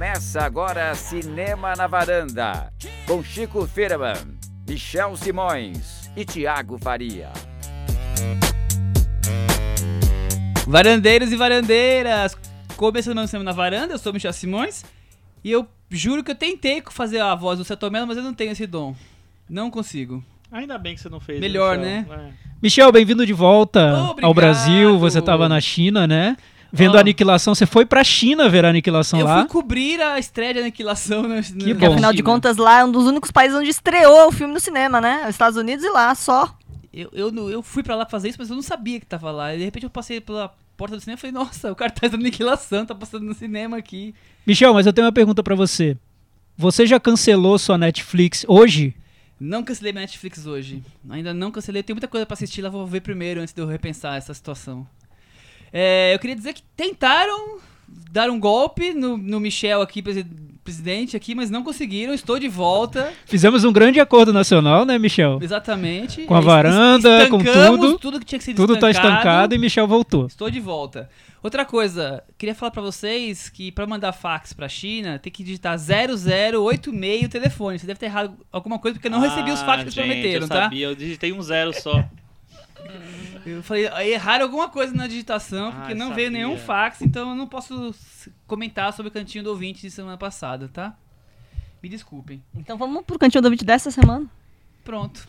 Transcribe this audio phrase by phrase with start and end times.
[0.00, 2.72] Começa agora Cinema na Varanda,
[3.06, 4.14] com Chico Firman,
[4.66, 7.28] Michel Simões e Tiago Faria.
[10.66, 12.34] Varandeiros e varandeiras,
[12.78, 14.86] começando meu cinema na varanda, eu sou Michel Simões
[15.44, 18.52] e eu juro que eu tentei fazer a voz do Setomelo, mas eu não tenho
[18.52, 18.96] esse dom.
[19.50, 20.24] Não consigo.
[20.50, 21.38] Ainda bem que você não fez.
[21.38, 21.94] Melhor, Michel.
[21.94, 22.06] né?
[22.10, 22.50] É.
[22.62, 24.24] Michel, bem-vindo de volta Obrigado.
[24.24, 24.98] ao Brasil.
[24.98, 26.38] Você estava na China, né?
[26.72, 26.98] Vendo Ó.
[26.98, 27.54] a aniquilação.
[27.54, 29.40] Você foi pra China ver a aniquilação Eu lá.
[29.40, 31.70] fui cobrir a estreia de Aniquilação no, Que no- bom.
[31.72, 34.60] Porque afinal de contas lá é um dos únicos países onde estreou o filme no
[34.60, 35.22] cinema, né?
[35.24, 36.56] Os Estados Unidos e lá, só.
[36.92, 39.54] Eu, eu, eu fui pra lá fazer isso, mas eu não sabia que tava lá.
[39.54, 42.18] E de repente eu passei pela porta do cinema e falei, nossa, o cartaz da
[42.18, 44.14] Aniquilação tá passando no cinema aqui.
[44.46, 45.96] Michel, mas eu tenho uma pergunta pra você.
[46.56, 48.94] Você já cancelou sua Netflix hoje?
[49.38, 50.82] Não cancelei minha Netflix hoje.
[51.08, 51.82] Ainda não cancelei.
[51.82, 54.86] Tem muita coisa pra assistir lá, vou ver primeiro antes de eu repensar essa situação.
[55.72, 57.58] É, eu queria dizer que tentaram
[58.10, 60.26] dar um golpe no, no Michel aqui, presi-
[60.64, 62.12] presidente aqui, mas não conseguiram.
[62.12, 63.12] Estou de volta.
[63.24, 65.38] Fizemos um grande acordo nacional, né, Michel?
[65.42, 66.22] Exatamente.
[66.22, 67.98] Com a varanda, com estancamos tudo.
[67.98, 69.16] Tudo que tinha que ser Tudo tá estancado.
[69.18, 70.26] estancado e Michel voltou.
[70.26, 71.08] Estou de volta.
[71.42, 75.78] Outra coisa, queria falar pra vocês que pra mandar fax pra China tem que digitar
[75.78, 77.78] 0086 o telefone.
[77.78, 79.94] Você deve ter errado alguma coisa porque eu não recebi os fax que Ah, gente,
[80.08, 80.62] prometeram, eu tá?
[80.64, 82.04] sabia, eu digitei um zero só.
[83.46, 86.16] Eu falei, erraram alguma coisa na digitação porque Ah, não sabia.
[86.16, 87.94] veio nenhum fax, então eu não posso
[88.46, 90.94] comentar sobre o cantinho do ouvinte de semana passada, tá?
[91.82, 92.42] Me desculpem.
[92.54, 94.26] Então vamos pro cantinho do ouvinte dessa semana.
[94.84, 95.26] Pronto.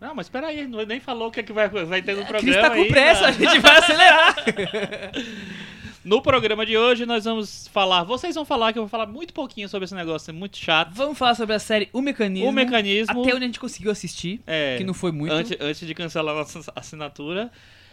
[0.00, 2.26] Não, mas peraí, não- nem falou o que, é que vai, vai ter no A
[2.26, 2.40] programa.
[2.52, 2.88] Cris tá com ainda.
[2.92, 4.36] pressa, a gente vai acelerar.
[6.08, 8.02] No programa de hoje nós vamos falar.
[8.02, 10.90] Vocês vão falar que eu vou falar muito pouquinho sobre esse negócio, é muito chato.
[10.94, 12.48] Vamos falar sobre a série O Mecanismo.
[12.48, 13.20] O mecanismo.
[13.20, 15.34] Até onde a gente conseguiu assistir, É, que não foi muito.
[15.34, 17.52] antes, antes de cancelar a nossa assinatura.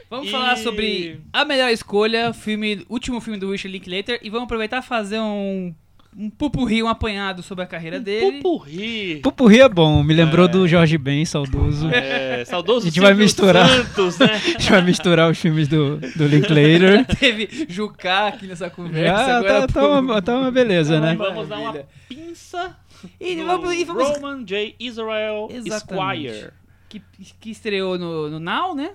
[0.09, 4.45] Vamos E- falar sobre a melhor escolha, filme, último filme do Richard Linklater, e vamos
[4.45, 5.75] aproveitar e fazer um,
[6.17, 8.37] um pupurri, um apanhado sobre a carreira dele.
[8.37, 9.19] Pupurri.
[9.21, 10.47] Pupurri é bom, me lembrou É.
[10.47, 11.89] do Jorge Ben, saudoso.
[11.89, 13.67] É, saudoso A gente vai misturar.
[13.67, 14.27] Santos, né?
[14.33, 17.05] A gente vai misturar os filmes do, do Linklater.
[17.19, 19.25] Teve Jucá aqui nessa conversa.
[19.25, 21.15] Já agora tá, tá, uma, tá uma beleza, né?
[21.15, 21.73] Vamos dar uma
[22.07, 22.77] pinça.
[23.19, 24.75] E do vamos, e vamos Roman J.
[24.79, 26.27] Israel Exatamente.
[26.27, 26.51] Esquire.
[26.87, 27.01] que,
[27.41, 28.91] que estreou no, no Now, né?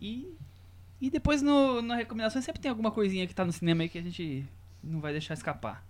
[0.00, 0.26] E,
[1.00, 3.98] e depois no, na recomendação sempre tem alguma coisinha que tá no cinema aí que
[3.98, 4.44] a gente
[4.82, 5.84] não vai deixar escapar.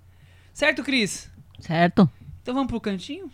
[0.53, 1.31] Certo, Cris?
[1.61, 2.09] Certo?
[2.43, 3.31] Então vamos pro cantinho?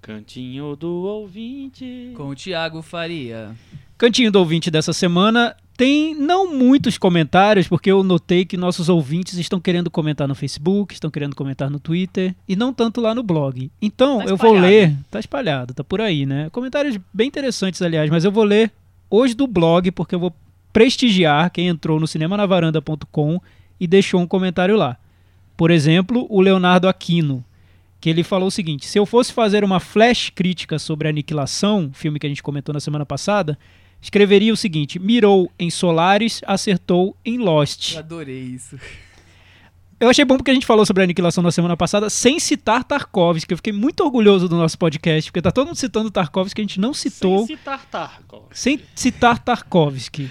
[0.00, 2.12] Cantinho do ouvinte.
[2.16, 3.54] Com o Thiago Faria.
[3.96, 9.38] Cantinho do ouvinte dessa semana tem não muitos comentários, porque eu notei que nossos ouvintes
[9.38, 13.22] estão querendo comentar no Facebook, estão querendo comentar no Twitter e não tanto lá no
[13.22, 13.70] blog.
[13.80, 16.48] Então Tá eu vou ler, tá espalhado, tá por aí, né?
[16.50, 18.72] Comentários bem interessantes, aliás, mas eu vou ler
[19.08, 20.34] hoje do blog, porque eu vou
[20.72, 23.40] prestigiar quem entrou no cinemanavaranda.com
[23.78, 24.96] e deixou um comentário lá.
[25.58, 27.44] Por exemplo, o Leonardo Aquino,
[28.00, 32.18] que ele falou o seguinte: se eu fosse fazer uma flash crítica sobre Aniquilação, filme
[32.20, 33.58] que a gente comentou na semana passada,
[34.00, 37.94] escreveria o seguinte: mirou em Solaris, acertou em Lost.
[37.94, 38.78] Eu adorei isso.
[40.00, 42.84] Eu achei bom porque a gente falou sobre a Aniquilação na semana passada sem citar
[42.84, 43.52] Tarkovsky.
[43.52, 46.64] Eu fiquei muito orgulhoso do nosso podcast, porque tá todo mundo citando Tarkovsky que a
[46.64, 48.44] gente não citou Sem citar Tarkov.
[48.52, 50.30] sem citar Tarkovsky.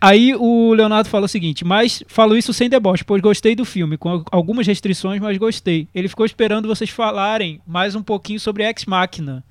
[0.00, 3.96] Aí o Leonardo fala o seguinte, mas falo isso sem deboche, pois gostei do filme,
[3.96, 5.88] com al- algumas restrições, mas gostei.
[5.94, 9.44] Ele ficou esperando vocês falarem mais um pouquinho sobre Ex Machina.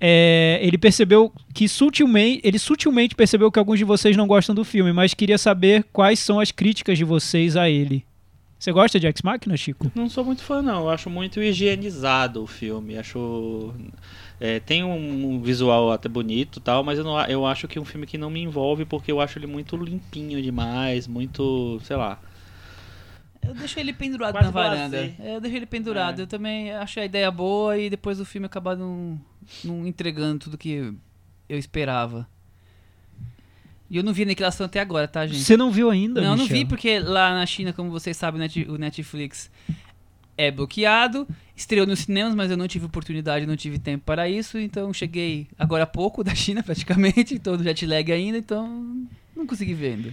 [0.00, 4.64] É, ele percebeu que sutilmente, ele sutilmente percebeu que alguns de vocês não gostam do
[4.64, 8.04] filme, mas queria saber quais são as críticas de vocês a ele.
[8.64, 9.92] Você gosta de Ex Machina, Chico?
[9.94, 10.84] Não sou muito fã, não.
[10.84, 12.96] Eu acho muito higienizado o filme.
[12.96, 13.74] Acho.
[14.40, 17.82] é, tem um visual até bonito e tal, mas eu, não, eu acho que é
[17.82, 21.78] um filme que não me envolve porque eu acho ele muito limpinho demais, muito.
[21.84, 22.18] sei lá.
[23.46, 24.96] Eu deixei ele pendurado Quase na varanda.
[24.96, 26.20] É, Eu deixei ele pendurado.
[26.20, 26.22] É.
[26.22, 29.20] Eu também achei a ideia boa e depois o filme acabar não,
[29.62, 30.90] não entregando tudo que
[31.50, 32.26] eu esperava.
[33.94, 35.40] E eu não vi Aniquilação até agora, tá, gente?
[35.40, 36.56] Você não viu ainda, Não, não Michel?
[36.58, 39.48] vi porque lá na China, como vocês sabem, o Net- o Netflix
[40.36, 41.26] é bloqueado.
[41.56, 44.58] Estreou nos cinemas, mas eu não tive oportunidade, não tive tempo para isso.
[44.58, 47.38] Então cheguei agora há pouco da China, praticamente.
[47.38, 50.12] Todo jet lag ainda, então não consegui ver ainda.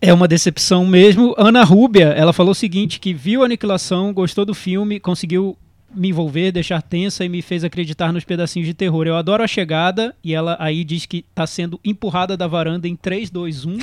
[0.00, 1.34] É uma decepção mesmo.
[1.38, 5.56] Ana Rúbia, ela falou o seguinte, que viu a Aniquilação, gostou do filme, conseguiu
[5.96, 9.06] me envolver, deixar tensa e me fez acreditar nos pedacinhos de terror.
[9.06, 12.94] Eu adoro a chegada e ela aí diz que está sendo empurrada da varanda em
[12.94, 13.78] 3, 2, 1.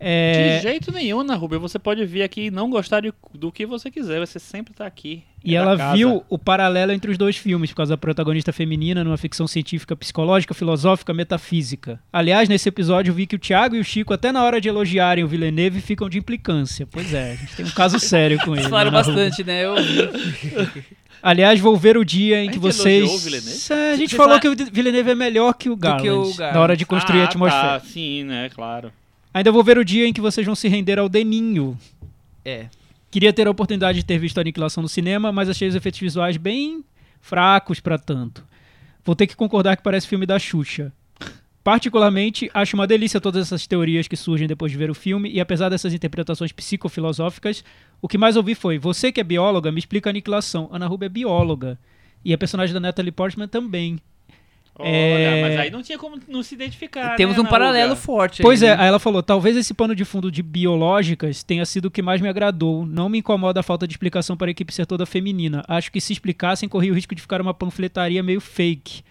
[0.00, 1.58] É, De jeito nenhum, Ana Rubia.
[1.58, 4.20] Você pode vir aqui e não gostar de- do que você quiser.
[4.20, 5.22] Você sempre tá aqui.
[5.44, 5.96] E É ela casa.
[5.96, 9.94] viu o paralelo entre os dois filmes, por causa da protagonista feminina numa ficção científica,
[9.96, 12.00] psicológica, filosófica, metafísica.
[12.12, 14.68] Aliás, nesse episódio eu vi que o Thiago e o Chico, até na hora de
[14.68, 16.86] elogiarem o Villeneuve, ficam de implicância.
[16.90, 18.60] Pois é, a gente tem um caso sério com ele.
[18.60, 19.64] Eles falaram né, bastante, né?
[19.64, 19.74] Eu.
[21.22, 22.98] Aliás, vou ver o dia em A que vocês.
[22.98, 23.60] elogiou o Villeneuve?
[23.70, 26.10] É, a gente Você falou fala- que o Villeneuve é melhor que o Garland, que
[26.10, 26.54] o Garland.
[26.54, 27.62] na hora de construir ah, a atmosfera.
[27.62, 28.48] Tá, sim, né?
[28.54, 28.92] Claro.
[29.32, 31.78] Ainda vou ver o dia em que vocês vão se render ao Deninho.
[32.44, 32.66] É.
[33.10, 36.00] Queria ter a oportunidade de ter visto a Aniquilação no cinema, mas achei os efeitos
[36.00, 36.84] visuais bem
[37.20, 38.44] fracos pra tanto.
[39.04, 40.92] Vou ter que concordar que parece filme da Xuxa.
[41.64, 45.40] Particularmente, acho uma delícia todas essas teorias que surgem depois de ver o filme, e
[45.40, 47.62] apesar dessas interpretações psicofilosóficas,
[48.00, 50.68] o que mais ouvi foi: Você que é bióloga, me explica a aniquilação.
[50.72, 51.78] Ana Rubia é bióloga.
[52.24, 53.98] E a personagem da Natalie Portman também.
[54.78, 55.42] Olha, É.
[55.42, 57.16] mas aí não tinha como não se identificar.
[57.16, 58.02] Temos né, um paralelo Rubia?
[58.02, 58.42] forte.
[58.42, 58.82] Pois aí, é, né?
[58.82, 62.20] aí ela falou: talvez esse pano de fundo de biológicas tenha sido o que mais
[62.20, 62.86] me agradou.
[62.86, 65.64] Não me incomoda a falta de explicação para a equipe ser toda feminina.
[65.66, 69.02] Acho que se explicassem, corria o risco de ficar uma panfletaria meio fake.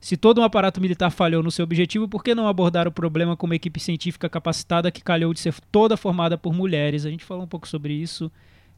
[0.00, 3.38] Se todo um aparato militar falhou no seu objetivo, por que não abordar o problema
[3.38, 7.06] com uma equipe científica capacitada que calhou de ser toda formada por mulheres?
[7.06, 8.30] A gente falou um pouco sobre isso.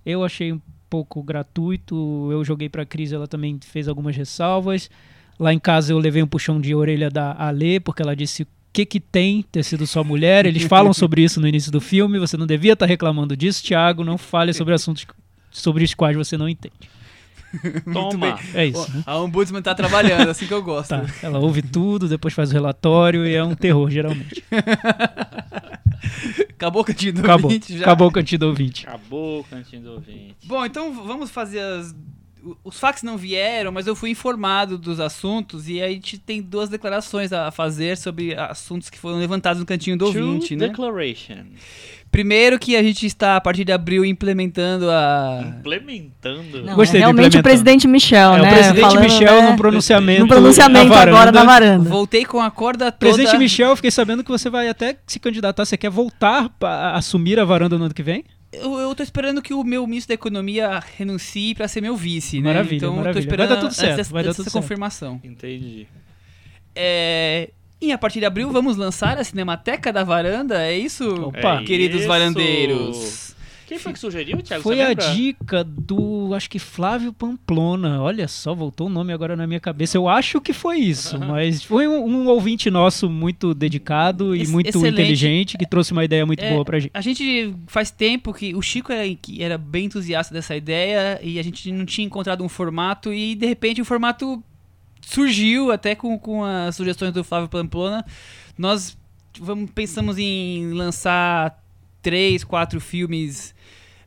[0.05, 2.29] Eu achei um pouco gratuito.
[2.31, 4.89] Eu joguei para a Cris, ela também fez algumas ressalvas.
[5.39, 8.47] Lá em casa eu levei um puxão de orelha da Ale, porque ela disse o
[8.73, 10.47] que, que tem ter sido só mulher.
[10.47, 12.19] Eles falam sobre isso no início do filme.
[12.19, 14.05] Você não devia estar reclamando disso, Thiago.
[14.05, 15.07] Não fale sobre assuntos
[15.51, 16.75] sobre os quais você não entende.
[17.93, 18.39] Toma.
[18.55, 18.91] É isso.
[18.93, 19.03] né?
[19.07, 20.91] A Ombudsman tá trabalhando, assim que eu gosto.
[20.91, 24.45] Tá, ela ouve tudo, depois faz o relatório e é um terror, geralmente.
[26.51, 27.45] Acabou o cantinho do Acabou.
[27.51, 27.85] ouvinte já.
[27.85, 28.87] Acabou o cantinho do ouvinte.
[28.87, 30.37] Acabou o cantinho do ouvinte.
[30.45, 31.95] Bom, então vamos fazer as.
[32.65, 36.69] Os fax não vieram, mas eu fui informado dos assuntos e a gente tem duas
[36.69, 40.69] declarações a fazer sobre assuntos que foram levantados no cantinho do True ouvinte, né?
[40.69, 41.45] Declaration.
[42.11, 45.55] Primeiro que a gente está, a partir de abril, implementando a.
[45.59, 46.63] Implementando.
[46.65, 48.49] Não, Gostei é realmente o presidente Michel, É, né?
[48.49, 50.21] o presidente Falando, Michel né, no pronunciamento.
[50.23, 51.91] no pronunciamento na agora na varanda.
[51.91, 53.13] Voltei com a corda toda.
[53.13, 55.65] Presidente Michel, eu fiquei sabendo que você vai até se candidatar.
[55.65, 58.25] Você quer voltar para assumir a varanda no ano que vem?
[58.63, 62.41] Eu, eu tô esperando que o meu ministro da Economia renuncie pra ser meu vice,
[62.41, 62.49] né?
[62.53, 63.21] Maravilha, então eu tô maravilha.
[63.21, 64.55] esperando Vai dar tudo certo, dessa, vai dar tudo certo.
[64.63, 65.21] confirmação.
[65.25, 65.87] Entendi.
[66.75, 67.51] É,
[67.81, 71.09] E a partir de abril vamos lançar a Cinemateca da Varanda, é isso?
[71.27, 71.61] Opa.
[71.61, 72.09] É Queridos isso.
[72.09, 73.36] varandeiros.
[73.67, 74.63] Quem foi que sugeriu, Thiago?
[74.63, 78.01] Foi a dica do, acho que Flávio Pamplona.
[78.01, 79.97] Olha só, voltou o nome agora na minha cabeça.
[79.99, 84.51] Eu acho que foi isso, mas foi um, um ouvinte nosso muito dedicado e Ex-
[84.51, 84.93] muito excelente.
[84.95, 86.93] inteligente que trouxe uma ideia muito É, boa pra gente.
[86.95, 91.39] A gente faz tempo que o Chico era, que era bem entusiasta dessa ideia e
[91.39, 94.41] a gente não tinha encontrado um formato e de repente o formato
[95.01, 98.05] surgiu até com, com as sugestões do Flávio Pamplona.
[98.57, 98.97] Nós
[99.41, 101.63] vamos, pensamos em lançar
[102.03, 103.55] três, quatro filmes,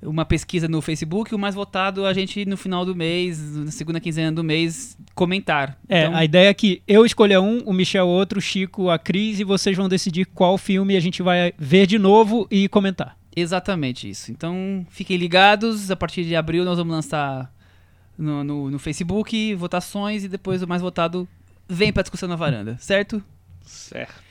[0.02, 4.00] uma pesquisa no Facebook, o mais votado a gente no final do mês, na segunda
[4.00, 5.78] quinzena do mês, comentar.
[5.88, 8.98] É, Então, a ideia é que eu escolha um, o Michel outro, o Chico, a
[8.98, 13.18] Cris, e vocês vão decidir qual filme a gente vai ver de novo e comentar.
[13.36, 14.32] Exatamente isso.
[14.32, 15.92] Então, fiquem ligados.
[15.92, 17.52] A partir de abril nós vamos lançar
[18.18, 21.28] no, no, no Facebook votações e depois o mais votado
[21.68, 23.24] vem pra discussão na varanda, certo?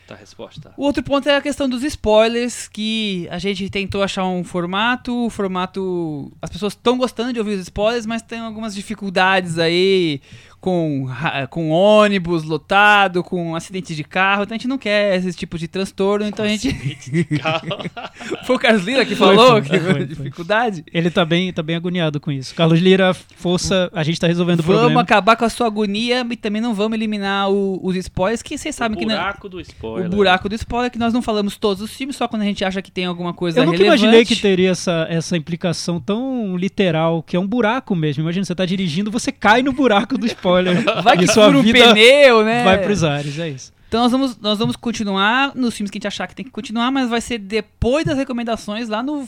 [0.08, 0.72] Certa resposta.
[0.74, 5.26] O outro ponto é a questão dos spoilers, que a gente tentou achar um formato,
[5.26, 6.32] o formato...
[6.40, 10.22] As pessoas estão gostando de ouvir os spoilers, mas tem algumas dificuldades aí
[10.60, 11.06] com,
[11.50, 15.68] com ônibus lotado, com acidente de carro, então a gente não quer esse tipo de
[15.68, 16.68] transtorno, então a gente...
[18.44, 20.84] Foi o Carlos Lira que falou foi, que foi, foi dificuldade?
[20.92, 22.54] Ele tá bem, tá bem agoniado com isso.
[22.54, 25.00] Carlos Lira, força, a gente tá resolvendo o Vamos problema.
[25.02, 28.74] acabar com a sua agonia e também não vamos eliminar o- os spoilers, que vocês
[28.74, 30.06] sabem o que não, buraco do spoiler.
[30.06, 32.64] o buraco do spoiler, que nós não falamos todos os filmes, só quando a gente
[32.64, 34.02] acha que tem alguma coisa Eu nunca relevante.
[34.02, 38.22] imaginei que teria essa, essa implicação tão literal, que é um buraco mesmo.
[38.22, 40.47] Imagina, você tá dirigindo, você cai no buraco do spoiler.
[41.02, 42.64] Vai que sua fura um vida pneu, né?
[42.64, 43.72] vai pros ares, é isso.
[43.88, 46.50] Então nós vamos, nós vamos continuar nos filmes que a gente achar que tem que
[46.50, 49.26] continuar, mas vai ser depois das recomendações, lá no,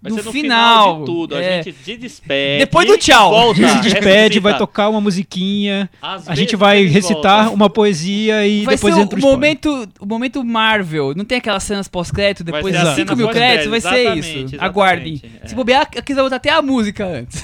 [0.00, 0.82] Vai no ser no final.
[0.84, 1.34] final de tudo.
[1.36, 1.58] É.
[1.58, 2.58] A gente se despede.
[2.60, 3.30] Depois do tchau.
[3.30, 4.40] Volta, A gente se despede, ressuscita.
[4.42, 7.54] vai tocar uma musiquinha, Às a gente vai recitar voltam.
[7.54, 9.36] uma poesia e vai depois ser o, entra o spoiler.
[9.38, 11.12] momento, o momento Marvel.
[11.16, 14.54] Não tem aquelas cenas pós-crédito, depois de a 5 cena mil créditos, vai ser isso.
[14.60, 15.20] Aguardem.
[15.42, 15.48] é.
[15.48, 17.42] Se bobear, vai botar até a música antes.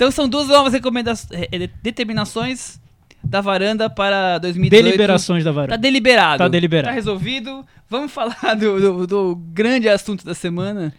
[0.00, 1.28] Então são duas novas recomendações,
[1.82, 2.80] determinações
[3.22, 4.82] da varanda para 2018.
[4.84, 5.76] Deliberações da Tá varanda.
[5.78, 6.38] deliberado.
[6.38, 6.88] Tá deliberado.
[6.88, 7.66] Tá resolvido.
[7.88, 10.94] Vamos falar do, do- do grande assunto da semana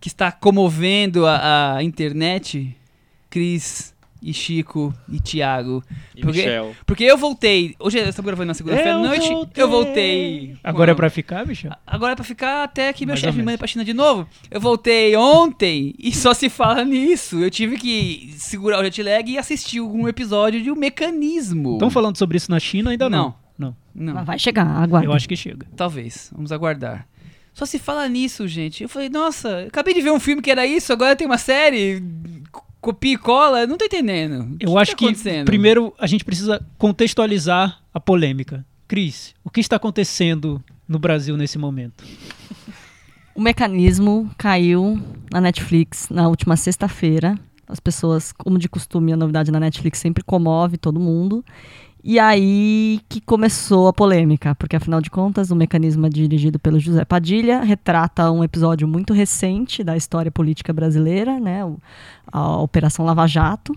[0.00, 2.76] que está comovendo a, a internet.
[3.28, 3.92] Cris,
[4.26, 5.84] e Chico e Thiago.
[6.16, 6.74] E Porque- Michel.
[6.86, 7.74] Porque eu voltei.
[7.78, 9.28] Hoje estamos gravando na segunda-feira à Eu noite.
[9.28, 9.62] voltei.
[9.62, 10.56] Eu voltei.
[10.64, 11.68] Agora é pra ficar, bicho?
[11.86, 14.26] Agora é pra ficar até que meu chefe me mande pra China de novo.
[14.50, 17.38] Eu voltei ontem e só se fala nisso.
[17.38, 21.74] Eu tive que segurar o jet lag e assistir algum episódio de um mecanismo.
[21.74, 22.90] Estão falando sobre isso na China?
[22.90, 23.18] Ainda não.
[23.18, 23.44] Não.
[23.56, 23.76] Não.
[23.94, 25.06] Não, Mas vai chegar, aguarda.
[25.06, 25.66] Eu acho que chega.
[25.76, 26.30] talvez.
[26.34, 27.06] Vamos aguardar.
[27.54, 28.82] Só se fala nisso, gente.
[28.82, 32.02] Eu falei, nossa, acabei de ver um filme que era isso, agora tem uma série.
[32.80, 34.56] Copia e cola, eu não tô entendendo.
[34.60, 38.66] Eu que acho tá que primeiro a gente precisa contextualizar a polêmica.
[38.86, 42.04] Cris, o que está acontecendo no Brasil nesse momento?
[43.34, 45.00] O mecanismo caiu
[45.32, 47.38] na Netflix na última sexta-feira.
[47.66, 51.44] As pessoas, como de costume, a novidade na Netflix sempre comove todo mundo.
[52.06, 56.78] E aí que começou a polêmica, porque afinal de contas, o mecanismo é dirigido pelo
[56.78, 61.60] José Padilha, retrata um episódio muito recente da história política brasileira, né,
[62.30, 63.74] a Operação Lava Jato.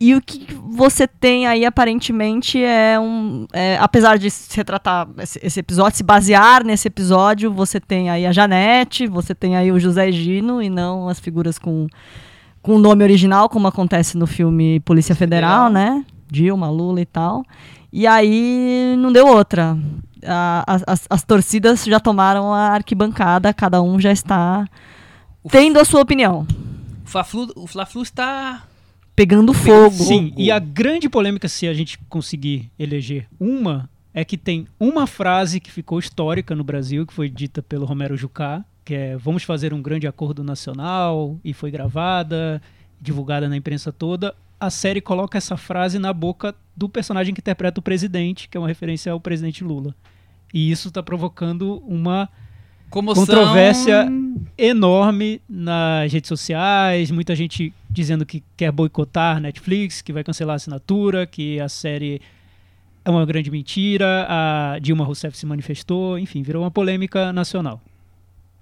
[0.00, 3.46] E o que você tem aí, aparentemente, é um.
[3.52, 8.26] é, apesar de se retratar esse, esse episódio, se basear nesse episódio, você tem aí
[8.26, 11.86] a Janete, você tem aí o José Gino, e não as figuras com,
[12.62, 15.96] com o nome original, como acontece no filme Polícia Federal, Federal.
[15.96, 16.04] né?
[16.30, 17.44] Dilma, Lula e tal.
[17.92, 19.76] E aí não deu outra.
[20.26, 24.66] A- as, as- as torcidas já tomaram a arquibancada, cada um já está
[25.50, 26.46] tendo a sua opinião.
[27.04, 28.64] O Fla-Flu, o Fla-Flu está.
[29.16, 29.90] Pegando fogo.
[29.90, 35.06] Sim, e a grande polêmica, se a gente conseguir eleger uma, é que tem uma
[35.08, 39.42] frase que ficou histórica no Brasil, que foi dita pelo Romero Jucá, que é vamos
[39.42, 42.62] fazer um grande acordo nacional, e foi gravada,
[43.00, 44.34] divulgada na imprensa toda.
[44.60, 48.60] A série coloca essa frase na boca do personagem que interpreta o presidente, que é
[48.60, 49.94] uma referência ao presidente Lula.
[50.52, 52.28] E isso está provocando uma
[52.90, 53.26] Comoção.
[53.26, 54.08] Controvérsia.
[54.56, 60.56] enorme nas redes sociais, muita gente dizendo que quer boicotar Netflix, que vai cancelar a
[60.56, 62.20] assinatura, que a série
[63.04, 67.80] é uma grande mentira, a Dilma Rousseff se manifestou, enfim, virou uma polêmica nacional.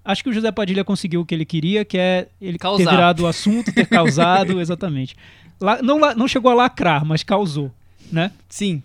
[0.05, 2.85] Acho que o José Padilha conseguiu o que ele queria, que é ele Causar.
[2.85, 5.17] ter virado o assunto, ter causado, exatamente.
[5.61, 7.71] La- não, não chegou a lacrar, mas causou,
[8.13, 8.31] né?
[8.49, 8.83] Sim.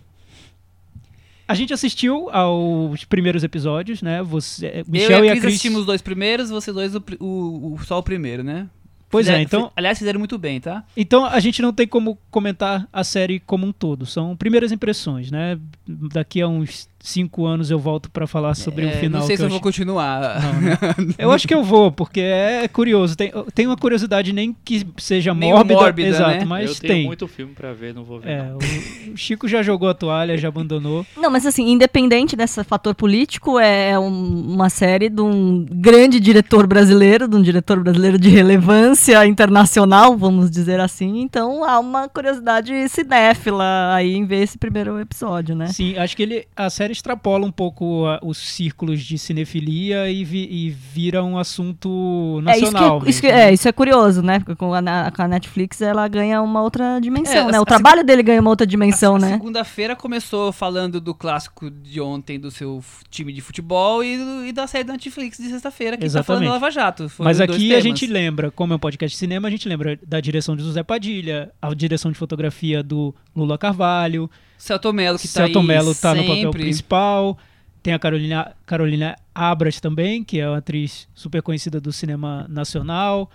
[1.47, 4.23] A gente assistiu aos primeiros episódios, né?
[4.23, 7.73] Você, Eu Michel e a Cris Cris assistimos os dois primeiros, vocês dois o, o-
[7.73, 8.69] o- só o primeiro, né?
[9.09, 10.85] Pois é, Fizer- então fi- Aliás, fizeram muito bem, tá?
[10.95, 14.05] Então a gente não tem como comentar a série como um todo.
[14.05, 15.59] São primeiras impressões, né?
[15.85, 19.22] Daqui a uns cinco anos eu volto pra falar sobre o É, final.
[19.22, 20.41] Não sei que se eu eu vou continuar.
[20.41, 20.77] Não, né?
[21.17, 23.15] Eu acho que eu vou, porque é curioso.
[23.15, 26.46] Tem, tem uma curiosidade nem que seja mórbida, mórbida, exato, né?
[26.46, 27.05] mas eu tenho tem.
[27.05, 28.29] muito filme pra ver, não vou ver.
[28.29, 28.58] É, não.
[28.58, 31.05] o, o Chico já jogou a toalha, já abandonou.
[31.17, 36.65] Não, mas assim, independente desse fator político, é um- uma série de um grande diretor
[36.67, 41.22] brasileiro, de um diretor brasileiro de relevância internacional, vamos dizer assim.
[41.22, 45.67] Então há uma curiosidade cinéfila aí em ver esse primeiro episódio, né?
[45.67, 50.24] Sim, acho que ele, a série extrapola um pouco a- os círculos de cinefilia e,
[50.24, 53.01] vi- e vira um assunto É isso, que nacional.
[53.05, 53.41] é, isso, que, né?
[53.50, 54.39] é, isso é curioso, né?
[54.39, 57.60] Porque com a, com a Netflix ela ganha uma outra dimensão, É, né?
[57.60, 59.31] O a trabalho dele ganha uma outra dimensão, a, né?
[59.31, 64.51] Segunda-feira começou falando do clássico de ontem do seu time de futebol e, do- e
[64.51, 66.48] da série da Netflix de sexta-feira que tá falando Exatamente.
[66.48, 67.12] da Lava Jato.
[67.19, 70.19] Mas aqui a gente lembra, como é um podcast de cinema, a gente lembra da
[70.19, 75.43] direção de José Padilha, a direção de fotografia do Lula Carvalho, Celto Mello que tá
[75.45, 76.61] aí Mello tá no papel sempre.
[76.63, 77.38] principal,
[77.81, 83.29] tem a Carolina, Carolina Abras também, que é uma atriz super conhecida do cinema nacional.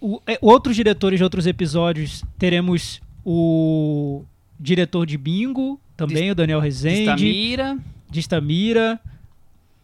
[0.00, 4.24] O- é, outros diretores de outros episódios, teremos o
[4.58, 7.78] diretor de Bingo, também o Daniel Rezende, Estamira,
[8.10, 9.00] de Estamira,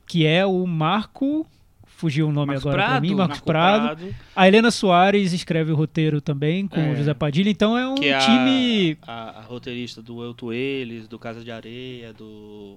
[0.06, 1.46] que é o Marco...
[1.96, 3.02] Fugiu o nome Marcos agora pra Prado?
[3.02, 4.14] mim, Marcos Marco Prado.
[4.36, 6.92] A Helena Soares escreve o roteiro também com É.
[6.92, 8.98] o José Padilha, então é um que é a- time.
[9.06, 12.76] A, a roteirista do Eu, Tu, Eles, do Casa de Areia, do.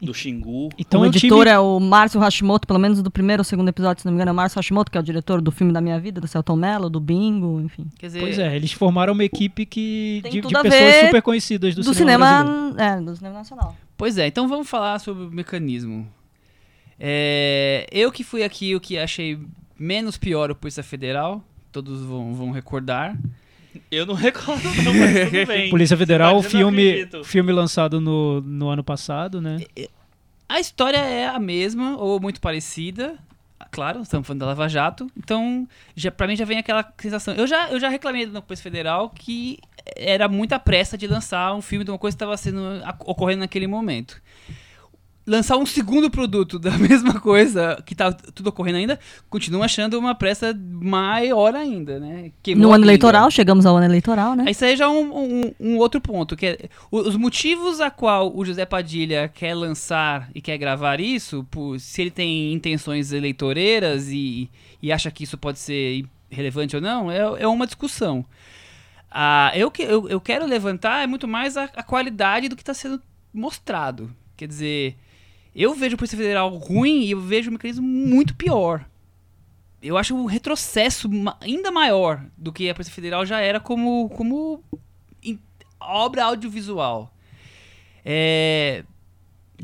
[0.00, 0.68] Do Xingu.
[0.76, 1.50] Então o é um editor time.
[1.50, 4.30] é o Márcio Hashimoto, pelo menos do primeiro ou segundo episódio, se não me engano,
[4.30, 6.56] é o Márcio Hashimoto, que é o diretor do filme da minha vida, do Celton
[6.56, 7.86] Mello, do Bingo, enfim.
[7.98, 11.74] quer dizer, Pois é, eles formaram uma equipe que de, de a pessoas super conhecidas
[11.76, 13.76] do, Do, cinema, cinema, é, do cinema nacional.
[13.96, 16.08] Pois é, então vamos falar sobre o mecanismo.
[17.04, 19.36] É, eu que fui aqui o que achei
[19.76, 21.42] menos pior o Polícia Federal,
[21.72, 23.18] todos vão, vão recordar.
[23.90, 25.68] Eu não recordo, não, mas tudo bem.
[25.68, 29.58] Polícia Federal, eu filme, filme lançado no, no ano passado, né?
[30.48, 33.18] A história é a mesma, ou muito parecida.
[33.72, 35.10] Claro, estamos falando da Lava Jato.
[35.16, 35.66] Então,
[35.96, 37.34] já, pra mim já vem aquela sensação.
[37.34, 39.58] Eu já, eu já reclamei no Polícia Federal que
[39.96, 42.60] era muita pressa de lançar um filme de uma coisa que estava sendo
[43.00, 44.22] ocorrendo naquele momento.
[45.26, 48.98] Lançar um segundo produto da mesma coisa que tá tudo ocorrendo ainda,
[49.30, 52.32] continuam achando uma pressa maior ainda, né?
[52.42, 54.46] Queimou No ano eleitoral, chegamos ao ano eleitoral, né?
[54.50, 56.58] Isso aí já é um, um- um outro ponto, que é
[56.90, 62.02] os motivos a qual o José Padilha quer lançar e quer gravar isso, por, se
[62.02, 64.50] ele tem intenções eleitoreiras e,
[64.82, 68.24] e acha que isso pode ser relevante ou não, é, é uma discussão.
[69.10, 72.72] Ah, eu, eu, eu quero levantar é muito mais a, a qualidade do que está
[72.72, 73.00] sendo
[73.32, 74.10] mostrado.
[74.36, 74.96] Quer dizer,
[75.54, 78.84] eu vejo o Polícia Federal ruim e eu vejo o mecanismo muito pior.
[79.82, 84.62] Eu acho um retrocesso ainda maior do que a Polícia Federal já era como, como
[85.80, 87.12] obra audiovisual.
[88.04, 88.84] É,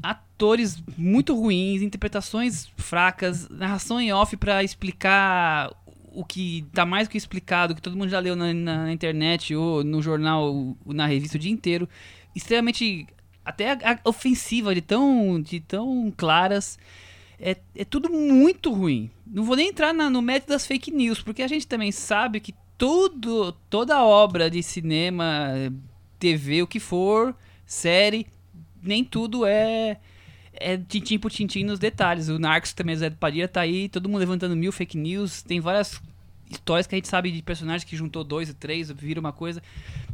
[0.03, 5.71] atores muito ruins, interpretações fracas, narração em off pra explicar
[6.13, 9.85] o que tá mais que explicado, que todo mundo já leu na, na internet ou
[9.85, 11.89] no jornal, ou na revista o dia inteiro.
[12.35, 13.07] Extremamente
[13.49, 16.79] até ofensiva, de tão, de tão claras.
[17.41, 19.11] É, é tudo muito ruim.
[19.27, 22.41] Não vou nem entrar na- no mérito das fake news, porque a gente também sabe
[22.41, 25.73] que tudo, toda obra de cinema,
[26.19, 27.35] TV, o que for,
[27.67, 28.27] série,
[28.83, 29.99] nem tudo é
[30.61, 32.29] é tintim por tintim nos detalhes.
[32.29, 35.41] O Narcos também, o Zé Padilha, tá aí, todo mundo levantando mil fake news.
[35.43, 36.01] Tem várias
[36.51, 39.63] histórias que a gente sabe de personagens que juntou dois e três, vira uma coisa.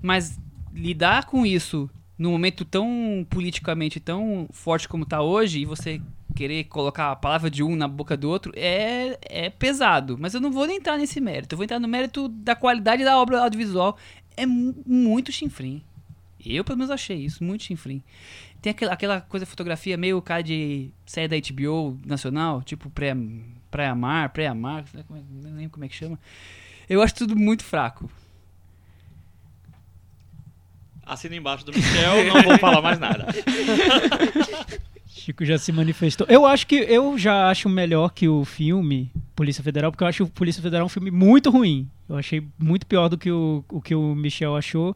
[0.02, 0.38] Mas
[0.74, 1.88] lidar com isso
[2.18, 6.00] num momento tão politicamente tão forte como tá hoje, e você
[6.34, 10.16] querer colocar a palavra de um na boca do outro, é, é pesado.
[10.18, 11.54] Mas eu não vou entrar nesse mérito.
[11.54, 13.96] Eu vou entrar no mérito da qualidade da obra audiovisual.
[14.36, 15.82] É mu- muito chinfrim.
[16.44, 18.02] Eu, pelo menos, achei isso, muito chinfrim.
[18.60, 23.14] Tem aquela, aquela coisa, fotografia meio cara de série da HBO nacional, tipo pré,
[23.70, 26.18] pré-amar, pré-amar, como é- não lembro como é que chama.
[26.88, 28.10] Eu acho tudo muito fraco.
[31.06, 33.26] Assina embaixo do Michel, não vou falar mais nada.
[35.06, 36.26] Chico já se manifestou.
[36.28, 40.24] Eu acho que eu já acho melhor que o filme Polícia Federal, porque eu acho
[40.24, 41.88] o Polícia Federal um filme muito ruim.
[42.08, 44.94] Eu achei muito pior do que o, o que o Michel achou.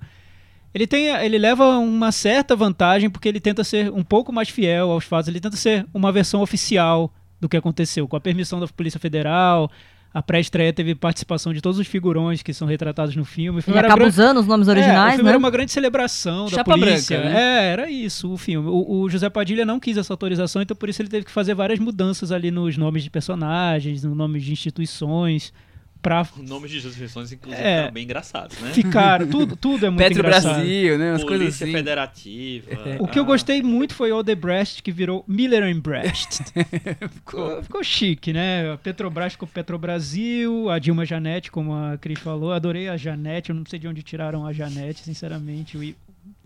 [0.75, 4.91] Ele tem, ele leva uma certa vantagem porque ele tenta ser um pouco mais fiel
[4.91, 5.29] aos fatos.
[5.29, 9.71] Ele tenta ser uma versão oficial do que aconteceu, com a permissão da Polícia Federal.
[10.12, 13.59] A pré-estreia teve participação de todos os figurões que são retratados no filme.
[13.59, 15.31] O filme Ele era acaba grande- usando os nomes é, o originais, filme né?
[15.31, 17.19] era uma grande celebração da Chapa polícia.
[17.21, 17.41] branca, né?
[17.69, 18.67] É, era isso o filme.
[18.69, 21.55] O, o José Padilha não quis essa autorização, então por isso ele teve que fazer
[21.55, 25.53] várias mudanças ali nos nomes de personagens, nos nomes de instituições,
[26.00, 27.71] pra Os nomes de instituições, inclusive, É.
[27.83, 28.73] eram bem engraçados, né?
[28.73, 29.27] ficar.
[29.29, 30.55] Tudo, tudo é muito Petro engraçado.
[30.55, 31.11] Brasil, né?
[31.12, 31.73] Umas coisas Polícia assim.
[31.73, 32.66] Federativa.
[33.01, 36.40] O que eu ah, gostei muito foi Odebrecht, que virou Miller and Brecht.
[37.11, 38.73] ficou, ficou chique, né?
[38.73, 42.53] A Petrobras ficou Petrobrasil, a Dilma Janete, como a Cris falou.
[42.53, 45.77] Adorei a Janete, eu não sei de onde tiraram a Janete, sinceramente.
[45.77, 45.96] o i-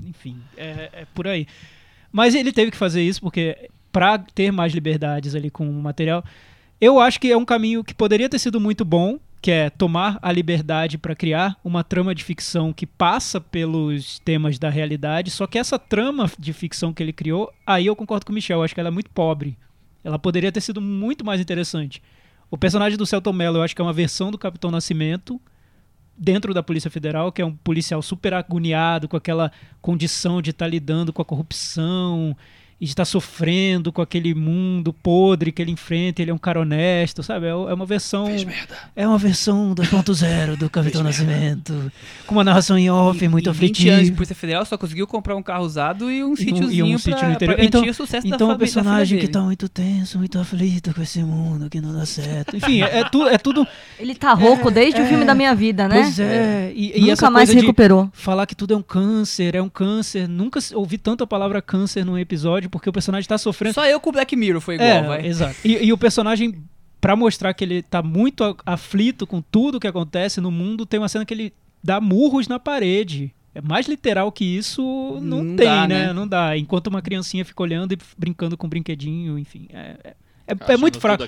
[0.05, 1.46] Enfim, é, é por aí.
[2.11, 6.24] Mas ele teve que fazer isso porque, para ter mais liberdades ali com o material,
[6.81, 10.20] eu acho que é um caminho que poderia ter sido muito bom, que é tomar
[10.22, 15.48] a liberdade para criar uma trama de ficção que passa pelos temas da realidade, só
[15.48, 18.72] que essa trama de ficção que ele criou, aí eu concordo com o Michel, acho
[18.72, 19.59] que ela é muito pobre.
[20.05, 22.00] Ela poderia ter sido muito mais interessante.
[22.48, 25.40] O personagem do Celton Mello, eu acho que é uma versão do Capitão Nascimento
[26.16, 29.50] dentro da Polícia Federal, que é um policial super agoniado com aquela
[29.81, 32.37] condição de estar lidando com a corrupção
[32.83, 36.59] e de estar sofrendo com aquele mundo podre que ele enfrenta, ele é um cara
[36.61, 37.47] honesto, sabe?
[37.47, 38.27] É é uma versão
[38.97, 41.92] é uma versão 2.0 do Capitão Nascimento,
[42.27, 44.16] com uma narração em off muito em 20 anos de aflitiva.
[44.16, 46.99] Polícia Federal só conseguiu comprar um carro usado e um E um- sítiozinho e um
[46.99, 47.61] pra, sítio no interior.
[47.61, 49.33] Então- o sucesso da Então é um da filha personagem que dele.
[49.33, 52.57] tá muito tenso, muito aflito com esse mundo que não dá certo.
[52.57, 53.64] Enfim, é, é, tu, é tudo.
[53.97, 55.09] Ele tá rouco desde o é.
[55.09, 56.03] filme da minha vida, né?
[56.03, 56.73] Pois é.
[56.75, 58.11] E, e Nunca essa mais se recuperou.
[58.12, 60.27] falar que tudo é um câncer, é um câncer.
[60.29, 63.74] Nunca ouvi tanto a palavra câncer num episódio porque o personagem tá sofrendo.
[63.74, 65.26] Só eu com o Black Mirror foi igual, é, vai.
[65.26, 65.54] exato.
[65.64, 66.61] E, e o personagem,
[67.00, 71.08] pra mostrar que ele tá muito aflito com tudo que acontece no mundo, tem uma
[71.08, 71.52] cena que ele
[71.85, 73.32] dá murros na parede.
[73.54, 74.82] É mais literal que isso,
[75.22, 76.06] não, Não tem, dá, né?
[76.06, 76.12] né?
[76.14, 76.56] Não dá.
[76.56, 79.68] Enquanto uma criancinha fica olhando e brincando com um brinquedinho, enfim.
[79.70, 80.14] É, é,
[80.48, 81.22] é- é muito tudo fraco.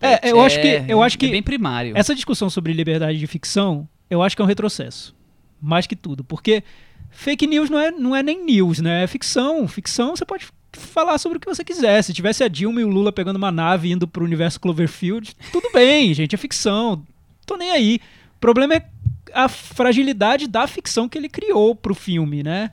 [0.00, 1.92] É, eu acho que, É, eu acho que é bem primário.
[1.94, 5.14] essa discussão sobre liberdade de ficção, eu acho que é um retrocesso.
[5.60, 6.24] Mais que tudo.
[6.24, 6.62] Porque
[7.10, 9.04] fake news não é, não é nem news, né?
[9.04, 9.68] É ficção.
[9.68, 10.46] Ficção você pode
[10.76, 12.02] falar sobre o que você quiser.
[12.02, 15.70] Se tivesse a Dilma e o Lula pegando uma nave indo pro universo Cloverfield, tudo
[15.72, 17.02] bem, gente, é ficção.
[17.44, 18.00] Tô nem aí.
[18.36, 18.86] O problema é
[19.32, 22.70] a fragilidade da ficção que ele criou pro filme, né?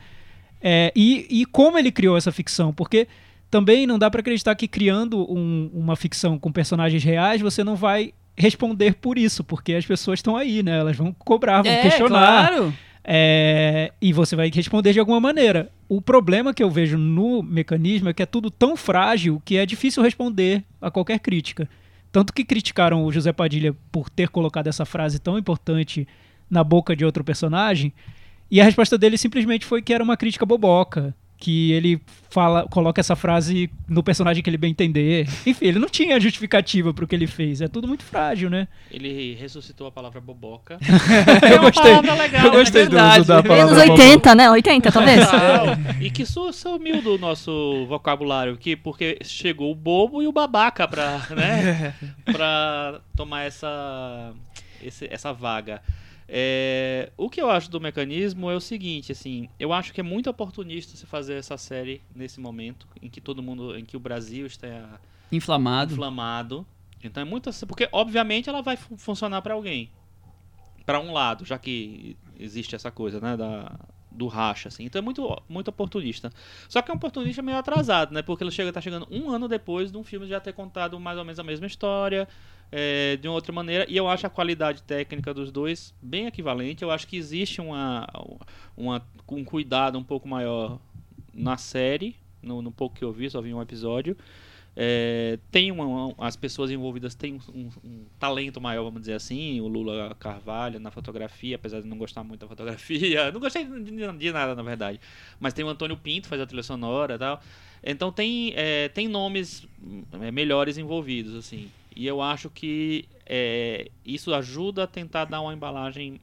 [0.62, 3.08] É, e, e como ele criou essa ficção, porque
[3.52, 7.76] também não dá pra acreditar que criando um- uma ficção com personagens reais você não
[7.76, 10.80] vai responder por isso, porque as pessoas estão aí, né?
[10.80, 12.48] Elas vão cobrar, vão é, questionar.
[12.48, 12.74] claro.
[13.06, 15.70] É, e você vai responder de alguma maneira.
[15.90, 19.66] O problema que eu vejo no mecanismo é que é tudo tão frágil que é
[19.66, 21.70] difícil responder a qualquer crítica.
[22.12, 26.08] Tanto que criticaram o José Padilha por ter colocado essa frase tão importante
[26.50, 27.92] na boca de outro personagem,
[28.50, 33.02] e a resposta dele simplesmente foi que era uma crítica boboca que ele fala, coloca
[33.02, 35.28] essa frase no personagem que ele bem entender.
[35.46, 37.60] Enfim, ele não tinha justificativa pro que ele fez.
[37.60, 38.66] É tudo muito frágil, né?
[38.90, 40.78] Ele ressuscitou a palavra boboca.
[41.52, 42.16] eu gostei.
[42.18, 43.20] legal, eu gostei é do verdade.
[43.20, 43.92] uso da palavra.
[43.92, 44.50] 80, né?
[44.50, 45.28] 80, talvez.
[46.00, 50.88] E que su- sumiu do nosso vocabulário aqui, porque chegou o bobo e o babaca
[50.88, 51.94] pra, né,
[52.26, 54.32] pra tomar essa,
[54.82, 55.82] esse- essa vaga.
[56.36, 60.04] É, o que eu acho do mecanismo é o seguinte, assim, eu acho que é
[60.04, 64.00] muito oportunista você fazer essa série nesse momento em que todo mundo, em que o
[64.00, 65.00] Brasil está
[65.32, 65.94] Inflamado.
[65.94, 66.66] inflamado.
[67.04, 69.92] Então é muito assim, porque obviamente ela vai fu- funcionar pra alguém.
[70.88, 73.72] Pra um lado, já que existe essa coisa, né, da
[74.10, 74.86] do racha assim.
[74.86, 76.32] Então é muito muito oportunista.
[76.70, 78.22] Só que é um oportunista meio atrasado, né?
[78.24, 81.18] Porque ele chega tá chegando um ano depois de um filme já ter contado mais
[81.18, 82.28] ou menos a mesma história.
[82.76, 86.82] É, de uma outra maneira, e eu acho a qualidade técnica dos dois bem equivalente.
[86.84, 88.08] Eu acho que existe uma,
[88.76, 90.80] uma um cuidado um pouco maior
[91.32, 94.18] na série, no, no pouco que eu vi, só vi um episódio.
[94.76, 99.62] É, tem uma, as pessoas envolvidas têm um, um- talento maior, vamos dizer assim.
[99.62, 104.18] O Lula Carvalho na fotografia, apesar de não gostar muito da fotografia, não gostei de,
[104.18, 105.00] de- nada na verdade.
[105.40, 107.40] Mas tem o Antônio Pinto faz a trilha sonora, tal.
[107.84, 109.68] Então tem é, tem nomes
[110.22, 111.70] é, melhores envolvidos assim.
[111.96, 116.20] E eu acho que é, isso ajuda a tentar dar uma embalagem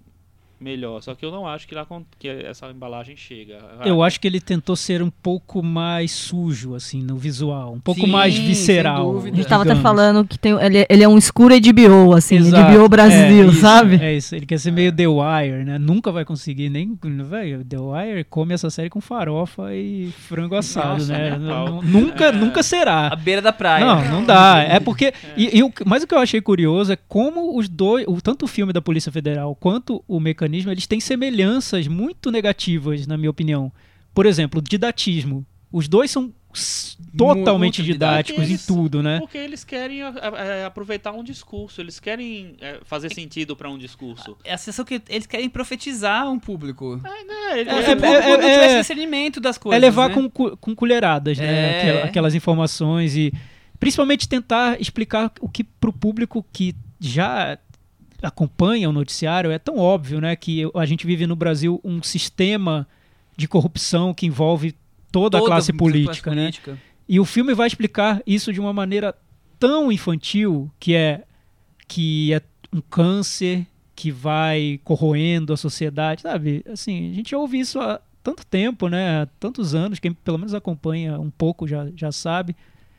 [0.61, 1.01] melhor.
[1.03, 1.87] Só que eu não acho que, lá,
[2.19, 3.59] que essa embalagem chega.
[3.85, 7.73] Eu acho que ele tentou ser um pouco mais sujo, assim, no visual.
[7.73, 9.19] Um pouco Sim, mais visceral.
[9.19, 12.73] A gente tava até falando que tem, ele, ele é um escuro HBO, assim, Exato.
[12.73, 13.97] HBO Brasil, É isso, sabe?
[14.03, 15.79] É isso, ele quer ser meio The Wire, né?
[15.79, 16.99] Nunca vai conseguir, nem.
[17.03, 21.37] Velho, The Wire come essa série com farofa e frango assado, Nossa, né?
[21.39, 21.83] nem a pau.
[21.83, 22.33] N- Nunca, É.
[22.33, 23.09] nunca será.
[23.09, 23.85] À beira da praia.
[23.87, 24.59] Não, não dá.
[24.71, 25.13] É porque.
[25.37, 28.45] E, e o, mas o que eu achei curioso é como os dois, o, tanto
[28.45, 33.31] o filme da Polícia Federal quanto o mecanismo, eles têm semelhanças muito negativas, na minha
[33.31, 33.73] opinião.
[34.15, 35.47] Por exemplo, didatismo.
[35.73, 36.33] Os dois são
[37.17, 39.21] totalmente muito didáticos em Eles- tudo, né?
[39.21, 44.37] Porque eles querem é, aproveitar um discurso, eles querem é, fazer sentido para um discurso.
[44.45, 47.01] É a sensação que eles querem profetizar um público.
[47.05, 49.81] É, né, ele- É, o é, público é, não tivesse é- discernimento das É coisas.
[49.81, 50.15] levar né?
[50.33, 51.47] com, com colheradas, né?
[51.47, 51.79] É.
[51.81, 53.33] Aquela- aquelas informações e
[53.79, 57.57] principalmente tentar explicar o que pro público que já
[58.23, 60.37] acompanha o noticiário é tão óbvio, né?
[60.37, 62.87] Que a gente vive no Brasil um sistema
[63.37, 64.75] de corrupção que envolve
[65.11, 66.43] toda, a classe política, né?
[66.43, 66.79] política.
[67.09, 69.15] E o filme vai explicar isso de uma maneira
[69.59, 71.25] tão infantil que é
[71.89, 72.41] que é
[72.73, 76.65] um câncer que vai corroendo a sociedade, sabe?
[76.71, 79.23] Assim, a gente ouve isso há tanto tempo, né?
[79.23, 82.55] Há tantos anos, quem pelo menos acompanha um pouco já, já sabe.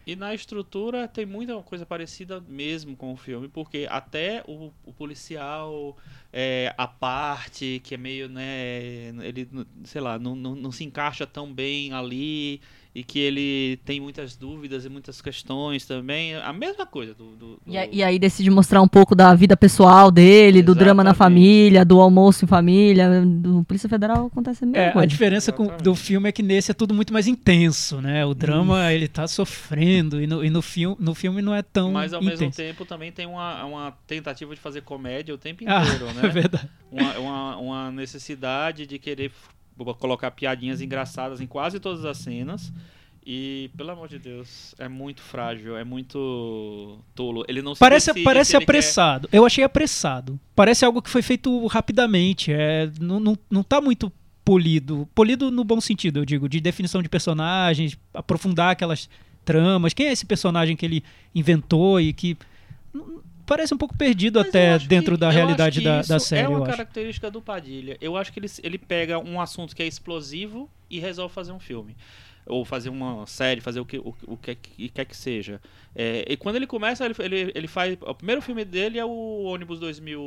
[0.06, 4.92] E na estrutura tem muita coisa parecida mesmo com o filme, porque até o, o
[4.92, 5.96] policial,
[6.34, 9.48] é, a parte que é meio, né, ele,
[9.84, 12.62] sei lá, não, não, não se encaixa tão bem ali
[12.94, 17.24] e que ele tem muitas dúvidas e muitas questões também, a mesma coisa do...
[17.38, 20.76] do- E, a- do- e aí decide mostrar um pouco da vida pessoal dele, do
[20.76, 21.18] drama na Exatamente.
[21.40, 23.24] família, do almoço em família.
[23.26, 25.08] Do Polícia Federal acontece a mesma É, a coisa.
[25.08, 25.84] diferença com- Exatamente.
[25.86, 28.26] do filme é que nesse é tudo muito mais intenso, né?
[28.26, 31.94] O drama, ele tá sofrendo e no, e no, filme, no filme não é tão
[31.94, 32.58] Mas ao mesmo intenso.
[32.58, 36.28] tempo também tem uma, uma tentativa de fazer comédia o tempo Ah, inteiro, é né?
[36.30, 36.70] verdade.
[36.92, 39.32] uma, uma, uma necessidade de querer
[40.00, 42.72] colocar piadinhas engraçadas em quase todas as cenas.
[43.24, 47.46] E, pelo amor de Deus, é muito frágil, é muito tolo.
[47.48, 49.30] Ele não se Parece, decide parece ele quer- apressado.
[49.32, 50.40] Eu achei apressado.
[50.56, 52.52] Parece algo que foi feito rapidamente.
[52.52, 54.12] É, não, não, não tá muito
[54.44, 55.08] polido.
[55.14, 59.08] Polido no bom sentido, eu digo, de definição de personagens, aprofundar aquelas
[59.46, 59.94] tramas.
[59.94, 61.04] Quem é esse personagem que ele
[61.36, 62.36] inventou e que.
[63.52, 66.08] Parece um pouco perdido Mas até dentro que- da eu realidade acho que da, isso
[66.10, 66.72] da série, É uma eu acho.
[66.72, 67.98] característica do Padilha.
[68.00, 71.60] Eu acho que ele, ele pega um assunto que é explosivo e resolve fazer um
[71.60, 71.94] filme.
[72.46, 75.60] Ou fazer uma série, fazer o que, o, o que que quer que seja.
[75.94, 77.98] É, e quando ele começa, ele, ele, ele faz.
[78.00, 80.22] O primeiro filme dele é o Ônibus 2000.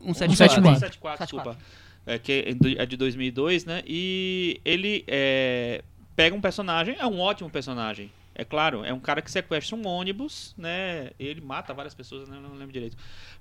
[0.00, 0.62] Um 174.
[0.64, 1.58] 174, desculpa.
[2.06, 3.82] É, que é é de 2002, né?
[3.86, 5.82] E ele é,
[6.16, 8.10] pega um personagem, é um ótimo personagem.
[8.34, 11.10] É claro, é um cara que sequestra um ônibus, né?
[11.18, 12.36] Ele mata várias pessoas, né?
[12.36, 12.96] eu não lembro direito.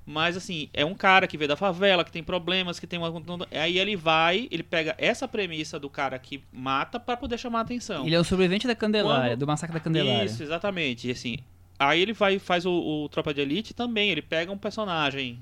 [0.05, 3.11] Mas assim, é um cara que veio da favela, que tem problemas, que tem uma.
[3.51, 7.61] Aí ele vai, ele pega essa premissa do cara que mata pra poder chamar a
[7.63, 8.05] atenção.
[8.05, 10.25] Ele é o sobrevivente da Candelária, Quando- do massacre da Candelária.
[10.25, 11.07] Isso, exatamente.
[11.07, 11.37] E assim,
[11.79, 14.09] aí ele vai faz o, o Tropa de Elite também.
[14.11, 15.39] Ele pega um personagem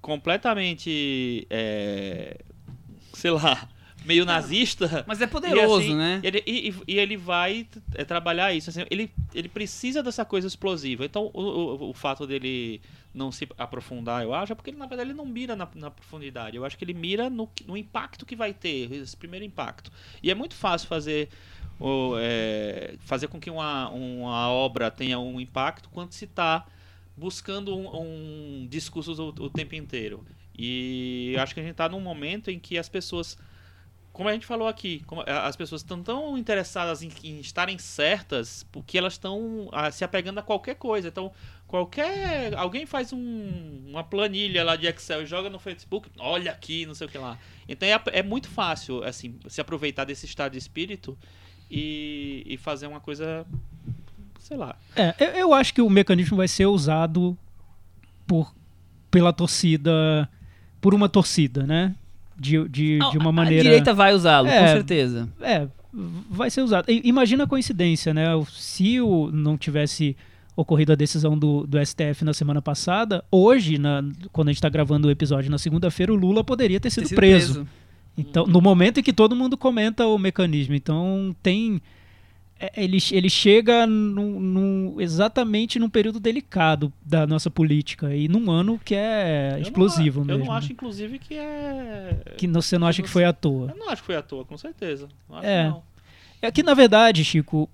[0.00, 2.36] completamente é,
[3.14, 3.68] sei lá,
[4.04, 5.04] meio nazista.
[5.06, 6.20] Mas é E, poderoso, assim, né?
[6.22, 8.70] Ele, e, e- e ele vai é, trabalhar isso.
[8.70, 11.04] assim, ele, ele precisa dessa coisa explosiva.
[11.04, 12.80] Então, o, o, o fato dele
[13.14, 15.90] não se aprofundar, eu acho, é porque ele, na verdade ele não mira na, na
[15.90, 16.56] profundidade.
[16.56, 19.90] Eu acho que ele mira no, no impacto que vai ter, esse primeiro impacto.
[20.22, 21.28] E é muito fácil fazer.
[21.78, 26.64] o, é, fazer com que uma, uma obra tenha um impacto quando se está
[27.16, 30.24] buscando um, um discurso o, o tempo inteiro.
[30.56, 33.38] E acho que a gente está num momento em que as pessoas
[34.12, 38.98] como a gente falou aqui, as pessoas estão tão interessadas em, em estarem certas porque
[38.98, 41.08] elas estão ah, se apegando a qualquer coisa.
[41.08, 41.32] Então,
[41.66, 42.54] qualquer.
[42.54, 46.94] Alguém faz um- uma planilha lá de Excel e joga no Facebook, olha aqui, não
[46.94, 47.38] sei o que lá.
[47.66, 51.16] Então é, é muito fácil assim, se aproveitar desse estado de espírito
[51.70, 53.46] e, e fazer uma coisa.
[54.38, 54.76] Sei lá.
[54.96, 57.38] É, eu, eu acho que o mecanismo vai ser usado
[58.26, 58.52] por,
[59.10, 60.28] pela torcida,
[60.80, 61.94] por uma torcida, né?
[62.42, 63.60] De, de, de uma maneira.
[63.60, 64.68] A direita vai usá-lo, com É.
[64.72, 65.28] certeza.
[65.40, 65.68] É,
[66.30, 66.90] vai ser usado.
[66.90, 68.24] I- Imagina a coincidência, né?
[68.50, 70.16] Se o, não tivesse
[70.56, 74.02] ocorrido a decisão do, do STF na semana passada, hoje, na,
[74.32, 77.08] quando a gente está gravando o episódio na segunda-feira, o Lula poderia ter sido, Ter
[77.08, 77.66] sido preso.
[78.18, 80.74] Então, no momento em que todo mundo comenta o mecanismo.
[80.74, 81.80] Então, tem.
[82.62, 88.50] É, Ele, ele chega num- num- exatamente num período delicado da nossa política e num
[88.50, 90.42] ano que é Eu não explosivo a- mesmo.
[90.42, 92.16] Eu não acho, inclusive, que é.
[92.38, 93.70] Que você não acha que foi à toa.
[93.70, 95.08] Eu não acho que foi à toa, com certeza.
[95.28, 95.64] Não acho É.
[95.64, 95.82] que não.
[96.40, 97.68] É que, na verdade, Chico,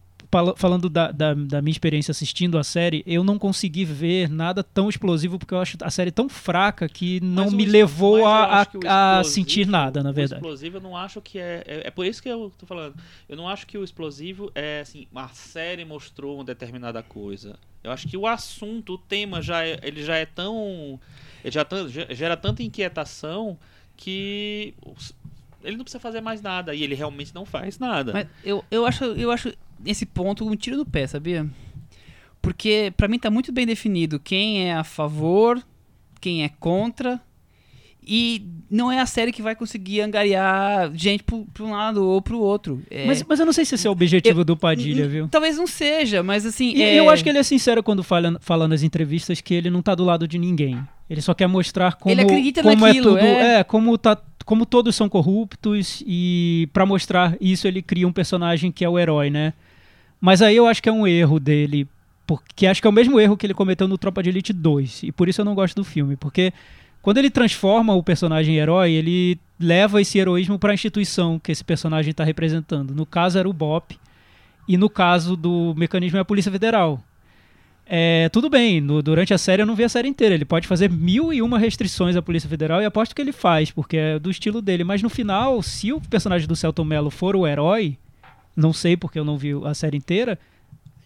[0.56, 4.88] falando da, da, da minha experiência assistindo a série, eu não consegui ver nada tão
[4.88, 8.26] explosivo porque eu acho a série tão fraca que não Mas o me es- levou
[8.26, 10.40] a, o a- a sentir nada, na O verdade.
[10.40, 11.86] explosivo eu não acho que é, é.
[11.88, 12.94] é por isso que eu tô falando.
[13.28, 17.56] Eu não acho que o explosivo é assim, a série mostrou uma determinada coisa.
[17.82, 21.00] Eu acho que o assunto, o tema, já é, ele já é tão.
[21.44, 21.64] Ele já
[22.14, 23.56] gera tanta inquietação
[23.96, 24.74] que
[25.62, 26.74] ele não precisa fazer mais nada.
[26.74, 28.12] E ele realmente não faz nada.
[28.12, 29.52] Mas eu, eu, acho, eu acho
[29.84, 31.46] esse ponto um tiro no pé, sabia?
[32.40, 35.62] Porque pra mim tá muito bem definido quem é a favor,
[36.20, 37.20] quem é contra.
[38.10, 42.22] E não é a série que vai conseguir angariar gente pro, pra um lado ou
[42.22, 42.80] pro outro.
[42.90, 45.28] É- Mas, mas eu não sei se esse é o objetivo do Padilha, viu?
[45.28, 46.72] Talvez não seja, mas assim.
[46.74, 49.68] E é- eu acho que ele é sincero quando fala, fala nas entrevistas que ele
[49.68, 50.80] não tá do lado de ninguém.
[51.10, 53.26] Ele só quer mostrar como, Ele acredita como naquilo, é tudo.
[53.26, 53.54] é.
[53.60, 58.72] É, como, tá, como todos são corruptos e pra mostrar isso ele cria um personagem
[58.72, 59.52] que é o herói, né?
[60.20, 61.86] Mas aí eu acho que é um erro dele,
[62.26, 65.04] porque acho que é o mesmo erro que ele cometeu no Tropa de Elite 2.
[65.04, 66.52] E por isso eu não gosto do filme, porque
[67.00, 71.52] quando ele transforma o personagem em herói, ele leva esse heroísmo para a instituição que
[71.52, 72.94] esse personagem está representando.
[72.94, 73.96] No caso era o BOP
[74.66, 77.02] e no caso do mecanismo é a Polícia Federal.
[77.90, 80.34] É, tudo bem, no- durante a série eu não vi a série inteira.
[80.34, 83.70] Ele pode fazer mil e uma restrições à Polícia Federal e aposto que ele faz,
[83.70, 84.84] porque é do estilo dele.
[84.84, 87.96] Mas no final, se o personagem do Celton Mello for o herói,
[88.58, 90.38] não sei porque eu não vi a série inteira,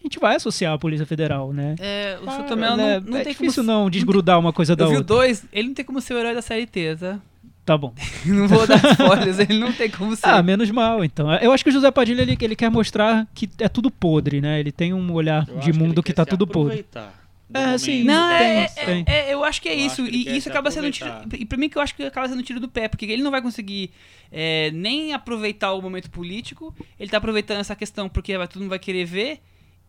[0.00, 1.76] a gente vai associar a Polícia Federal, né?
[1.78, 3.78] É, o Ah, Sotomel né, não, não é tem difícil como.
[3.78, 5.16] não desgrudar uma coisa da Eu vi o outra.
[5.16, 7.20] dois, ele não tem como ser o herói da série inteira, tá?
[7.64, 7.94] Tá bom.
[8.26, 10.26] Não vou dar spoilers, ele não tem como ser.
[10.26, 11.32] Ah, menos mal, então.
[11.34, 14.58] Eu acho que o José Padilha ele, ele quer mostrar que é tudo podre, né?
[14.58, 16.80] Ele tem um olhar Eu de mundo que, quer tá tudo podre.
[16.80, 17.21] aproveitar do
[17.54, 17.78] É, momento.
[17.80, 18.04] sim.
[18.04, 19.04] Não, é, Tem, é- tem.
[19.06, 20.04] é- eu acho que é Eu isso.
[20.04, 21.10] que e isso acaba sendo um tiro.
[21.38, 23.22] E pra mim que eu acho que acaba sendo um tiro do pé, porque ele
[23.22, 23.90] não vai conseguir
[24.30, 28.78] é, nem aproveitar o momento político, ele tá aproveitando essa questão porque todo mundo vai
[28.78, 29.40] querer ver.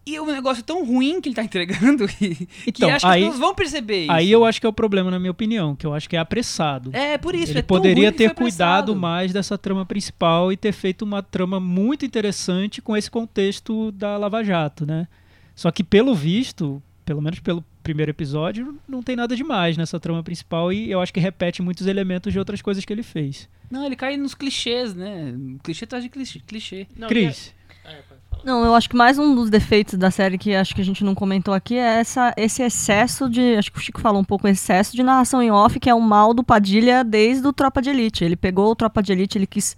[0.05, 3.05] E é um negócio tão ruim que ele tá entregando que, que Então, acho que
[3.05, 4.11] as aí- pessoas vão perceber isso.
[4.11, 6.19] Aí eu acho que é o problema, na minha opinião, que eu acho que é
[6.19, 6.89] apressado.
[6.93, 7.53] É, por isso.
[7.53, 12.05] ele é poderia ter cuidado mais dessa trama principal e ter feito uma trama muito
[12.05, 15.07] interessante com esse contexto da Lava Jato, né?
[15.55, 20.23] Só que pelo visto, pelo menos pelo primeiro episódio, não tem nada demais nessa trama
[20.23, 23.49] principal e eu acho que repete muitos elementos de outras coisas que ele fez.
[23.69, 25.35] Não, ele cai nos clichês, né?
[25.63, 26.39] Clichê atrás de clichê.
[26.45, 26.87] clichê.
[26.95, 28.23] Não, Cris, é-.
[28.43, 31.01] Não, eu acho que mais um dos defeitos da série que acho que a gente
[31.01, 33.55] não comentou aqui é essa, esse excesso de.
[33.55, 36.01] Acho que o Chico falou um pouco, excesso de narração em off, que é o
[36.01, 38.25] mal do Padilha desde o Tropa de Elite.
[38.25, 39.77] Ele pegou o Tropa de Elite, ele quis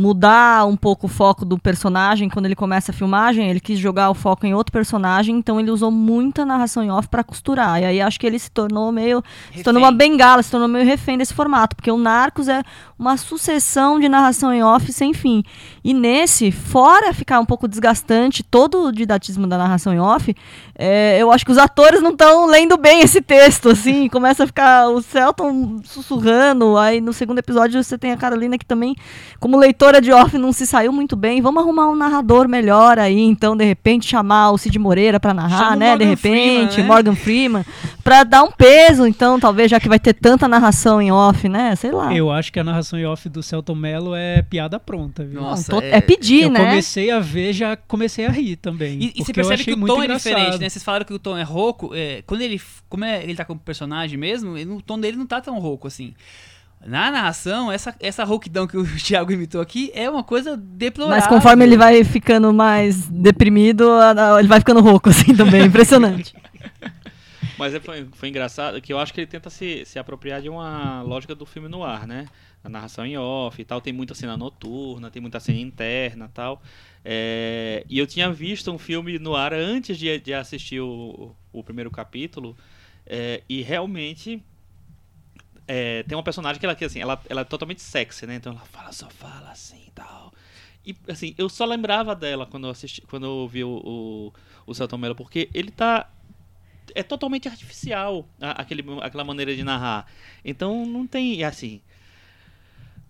[0.00, 4.08] mudar um pouco o foco do personagem quando ele começa a filmagem, ele quis jogar
[4.08, 7.82] o foco em outro personagem, então ele usou muita narração em off pra costurar.
[7.82, 9.22] E aí acho que ele se tornou meio.
[9.54, 12.62] Se tornou uma bengala, se tornou meio refém desse formato, porque o Narcos é
[12.98, 15.42] uma sucessão de narração em off sem fim.
[15.82, 20.34] E nesse, fora ficar um pouco desgastante todo o didatismo da narração em off,
[20.74, 24.46] é, eu acho que os atores não estão lendo bem esse texto, assim, começa a
[24.46, 28.94] ficar o Celton sussurrando, aí no segundo episódio você tem a Carolina que também,
[29.38, 32.98] como leitora, narradora de off não se saiu muito bem, vamos arrumar um narrador melhor
[32.98, 35.96] aí, então, de repente, chamar o Cid Moreira pra narrar, Chama né?
[35.96, 36.82] De repente, Freeman, né?
[36.94, 37.64] Morgan Freeman,
[38.04, 41.74] pra dar um peso, então, talvez, já que vai ter tanta narração em off, né?
[41.76, 42.14] Sei lá.
[42.14, 45.40] Eu acho que a narração em off do Celton Mello é piada pronta, viu?
[45.40, 46.60] Nossa, Não, tô- é- é, pedir, eu né?
[46.60, 48.98] comecei a ver, já comecei a rir também.
[49.00, 50.32] E, e você eu percebe que o tom é engraçado.
[50.34, 50.68] diferente, né?
[50.68, 51.90] Vocês falaram que o tom é rouco.
[51.94, 52.60] é, quando ele.
[52.88, 55.86] Como é, ele tá como personagem mesmo, ele- o tom dele não tá tão rouco
[55.88, 56.14] assim.
[56.84, 61.18] Na narração, essa, essa rouquidão que o Thiago imitou aqui é uma coisa deplorável.
[61.18, 63.86] Mas conforme ele vai ficando mais deprimido,
[64.38, 65.64] ele vai ficando rouco, assim, também.
[65.64, 66.34] Impressionante.
[67.58, 70.48] Mas é- foi, foi engraçado que eu acho que ele tenta se, se apropriar de
[70.48, 72.26] uma lógica do filme no ar, né?
[72.64, 76.34] A narração em off e tal, tem muita cena noturna, tem muita cena interna e
[76.34, 76.62] tal.
[77.04, 81.62] É, e eu tinha visto um filme no ar antes de, de assistir o, o
[81.62, 82.56] primeiro capítulo,
[83.06, 84.42] é, e realmente
[85.72, 88.34] é, tem uma personagem que ela, que, assim, ela, ela é totalmente sexy, né?
[88.34, 90.32] Então ela fala, só fala assim e tal.
[90.84, 94.32] E assim, eu só lembrava dela quando eu assisti, quando eu ouvi o, o,
[94.66, 96.10] o Celton Mello, porque ele tá
[96.92, 100.06] é totalmente artificial a- aquele, aquela maneira de narrar.
[100.44, 101.80] Então não tem assim.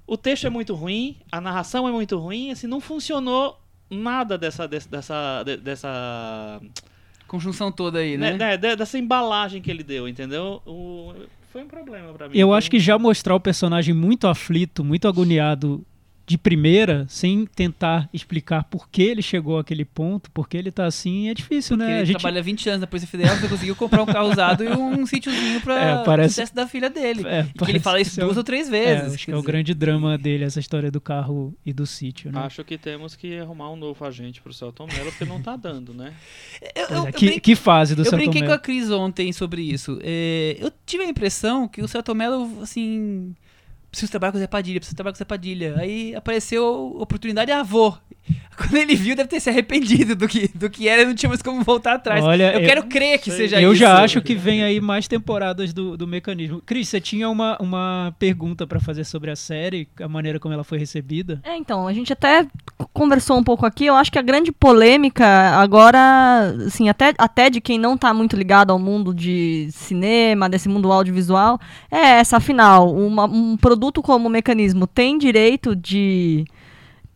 [0.06, 4.66] O texto é muito ruim, a narração é muito ruim, assim não funcionou nada dessa
[4.68, 6.60] dessa dessa, de- dessa
[7.26, 8.32] Conjunção toda aí, né?
[8.36, 10.60] né, de- dessa embalagem que ele deu, entendeu?
[10.66, 11.14] O-
[11.50, 12.38] foi um problema pra mim.
[12.38, 15.84] Eu Foi acho que já mostrar o personagem muito aflito, muito agoniado
[16.30, 20.86] de primeira, sem tentar explicar por que ele chegou àquele ponto, por que ele tá
[20.86, 21.96] assim, é difícil, Porque né?
[21.96, 24.62] ele A gente trabalha 20 anos na Polícia Federal, você conseguiu comprar um carro usado
[24.62, 27.26] e um sítiozinho pra É, parece- sucesso da filha dele.
[27.26, 29.14] É, e que ele fala isso é duas o- ou três É, vezes.
[29.14, 32.38] acho que é o grande drama dele, essa história do carro e do sítio, né?
[32.42, 35.92] Acho que temos que arrumar um novo agente pro Celton Mello, porque não tá dando,
[35.92, 36.12] né?
[36.76, 38.54] Eu, eu- é, eu que, brin- que fase do eu Celton brinquei com Mello?
[38.56, 39.98] a Cris ontem sobre isso.
[40.00, 43.34] É, eu tive a impressão que o Celton Mello, assim.
[43.90, 45.74] Preciso trabalhar com o Zé Padilha, preciso trabalhar com o Zé Padilha.
[45.78, 46.64] Aí apareceu
[46.98, 47.98] a oportunidade, ah, vou.
[48.60, 51.30] Quando ele viu, deve ter se arrependido do que, do que era e não tinha
[51.30, 52.22] mais como voltar atrás.
[52.22, 53.80] Olha, eu, eu- quero crer que seja Eu isso.
[53.80, 56.60] já acho que vem aí mais temporadas do, do mecanismo.
[56.66, 60.62] Cris, você tinha uma, uma pergunta pra fazer sobre a série, a maneira como ela
[60.62, 61.40] foi recebida?
[61.42, 62.46] É, então, a gente até
[62.92, 65.26] conversou um pouco aqui, eu acho que a grande polêmica
[65.58, 70.68] agora, assim, até, até de quem não tá muito ligado ao mundo de cinema, desse
[70.68, 71.58] mundo audiovisual,
[71.90, 76.44] é essa, afinal, uma- um produto como o mecanismo tem direito de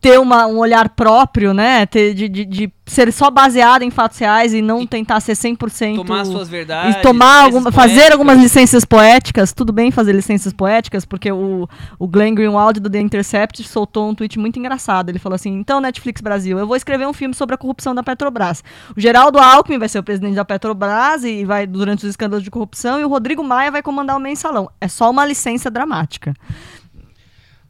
[0.04, 4.18] ter uma- um olhar próprio, né, ter, de, de, de ser só baseado em fatos
[4.18, 6.96] reais e não E tentar ser 100% Tomar suas verdades.
[6.96, 8.12] e tomar alguma, fazer poéticas.
[8.12, 11.66] algumas licenças poéticas, tudo bem fazer licenças poéticas, porque o,
[11.98, 15.08] o Glenn Greenwald do The Intercept soltou um tweet muito engraçado.
[15.08, 18.02] Ele falou assim: então, Netflix Brasil, eu vou escrever um filme sobre a corrupção da
[18.02, 18.62] Petrobras.
[18.94, 22.50] O Geraldo Alckmin vai ser o presidente da Petrobras e vai durante os escândalos de
[22.50, 24.68] corrupção, e o Rodrigo Maia vai comandar o mensalão.
[24.78, 26.34] É só uma licença dramática.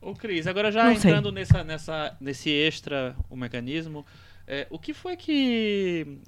[0.04, 1.10] Ô Cris, agora já Não sei.
[1.10, 4.04] entrando nessa, nessa, nesse extra, o mecanismo,
[4.46, 6.18] é, o que foi que...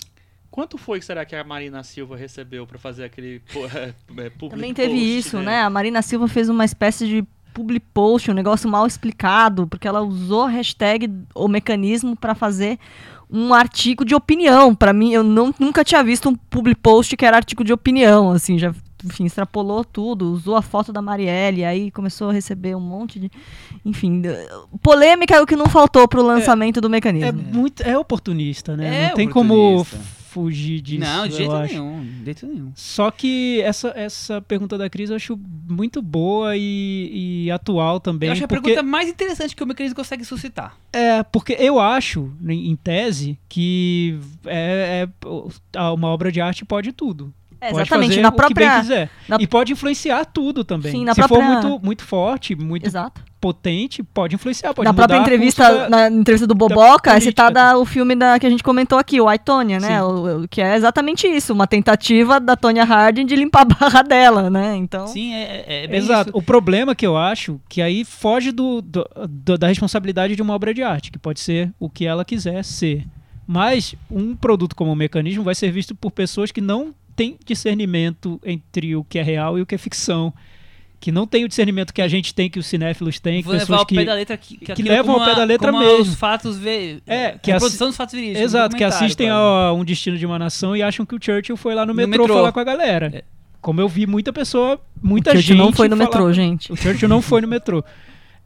[0.50, 3.92] Quanto foi que será que a Marina Silva recebeu pra fazer aquele pô, é,
[4.24, 5.60] é, public Também teve post, isso, né?
[5.60, 10.00] A Marina Silva fez uma espécie de public post, um negócio mal explicado, porque ela
[10.00, 12.78] usou a hashtag o mecanismo para fazer
[13.30, 14.74] um artigo de opinião.
[14.74, 18.30] Para mim, eu não, nunca tinha visto um public post que era artigo de opinião,
[18.30, 18.74] assim, já
[19.06, 23.30] enfim, extrapolou tudo, usou a foto da Marielle, aí começou a receber um monte de,
[23.84, 24.22] enfim,
[24.82, 27.32] polêmica é o que não faltou pro lançamento do É mecanismo.
[27.52, 29.04] muito é oportunista, né?
[29.04, 31.00] É Não tem como fugir disso.
[31.00, 32.02] Não, de jeito nenhum.
[32.18, 32.72] De jeito nenhum.
[32.74, 38.26] Só que essa, essa pergunta da Cris eu acho muito boa e, e atual também.
[38.28, 40.76] Eu acho a porque, pergunta mais interessante que o mecanismo consegue suscitar.
[40.92, 45.08] É, porque eu acho, em em tese, que é,
[45.74, 47.32] é- uma obra de arte pode tudo.
[47.60, 49.10] É, pode exatamente, fazer na o que bem própria quiser.
[49.28, 50.92] na- E pode influenciar tudo também.
[50.92, 53.22] Sim, na Se própria- for muito, muito forte, muito Exato.
[53.40, 54.74] potente, pode influenciar.
[54.74, 57.20] Pode na própria entrevista, da- na entrevista do Boboca, é política.
[57.20, 59.88] citada o filme da, que a gente comentou aqui, o Aitonia, né?
[59.98, 60.00] Sim.
[60.02, 64.02] O, o- que é exatamente isso, uma tentativa da Tonya Harding de limpar a barra
[64.02, 64.76] dela, né?
[64.76, 66.30] Então, Sim, é, é, é bem Exato.
[66.30, 66.38] isso.
[66.38, 70.54] O problema que eu acho que aí foge do, do- do- da responsabilidade de uma
[70.54, 73.06] obra de arte, que pode ser o que ela quiser ser.
[73.46, 78.40] Mas um produto como o mecanismo vai ser visto por pessoas que não têm discernimento
[78.44, 80.32] entre o que é real e o que é ficção.
[80.98, 83.52] Que não tem o discernimento que a gente tem, que os cinéfilos têm, que Vou
[83.52, 83.94] levar pessoas ao que.
[83.96, 86.00] pé da letra que, que aquilo levam como ao pé da a- letra como mesmo.
[86.00, 88.40] os fatos vê, É, que a produção dos fatos verídicos.
[88.42, 91.56] Exato, que documentário, assistem a Um Destino de uma Nação e acham que o Churchill
[91.56, 92.34] foi lá no, No metrô, metrô.
[92.34, 93.10] falar com a galera.
[93.14, 93.24] É.
[93.60, 95.64] Como eu vi muita pessoa, muita o Churchill gente.
[95.66, 96.72] não foi no falar- metrô, gente.
[96.72, 97.84] O Churchill não foi no metrô.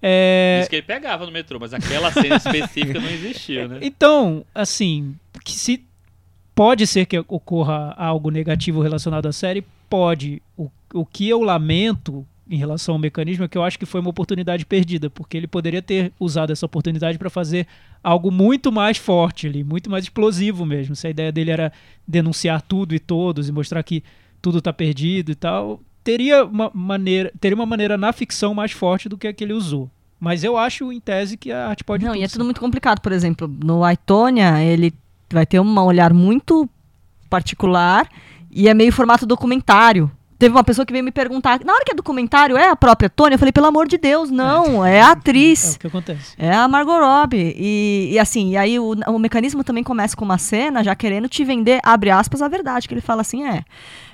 [0.03, 3.79] É, Diz que ele pegava no metrô, mas aquela cena específica não existiu, né?
[3.83, 5.85] Então, assim, que se
[6.61, 10.43] pode ser que ocorra algo negativo relacionado à série, pode.
[10.59, 13.99] O, o que eu lamento em relação ao mecanismo é que eu acho que foi
[13.99, 17.67] uma oportunidade perdida, porque ele poderia ter usado essa oportunidade para fazer
[18.05, 20.95] algo muito mais forte ali, muito mais explosivo mesmo.
[20.95, 21.73] Se a ideia dele era
[22.07, 24.05] denunciar tudo e todos e mostrar que
[24.43, 29.09] tudo está perdido e tal, teria uma maneira, teria uma maneira na ficção mais forte
[29.09, 29.91] do que a que ele usou.
[30.21, 32.61] Mas eu acho, em tese, que a arte pode Não, tudo, e é tudo muito
[32.61, 33.01] complicado.
[33.01, 34.93] Por exemplo, no Aitonia, ele
[35.33, 36.69] vai ter um olhar muito
[37.29, 38.09] particular
[38.51, 40.11] e é meio formato documentário.
[40.39, 43.11] Teve uma pessoa que veio me perguntar, na hora que é documentário, é a própria
[43.11, 43.35] Tônia?
[43.35, 45.75] Eu falei, pelo amor de Deus, não, é, a É atriz.
[45.75, 46.35] o que acontece.
[46.39, 47.55] É a Margot Robbie.
[47.59, 51.29] E, e assim, e aí o, o mecanismo também começa com uma cena já querendo
[51.29, 52.89] te vender, abre aspas, a verdade.
[52.89, 53.63] Que ele fala assim, é.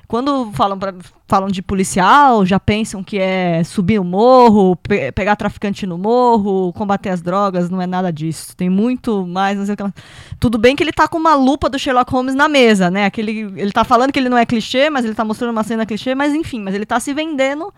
[0.08, 0.94] Quando falam, pra-
[1.26, 6.72] falam de policial, já pensam que é subir o morro, pe- pegar traficante no morro,
[6.74, 8.56] combater as drogas, não é nada disso.
[8.56, 9.92] Tem muito mais, não sei o que lá.
[10.38, 13.04] Tudo bem que ele tá com uma lupa do Sherlock Holmes na mesa, né?
[13.06, 15.84] Aquele, ele tá falando que ele não é clichê, mas ele tá mostrando uma cena
[15.84, 17.72] clichê, mas enfim, mas ele tá se vendendo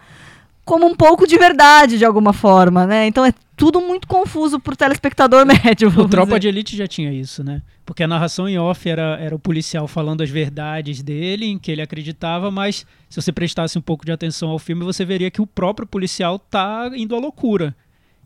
[0.69, 3.07] como um pouco de verdade, de alguma forma, né?
[3.07, 5.89] Então é tudo muito confuso pro telespectador médio.
[5.89, 6.41] O Tropa dizer.
[6.41, 7.63] de Elite já tinha isso, né?
[7.87, 11.73] Porque a narração em off era, era o policial falando as verdades dele, em que
[11.73, 15.41] ele acreditava, mas se você prestasse um pouco de atenção ao filme, você veria que
[15.41, 17.75] o próprio policial tá indo à loucura.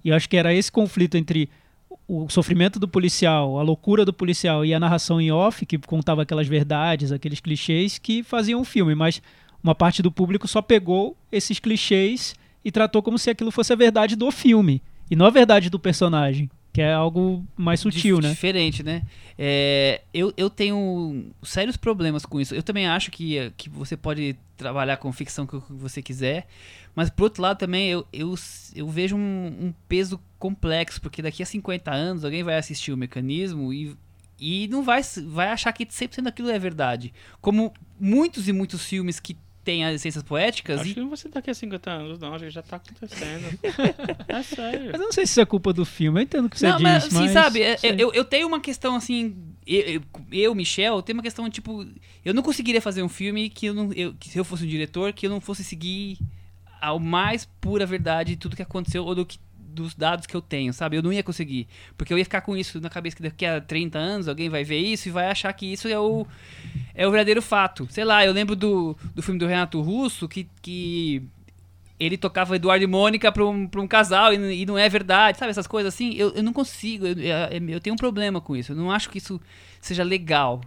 [0.05, 1.49] E eu acho que era esse conflito entre
[2.09, 6.23] o sofrimento do policial, a loucura do policial e a narração em off, que contava
[6.23, 8.97] aquelas verdades, aqueles clichês, que faziam o filme.
[8.97, 9.23] Mas
[9.63, 12.35] uma parte do público só pegou esses clichês
[12.65, 15.79] e tratou como se aquilo fosse a verdade do filme, e não a verdade do
[15.79, 18.31] personagem, que é algo mais sutil, Dif- né?
[18.35, 19.03] Diferente, né?
[19.39, 22.55] É, eu, eu tenho sérios problemas com isso.
[22.55, 26.47] Eu também acho que, eh, que você pode trabalhar com ficção que você quiser,
[26.95, 28.35] mas por outro lado também eu, eu,
[28.75, 32.97] eu vejo um, um peso complexo, porque daqui a 50 anos alguém vai assistir o
[32.97, 33.95] mecanismo e,
[34.41, 37.13] e não vai, vai achar que 100% daquilo é verdade.
[37.41, 41.17] Como muitos e muitos filmes que têm as licenças poéticas Acho e que não vai
[41.17, 42.39] ser daqui a 50 anos, não.
[42.51, 43.59] Já tá acontecendo.
[44.29, 44.91] é sério.
[44.93, 46.21] Mas eu não sei se isso é culpa do filme.
[46.21, 47.17] Eu entendo o que você não, diz, mas mas...
[47.17, 49.37] assim, sabe, é- eu, eu tenho uma questão assim.
[49.67, 50.03] Eu,
[50.33, 51.87] eu, Michel, eu tenho uma questão tipo.
[52.25, 53.93] Eu não conseguiria fazer um filme que eu não.
[53.93, 56.19] Eu, que se eu fosse um diretor, que eu não fosse seguir
[56.81, 59.39] ao mais pura verdade de tudo que aconteceu ou do que,
[59.73, 60.97] dos dados que eu tenho, sabe?
[60.97, 61.67] Eu não ia conseguir.
[61.97, 64.63] Porque eu ia ficar com isso na cabeça que daqui a 30 anos alguém vai
[64.65, 66.27] ver isso e vai achar que isso é o.
[66.95, 67.87] É o verdadeiro fato.
[67.91, 70.49] Sei lá, eu lembro do, do filme do Renato Russo que.
[70.61, 71.23] que
[71.99, 75.39] ele tocava Eduardo e Mônica pra um, pra um casal e, e não é verdade,
[75.39, 75.51] sabe?
[75.51, 77.15] Essas coisas assim, eu, eu não consigo, eu,
[77.69, 78.73] eu tenho um problema com isso.
[78.73, 79.41] Eu não acho que isso
[79.81, 80.61] seja legal.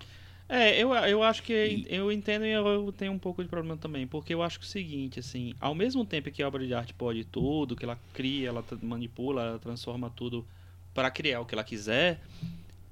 [0.48, 4.06] É, eu, eu acho que eu entendo e eu, tenho um pouco de problema também,
[4.06, 6.74] porque eu acho que é o seguinte, assim, ao mesmo tempo que a obra de
[6.74, 10.46] arte pode tudo, que ela cria, ela manipula, ela transforma tudo
[10.94, 12.22] para criar o que ela quiser,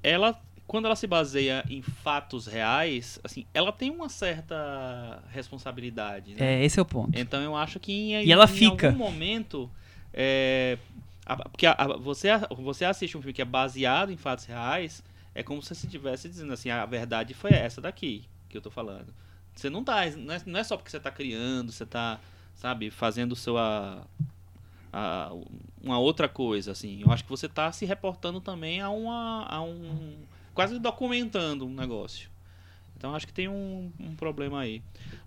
[0.01, 6.61] ela quando ela se baseia em fatos reais, assim, ela tem uma certa responsabilidade, né?
[6.61, 7.17] É, esse é o ponto.
[7.19, 8.87] Então eu acho que em, E ela em fica.
[8.87, 9.69] algum momento.
[10.13, 10.77] É,
[11.25, 15.03] a- porque a- a- você, você assiste um filme que é baseado em fatos reais,
[15.35, 18.69] é como se você estivesse dizendo assim: a verdade foi essa daqui que eu tô
[18.71, 19.13] falando.
[19.55, 20.05] Você não tá.
[20.11, 22.19] Não é, não é só porque você tá criando, você tá,
[22.55, 24.05] sabe, fazendo sua.
[24.91, 25.31] a-
[25.81, 27.01] uma outra coisa, assim.
[27.01, 29.45] Eu acho que você tá se reportando também a uma.
[29.47, 30.15] a um.
[30.53, 32.29] quase documentando um negócio.
[32.97, 34.81] Então acho que tem um, um problema aí.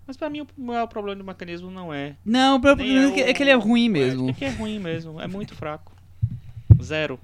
[0.07, 2.15] Mas pra mim o maior problema do mecanismo não é.
[2.25, 4.29] Não, o problema nem é, que, é que ele é ruim mesmo.
[4.29, 5.21] É que é ruim mesmo.
[5.21, 5.95] É muito fraco.
[6.81, 7.19] Zero.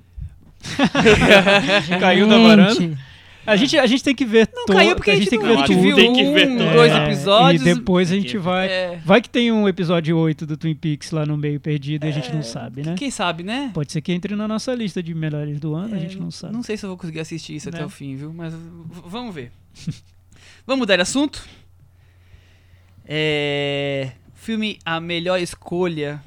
[2.00, 2.98] Caiu da varanda.
[3.46, 5.46] A gente, a gente tem que ver Não to- caiu porque a gente tem que
[5.46, 5.96] não- ver a gente tudo.
[5.98, 6.72] tem que ver um, tudo.
[6.72, 7.62] dois É, episódios.
[7.62, 8.68] E depois a Tem gente vai.
[8.70, 12.08] É, Vai que tem um episódio 8 do Twin Peaks lá no meio perdido e
[12.10, 12.96] a gente não sabe, né?
[12.98, 13.70] quem sabe, né?
[13.74, 16.32] Pode ser que entre na nossa lista de melhores do ano, a gente É, não
[16.32, 16.54] sabe.
[16.54, 17.76] Não sei se eu vou conseguir assistir isso Né?
[17.80, 18.32] até o fim, viu?
[18.34, 18.54] Mas
[19.06, 19.52] vamos ver.
[20.66, 21.44] vamos mudar de assunto?
[23.06, 26.24] É, filme A Melhor Escolha,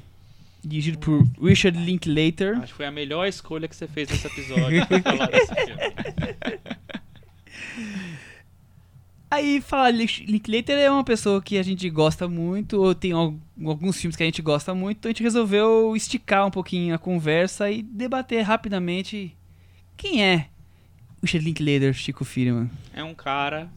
[0.63, 2.57] dirigido por Richard Linklater.
[2.57, 5.81] Acho que foi a melhor escolha que você fez nesse episódio pra falar desse filme.
[9.29, 13.35] Aí, falar Link- Linklater é uma pessoa que a gente gosta muito, ou tem al-
[13.65, 16.97] alguns filmes que a gente gosta muito, então a gente resolveu esticar um pouquinho a
[16.97, 19.35] conversa e debater rapidamente
[19.97, 20.47] quem é
[21.21, 22.69] Richard Linklater, Chico Firman.
[22.93, 23.69] É um cara.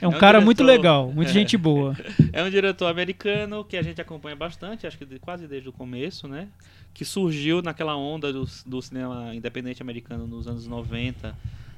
[0.00, 0.76] É um É um cara muito diretor.
[0.76, 1.34] legal, muita É.
[1.34, 1.96] gente boa.
[2.32, 6.26] É um diretor americano que a gente acompanha bastante, acho que quase desde o começo,
[6.28, 6.48] né?
[6.94, 11.34] Que surgiu naquela onda do, do cinema independente americano nos anos 90,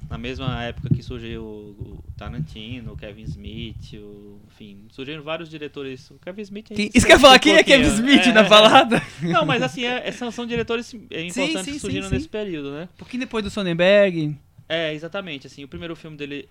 [0.09, 6.11] na mesma época que surgiu o, Tarantino, o Kevin Smith, o, enfim, surgiram vários diretores.
[6.11, 6.68] O Kevin Smith.
[6.68, 7.88] gente Quem- isso quer falar um quem é Kevin.
[7.88, 8.32] Smith É.
[8.32, 9.03] na balada?
[9.20, 12.14] Não, mas assim, é- é- são, são diretores é, importantes sim, que surgiram sim, sim.
[12.14, 12.88] nesse período, né?
[12.94, 14.36] Um pouquinho depois do Sonnenberg.
[14.68, 15.46] É, exatamente.
[15.46, 16.49] Assim, o primeiro filme dele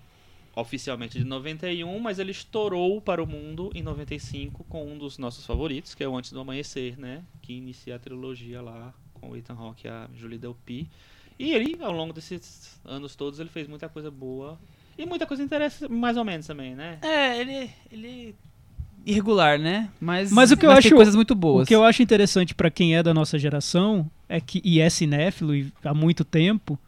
[0.54, 5.46] oficialmente de 91, mas ele estourou para o mundo em 95 com um dos nossos
[5.46, 7.22] favoritos, que é o Antes do Amanhecer, né?
[7.42, 10.88] Que inicia a trilogia lá com o Ethan Hawke e a Julie Delpy.
[11.38, 14.58] E ele, ao longo desses anos todos, ele fez muita coisa boa
[14.96, 16.98] e muita coisa interessante, mais ou menos também, né?
[17.02, 17.70] É, ele.
[17.92, 18.34] ele
[19.06, 19.88] irregular, né?
[20.00, 21.62] Mas, Mas o que eu acho- coisas muito boas.
[21.64, 24.90] O que eu acho interessante pra quem é da nossa geração é que e é
[24.90, 26.78] cinéfilo e há muito tempo,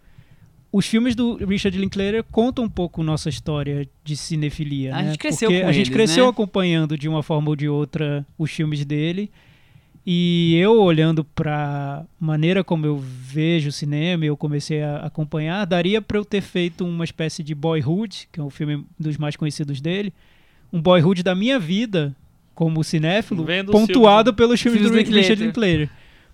[0.73, 5.09] os filmes do Richard Linklater contam um pouco nossa história de cinefilia, A né?
[5.09, 6.31] gente cresceu Porque com a gente eles, cresceu né?
[6.31, 9.31] acompanhando de uma forma ou de outra os filmes dele.
[10.07, 15.65] E eu olhando pra maneira como eu vejo o cinema, e eu comecei a acompanhar,
[15.67, 19.37] daria pra eu ter feito uma espécie de Boyhood, que é um filme dos mais
[19.37, 20.13] conhecidos dele,
[20.73, 22.17] um Boyhood da minha vida
[22.55, 25.21] como cinéfilo, Vendo pontuado pelos filmes, do do Linklater.
[25.23, 25.91] Richard Linklater.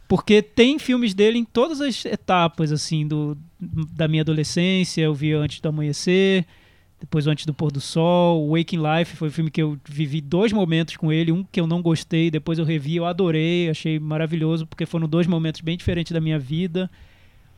[0.08, 5.02] Porque tem filmes dele em todas as etapas, assim, do, da minha adolescência.
[5.02, 6.44] Eu vi Antes do Amanhecer,
[7.00, 8.48] depois Antes do Pôr do Sol.
[8.50, 11.32] Waking Life foi um filme que eu vivi dois momentos com ele.
[11.32, 15.26] Um que eu não gostei, depois eu revi, eu adorei, achei maravilhoso, porque foram dois
[15.26, 16.88] momentos bem diferentes da minha vida.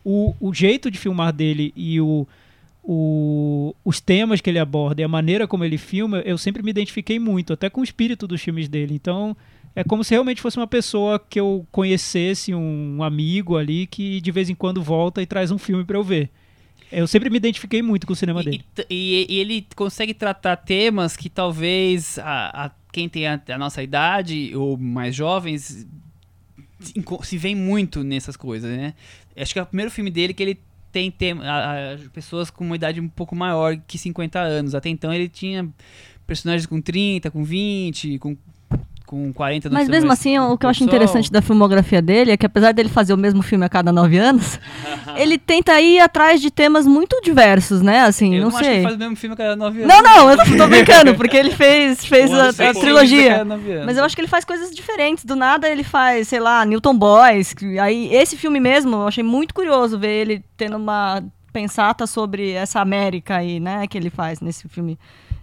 [0.05, 2.27] O, o jeito de filmar dele e o,
[2.83, 6.71] o- os temas que ele aborda e a maneira como ele filma, eu sempre me
[6.71, 8.95] identifiquei muito, até com o espírito dos filmes dele.
[8.95, 9.37] Então,
[9.75, 14.31] é como se realmente fosse uma pessoa que eu conhecesse, um amigo ali, que de
[14.33, 16.31] vez em quando volta e traz um filme pra eu ver.
[16.91, 18.65] Eu sempre me identifiquei muito com o cinema E, dele.
[18.89, 23.83] e- e- ele consegue tratar temas que talvez a, a- quem tem a, a nossa
[23.83, 25.87] idade ou mais jovens
[26.81, 28.95] se se vê muito nessas coisas, né?
[29.37, 30.59] Acho que é o primeiro filme dele que ele
[30.93, 34.75] tem tema, a- a- pessoas com uma idade um pouco maior que 50 anos.
[34.75, 35.69] Até então ele tinha
[36.27, 38.37] personagens com 30, com 20, com,
[39.09, 42.37] com 40 no Mas mesmo assim, o que eu acho interessante da filmografia dele é
[42.37, 44.61] que apesar dele fazer o mesmo filme a cada nove anos,
[45.17, 48.03] ele tenta ir atrás de temas muito diversos, né?
[48.03, 48.75] Assim, Eu não, não, acho que sei.
[48.75, 49.95] ele faz o mesmo filme a cada 9 anos.
[49.95, 53.45] Não, não, eu tô, brincando, porque ele fez, fez a, a trilogia.
[53.47, 53.87] 9 anos.
[53.87, 55.25] Mas eu acho que ele faz coisas diferentes.
[55.25, 57.55] Do nada ele faz, sei lá, Newton Boys.
[57.81, 62.81] Aí esse filme mesmo, eu achei muito curioso ver ele tendo uma pensata sobre essa
[62.81, 64.99] América aí, né, que ele faz nesse filme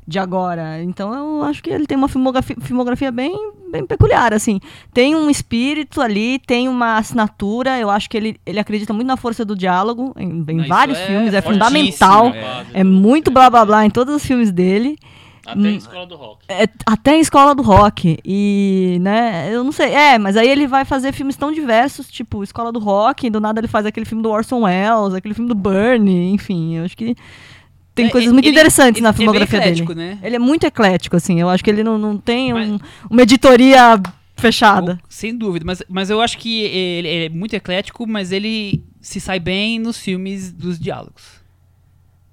[0.08, 0.82] de agora.
[0.84, 4.60] Então eu acho que ele tem uma filmografia, filmografia bem, bem peculiar, assim.
[4.93, 7.80] Tem um espírito ali, tem uma assinatura.
[7.80, 10.97] Eu acho que ele, ele acredita muito na força do diálogo em, em Não, vários
[10.97, 11.34] é filmes.
[11.34, 12.28] É fundamental.
[12.28, 12.82] é.
[12.82, 14.97] É muito blá blá blá em todos os filmes dele.
[15.45, 16.45] Até a escola do rock.
[16.49, 18.18] É, até em escola do rock.
[18.26, 19.93] E, né, eu não sei.
[19.93, 23.39] É, mas aí ele vai fazer filmes tão diversos, tipo Escola do Rock, e do
[23.39, 26.97] nada ele faz aquele filme do Orson Welles, aquele filme do Bernie, enfim, eu acho
[26.97, 27.16] que
[27.96, 29.72] tem É, coisas muito ele- interessantes ele na é filmografia dele.
[29.72, 30.20] eclético, né?
[30.22, 31.39] Ele é muito eclético, assim.
[31.39, 32.80] Eu acho que ele não, não tem Mas- um-
[33.10, 34.00] uma editoria
[34.38, 35.00] fechada.
[35.10, 39.20] Sem dúvida, mas, mas eu acho que ele, ele é muito eclético, mas ele se
[39.20, 41.24] sai bem nos filmes dos diálogos.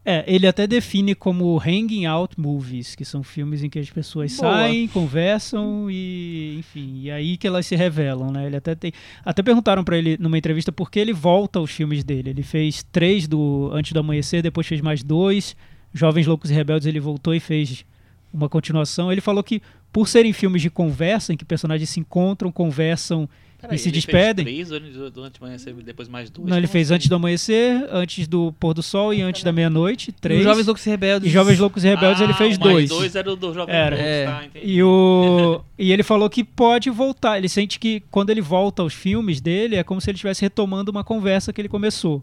[0.04, 4.36] É, ele até define como hanging out movies, que são filmes em que as pessoas
[4.36, 4.52] Boa.
[4.52, 8.46] saem, conversam e, enfim, e aí que elas se revelam, né?
[8.46, 8.92] Ele até tem,
[9.24, 12.30] até perguntaram pra ele numa entrevista por que ele volta aos filmes dele.
[12.30, 15.54] Ele fez três do Antes do Amanhecer, depois fez mais dois.
[15.94, 17.84] Jovens Loucos e Rebeldes ele voltou e fez
[18.32, 19.12] uma continuação.
[19.12, 23.28] Ele falou que por serem filmes de conversa, em que personagens se encontram, conversam
[23.62, 24.44] Peraí, e se ele despedem.
[24.44, 26.48] Fez três antes do, do Antemanhecer, depois mais dois.
[26.48, 26.96] Não, ele fez assim?
[26.96, 30.40] Antes do Amanhecer, Antes do Pôr do Sol e Antes da Meia-Noite, E três.
[30.40, 31.28] Os Jovens Loucos e Rebeldes.
[31.28, 32.88] E Jovens Loucos e Rebeldes ele Ah, fez o mais dois.
[32.90, 33.94] dois era o do Jovem Era.
[33.96, 34.26] Loucos, É.
[34.26, 34.66] tá, entendi.
[34.72, 37.38] E, o, e ele falou que pode voltar.
[37.38, 40.90] Ele sente que quando ele volta aos filmes dele, é como se ele estivesse retomando
[40.90, 42.22] uma conversa que ele começou.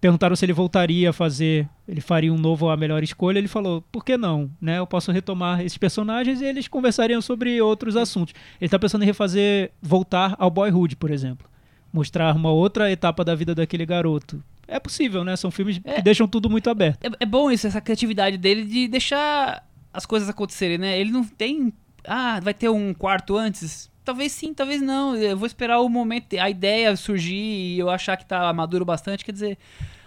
[0.00, 3.38] Perguntaram se ele voltaria a fazer, ele faria um novo A Melhor Escolha.
[3.38, 4.50] Ele falou, por que não?
[4.60, 4.78] Né?
[4.78, 8.34] Eu posso retomar esses personagens e eles conversariam sobre outros assuntos.
[8.60, 11.48] Ele está pensando em refazer, voltar ao Boyhood, por exemplo.
[11.92, 14.42] Mostrar uma outra etapa da vida daquele garoto.
[14.68, 15.36] É possível, né?
[15.36, 15.94] São filmes É.
[15.94, 17.04] que deixam tudo muito aberto.
[17.04, 19.64] É, é bom isso, essa criatividade dele de deixar
[19.94, 20.98] as coisas acontecerem, né?
[20.98, 21.72] Ele não tem.
[22.04, 23.88] Ah, vai ter um quarto antes?
[24.06, 25.16] Talvez sim, talvez não.
[25.16, 29.24] Eu vou esperar o momento, a ideia surgir e eu achar que tá maduro bastante.
[29.24, 29.58] Quer dizer,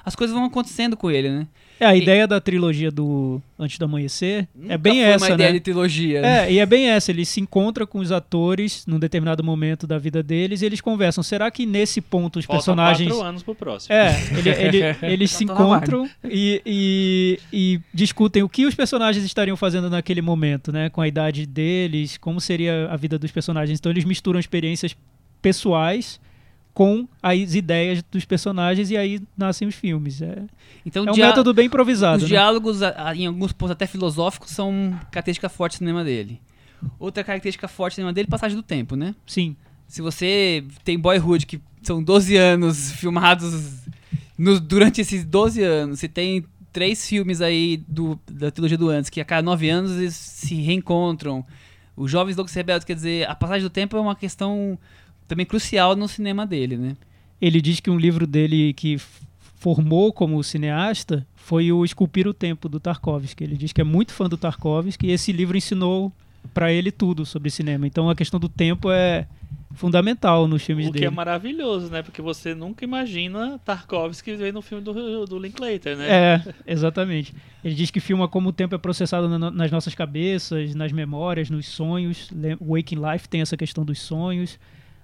[0.05, 1.47] as coisas vão acontecendo com ele, né?
[1.79, 5.25] É, a E- ideia da trilogia do Antes do Amanhecer Nunca é bem foi essa,
[5.27, 5.53] uma ideia né?
[5.53, 6.21] de trilogia.
[6.21, 6.47] né?
[6.47, 7.11] É, e é bem essa.
[7.11, 11.23] Ele se encontra com os atores num determinado momento da vida deles e eles conversam.
[11.23, 13.09] Será que nesse ponto os Falta personagens.
[13.09, 13.93] quatro anos pro próximo.
[13.95, 19.55] É, ele- ele- eles se encontram e, e- e discutem o que os personagens estariam
[19.55, 20.89] fazendo naquele momento, né?
[20.89, 23.79] Com a idade deles, como seria a vida dos personagens.
[23.79, 24.95] Então eles misturam experiências
[25.41, 26.19] pessoais
[26.79, 30.21] com as ideias dos personagens e aí nascem os filmes.
[30.21, 30.43] É,
[30.85, 32.15] Então, é um método bem improvisado.
[32.15, 32.29] Os né?
[32.29, 32.79] diálogos,
[33.17, 36.39] em alguns pontos até filosóficos, são característica forte do cinema dele.
[36.97, 39.13] Outra característica forte do cinema dele é passagem do tempo, né?
[39.27, 39.57] Sim.
[39.89, 43.81] Se você tem Boyhood, que são 12 anos filmados
[44.37, 49.09] no- durante esses 12 anos, se tem três filmes aí do, da trilogia do antes,
[49.09, 51.45] que a cada nove anos eles se reencontram.
[51.97, 54.79] Os Jovens Loucos e Rebeldes, quer dizer, a passagem do tempo é uma questão
[55.29, 56.97] também crucial no cinema dele, né?
[57.41, 58.97] Ele diz que um livro dele que
[59.57, 63.43] formou como cineasta foi o Esculpir o Tempo, do Tarkovsky.
[63.43, 66.11] Ele diz que é muito fã do Tarkovsky e esse livro ensinou
[66.53, 67.85] para ele tudo sobre cinema.
[67.87, 69.27] Então a questão do tempo é
[69.75, 71.05] fundamental nos filmes O que dele.
[71.07, 72.01] é maravilhoso, né?
[72.01, 76.07] Porque você nunca imagina Tarkovsky vendo no filme do, do Linklater, né?
[76.09, 77.33] É, exatamente.
[77.63, 81.49] Ele diz que filma como o tempo é processado na- nas nossas cabeças, nas memórias,
[81.49, 82.29] nos sonhos.
[82.31, 84.57] Le- Waking Life tem essa questão dos sonhos.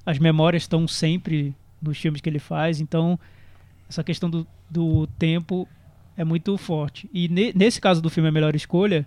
[0.06, 3.20] As memórias estão sempre nos filmes que ele faz, então
[3.90, 5.68] essa questão do, do tempo
[6.18, 7.10] é muito forte.
[7.14, 9.06] E ne- nesse caso do filme A Melhor Escolha,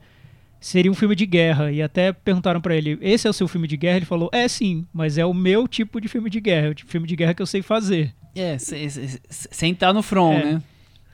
[0.61, 1.71] seria um filme de guerra.
[1.73, 3.97] E até perguntaram pra ele: esse é o seu filme de guerra?
[3.99, 6.75] Ele falou: é sim, mas é o meu tipo de filme de guerra, é o
[6.75, 8.15] tipo de filme de guerra que eu sei fazer.
[8.35, 10.45] É, se- se- se- sem estar no front, É.
[10.55, 10.63] né?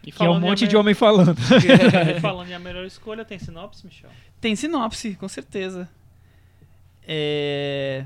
[0.06, 1.34] E Que é um monte de me- homem falando.
[2.16, 4.10] E falando em a melhor escolha, tem sinopse, Michel?
[4.40, 5.88] Tem sinopse, com certeza.
[7.06, 8.04] É...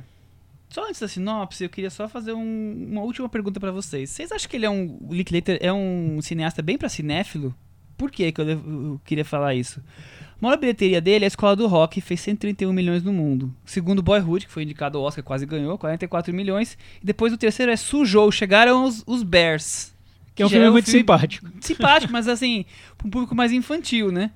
[0.68, 4.10] Só antes da sinopse, eu queria só fazer um- uma última pergunta pra vocês.
[4.10, 4.98] Vocês acham que ele é um.
[5.00, 7.54] O Linklater é um cineasta bem pra cinéfilo?
[7.96, 9.80] Por que, que eu, eu queria falar isso?
[9.80, 13.52] A maior bilheteria dele é a Escola do Rock, fez 131 milhões no mundo.
[13.64, 16.78] Segundo, Boyhood, que foi indicado ao Oscar, quase ganhou, 44 milhões.
[17.02, 19.92] E depois o terceiro é Sujou, chegaram os, os Bears.
[20.34, 21.48] Que é um filme muito simpático.
[21.60, 22.64] simpático, mas assim,
[23.04, 24.30] um público mais infantil, né?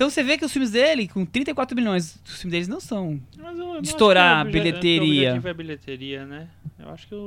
[0.00, 3.20] Então você vê que os filmes dele, com 34 milhões, os filmes deles não são.
[3.36, 4.98] Mas eu- eu De acho estourar que a bilheteria.
[4.98, 6.48] que O objetivo é bilheteria, né?
[6.78, 7.18] Eu acho que o,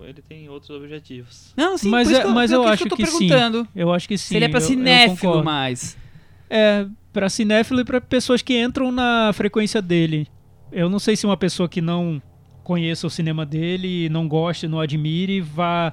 [0.00, 1.52] o- ele tem outros objetivos.
[1.54, 3.04] Não, sim, Mas por isso é- que eu, mas eu acho que eu tô que
[3.04, 3.28] sim.
[3.28, 3.68] perguntando.
[3.76, 4.28] Eu acho que sim.
[4.28, 5.94] se ele é pra cinéfilo mais.
[6.48, 10.26] É, pra cinéfilo e pra pessoas que entram na frequência dele.
[10.72, 12.22] Eu não sei se uma pessoa que não
[12.64, 15.92] conheça o cinema dele, não goste, não admire, vá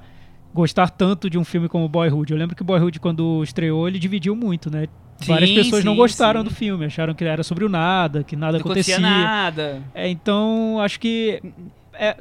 [0.54, 2.32] gostar tanto de um filme como Boyhood.
[2.32, 4.88] Eu lembro que Boyhood, quando estreou, ele dividiu muito, né?
[5.26, 6.48] Várias Sim, pessoas não sim, gostaram sim.
[6.48, 9.82] do filme, acharam que era sobre o nada, que nada Não acontecia nada.
[9.96, 11.42] É, então, acho que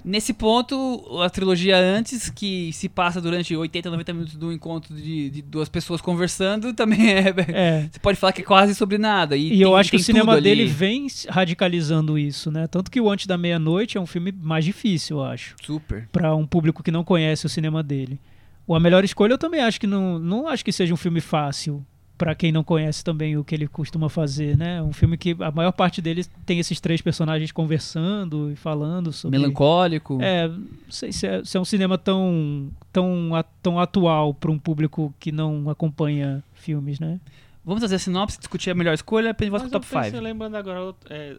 [0.04, 5.28] Nesse ponto, a trilogia antes, que se passa durante 80, 90 minutos do encontro de,
[5.28, 7.34] de duas pessoas conversando, também é.
[7.52, 9.36] é, Você pode falar que é quase sobre nada.
[9.36, 10.42] E, E eu tem- acho que o cinema tudo ali.
[10.44, 12.66] dele vem radicalizando isso, né?
[12.66, 16.08] Tanto que o Antes da Meia-Noite é um filme mais difícil, eu acho, Super.
[16.10, 18.18] Pra um público que não conhece o cinema dele.
[18.66, 21.20] O A Melhor Escolha eu também acho que não, não acho que seja um filme
[21.20, 21.84] fácil
[22.18, 24.82] pra quem não conhece também o que ele costuma fazer, né?
[24.82, 29.38] Um filme que a maior parte dele tem esses três personagens conversando e falando sobre
[29.38, 30.18] Melancólico.
[30.22, 34.50] é, não sei se é, se é um cinema tão tão, a- tão atual para
[34.50, 37.20] um público que não acompanha filmes, né?
[37.64, 40.00] Vamos fazer a sinopse, discutir a melhor escolha, depois a gente volta Mas pro eu
[40.00, 40.22] top pensei, 5.
[40.24, 41.36] lembrando agora, é,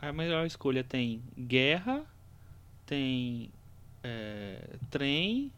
[0.00, 2.02] a, a melhor escolha tem guerra,
[2.86, 3.48] tem
[4.02, 4.58] é,
[4.90, 5.50] trem,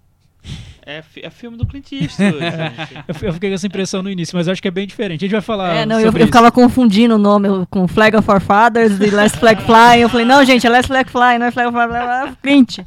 [0.84, 3.05] é, é filme do Clint Eastwood, gente.
[3.24, 5.24] Eu, fiquei com essa impressão no início, mas eu acho que é bem diferente.
[5.24, 8.16] A gente vai falar É, não, eu, sobre eu ficava confundindo o nome com Flag
[8.16, 10.01] of Our Fathers e Last Flag Fly.
[10.01, 12.36] Eu falei, não, gente, é Last Flag Fly, não é Flag of Our Fathers, é
[12.43, 12.78] Clint.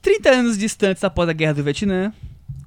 [0.00, 2.12] 30 anos distantes após a guerra do Vietnã,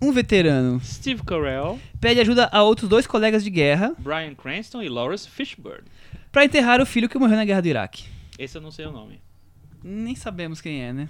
[0.02, 4.90] um veterano Steve Carell, pede ajuda a outros dois colegas de guerra Bryan Cranston e
[4.90, 5.86] Lawrence Fishburne.
[6.34, 8.06] para enterrar o filho que morreu na guerra do Iraque.
[8.38, 9.22] Esse eu não sei o nome.
[9.82, 11.10] Nem sabemos quem é, né?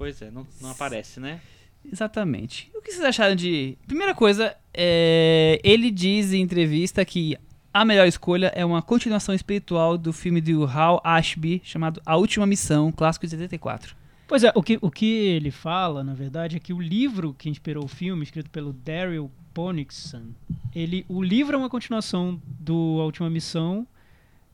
[0.00, 1.42] Pois é, não, não aparece, né?
[1.84, 2.70] Exatamente.
[2.74, 3.76] O que vocês acharam de.
[3.86, 7.36] Primeira coisa, é, ele diz em entrevista que
[7.70, 12.46] a melhor escolha é uma continuação espiritual do filme do Hal Ashby chamado A Última
[12.46, 13.94] Missão, clássico de 74.
[14.26, 17.50] Pois é, o que, o que ele fala, na verdade, é que o livro que
[17.50, 20.28] inspirou o filme, escrito pelo Daryl Ponixon,
[20.74, 23.86] ele, o livro é uma continuação do A Última Missão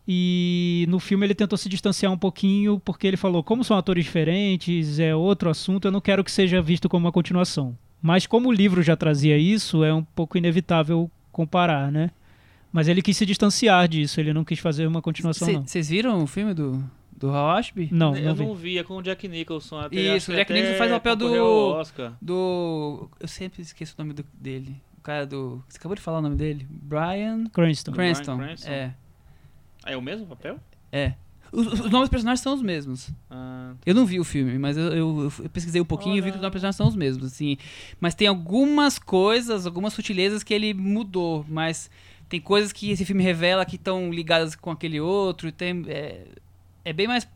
[0.09, 4.05] e no filme ele tentou se distanciar um pouquinho porque ele falou, como são atores
[4.05, 7.77] diferentes, é outro assunto, eu não quero que seja visto como uma continuação.
[8.01, 12.11] Mas como o livro já trazia isso, é um pouco inevitável comparar, né?
[12.73, 15.67] Mas ele quis se distanciar disso, ele não quis fazer uma continuação, não.
[15.67, 16.85] Vocês viram o filme do,
[17.17, 17.89] do Hal Ashby?
[17.91, 18.45] Não, eu não vi.
[18.45, 19.79] não via com o Jack Nicholson.
[19.81, 21.83] Até, Isso, o Jack Nicholson faz o papel do-.
[22.21, 23.11] Do.
[23.19, 24.77] Eu sempre esqueço o nome do- dele.
[24.99, 25.63] O cara do.
[25.69, 26.67] Você acabou de falar o nome dele?
[26.71, 27.93] Brian Cranston.
[27.93, 28.37] Cranston.
[28.37, 28.69] Cranston?
[28.71, 28.95] É.
[29.87, 30.59] É o mesmo papel?
[30.93, 31.15] É.
[31.53, 33.09] Os, os nomes dos personagens são os mesmos.
[33.31, 36.31] Ah, Eu não vi o filme, mas eu, eu- eu pesquisei um pouquinho e vi
[36.33, 37.57] que os nomes dos personagens são os mesmos, assim.
[38.01, 41.89] Mas tem algumas coisas, algumas sutilezas que ele mudou, mas
[42.29, 45.53] tem coisas que esse filme revela que estão ligadas com aquele outro.
[45.53, 46.27] Tem, é,
[46.85, 47.27] é bem mais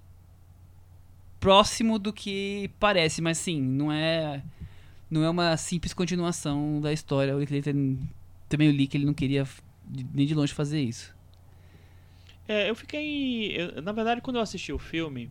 [1.38, 4.42] próximo do que parece, mas sim, não é
[5.10, 7.34] não é uma simples continuação da história.
[7.34, 7.74] O Linklater
[8.48, 9.46] também eu li que ele não queria
[10.14, 11.14] nem de longe fazer isso.
[12.50, 13.54] É, eu fiquei.
[13.56, 15.30] eu- na verdade, quando eu assisti o filme,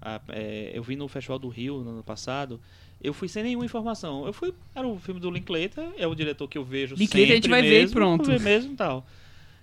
[0.00, 2.60] a- é, eu vi no Festival do Rio no ano passado.
[3.00, 4.26] Eu fui sem nenhuma informação.
[4.26, 4.52] Eu fui.
[4.74, 7.48] Era um filme do Linklater, é o diretor que eu vejo Linklater sempre a gente
[7.48, 8.24] vai ver e mesmo, pronto.
[8.24, 9.06] ver mesmo e tal.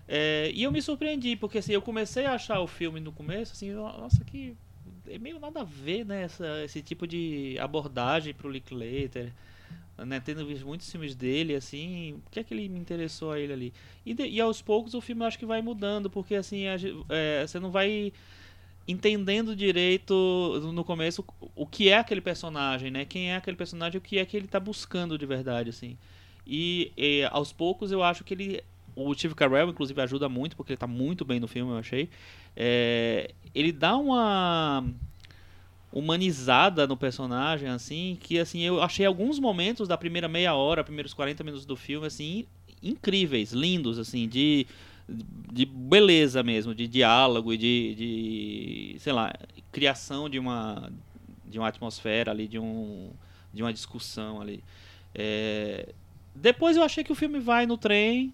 [0.07, 3.53] É, e eu me surpreendi, porque assim, eu comecei a achar o filme no começo,
[3.53, 4.55] assim, nossa, que
[5.09, 6.23] é meio nada a ver, né?
[6.23, 9.33] Essa, esse tipo de abordagem pro Linklater.
[9.97, 13.39] Né, tendo visto muitos filmes dele, assim, o que é que ele me interessou a
[13.39, 13.73] ele ali?
[14.05, 16.75] E, de- e aos poucos o filme eu acho que vai mudando, porque assim, a
[17.07, 18.11] é, você não vai
[18.87, 20.13] entendendo direito
[20.73, 21.25] no começo
[21.55, 23.05] o que é aquele personagem, né?
[23.05, 25.97] Quem é aquele personagem, o que é que ele tá buscando de verdade, assim.
[26.45, 28.63] E, e, aos poucos eu acho que ele.
[28.95, 32.09] O Steve Carell, inclusive, ajuda muito, porque ele tá muito bem no filme, eu achei.
[32.55, 34.85] É, ele dá uma
[35.95, 41.13] humanizada no personagem, assim, que assim, eu achei alguns momentos da primeira meia hora, primeiros
[41.13, 42.45] 40 minutos do filme, assim,
[42.83, 44.67] incríveis, lindos, assim, de,
[45.07, 49.33] de beleza mesmo, de diálogo e de, de, sei lá,
[49.71, 50.91] criação de uma,
[51.45, 53.09] de uma atmosfera ali, de, um,
[53.53, 54.61] de uma discussão ali.
[55.13, 55.93] É,
[56.35, 58.33] depois eu achei que o filme vai no trem,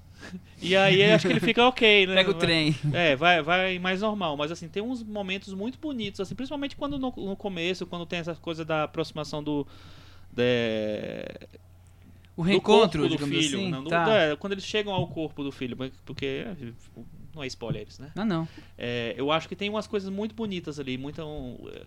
[0.61, 2.15] e aí acho que ele fica ok, né?
[2.15, 2.75] Pega o Vai- trem.
[2.93, 6.97] é, vai, vai mais normal, mas assim, tem uns momentos muito bonitos, assim, principalmente quando
[6.99, 9.65] no, no começo, quando tem essa coisa da aproximação do.
[10.31, 11.47] de-
[12.37, 13.59] O do reencontro, do digamos filho.
[13.59, 13.69] assim.
[13.71, 14.09] não, do- tá.
[14.13, 16.45] é, quando eles chegam ao corpo do filho, porque.
[17.33, 18.11] Não é spoiler isso, né?
[18.15, 18.47] Ah, não.
[18.77, 21.83] É, eu acho que tem umas coisas muito bonitas ali, muito é,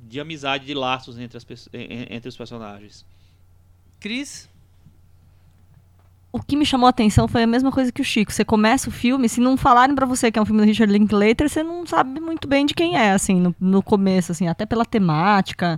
[0.00, 3.04] de amizade, de laços entre, as, entre os personagens.
[4.00, 4.48] Cris?
[6.32, 8.32] O que me chamou a atenção foi a mesma coisa que o Chico.
[8.32, 10.92] Você começa o filme, se não falarem pra você que é um filme do Richard
[10.92, 14.64] Linklater, você não sabe muito bem de quem é, assim, no, no começo, assim, até
[14.64, 15.76] pela temática,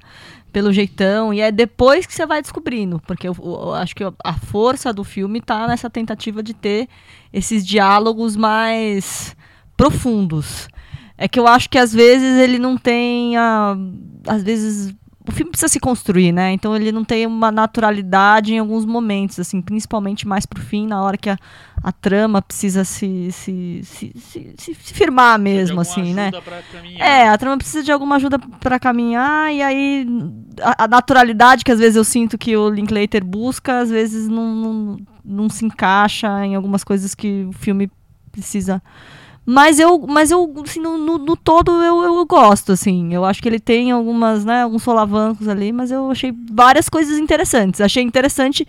[0.53, 4.35] pelo jeitão, e é depois que você vai descobrindo, porque eu, eu acho que a
[4.35, 6.87] força do filme tá nessa tentativa de ter
[7.33, 9.35] esses diálogos mais
[9.75, 10.69] profundos.
[11.17, 13.75] É que eu acho que às vezes ele não tem a,
[14.27, 14.95] às vezes
[15.27, 16.53] o filme precisa se construir, né?
[16.53, 21.01] Então ele não tem uma naturalidade em alguns momentos, assim, principalmente mais pro fim, na
[21.03, 21.37] hora que a,
[21.83, 26.31] a trama precisa se, se, se, se, se- firmar mesmo, assim, né?
[26.99, 30.07] É, a trama precisa de alguma ajuda pra caminhar, e aí
[30.61, 34.55] a, a naturalidade que às vezes eu sinto que o Linklater busca, às vezes não,
[34.55, 37.91] não, não se encaixa em algumas coisas que o filme
[38.31, 38.83] precisa.
[39.45, 43.13] Mas eu, mas eu assim, no, no, no todo eu, eu gosto, assim.
[43.13, 47.19] Eu acho que ele tem algumas, né, alguns solavancos ali, mas eu achei várias coisas
[47.19, 47.81] interessantes.
[47.81, 48.67] Achei interessante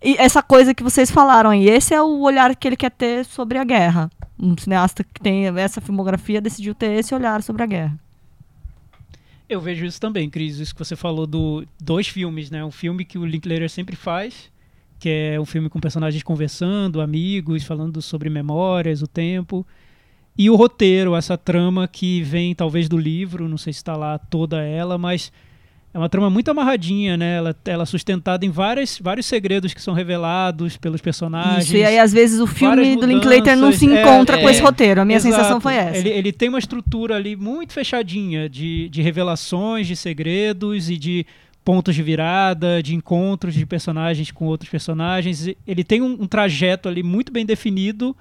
[0.00, 1.68] essa coisa que vocês falaram aí.
[1.68, 4.10] Esse é o olhar que ele quer ter sobre a guerra.
[4.38, 7.98] Um cineasta que tem essa filmografia decidiu ter esse olhar sobre a guerra.
[9.48, 12.64] Eu vejo isso também, Cris, isso que você falou do dois filmes, né?
[12.64, 14.50] Um filme que o Linklater sempre faz,
[14.98, 19.66] que é um filme com personagens conversando, amigos, falando sobre memórias, o tempo.
[20.36, 24.18] E o roteiro, essa trama que vem talvez do livro, não sei se está lá
[24.18, 25.30] toda ela, mas
[25.94, 27.36] é uma trama muito amarradinha, né?
[27.36, 31.66] Ela, ela é sustentada em várias, vários segredos que são revelados pelos personagens.
[31.66, 34.48] Isso, e aí às vezes o filme do Linklater não se mudanças, encontra é, com
[34.48, 34.50] é.
[34.50, 35.00] esse roteiro.
[35.00, 35.36] A minha Exato.
[35.36, 35.98] sensação foi essa.
[35.98, 41.24] Ele, ele tem uma estrutura ali muito fechadinha de, de revelações, de segredos e de
[41.64, 45.48] pontos de virada, de encontros de personagens com outros personagens.
[45.64, 48.16] Ele tem um, um trajeto ali muito bem definido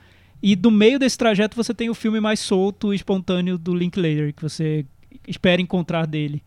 [0.46, 4.34] e do meio desse trajeto você tem o filme mais solto e espontâneo do Linklater
[4.34, 4.86] que você
[5.26, 6.44] espera encontrar dele.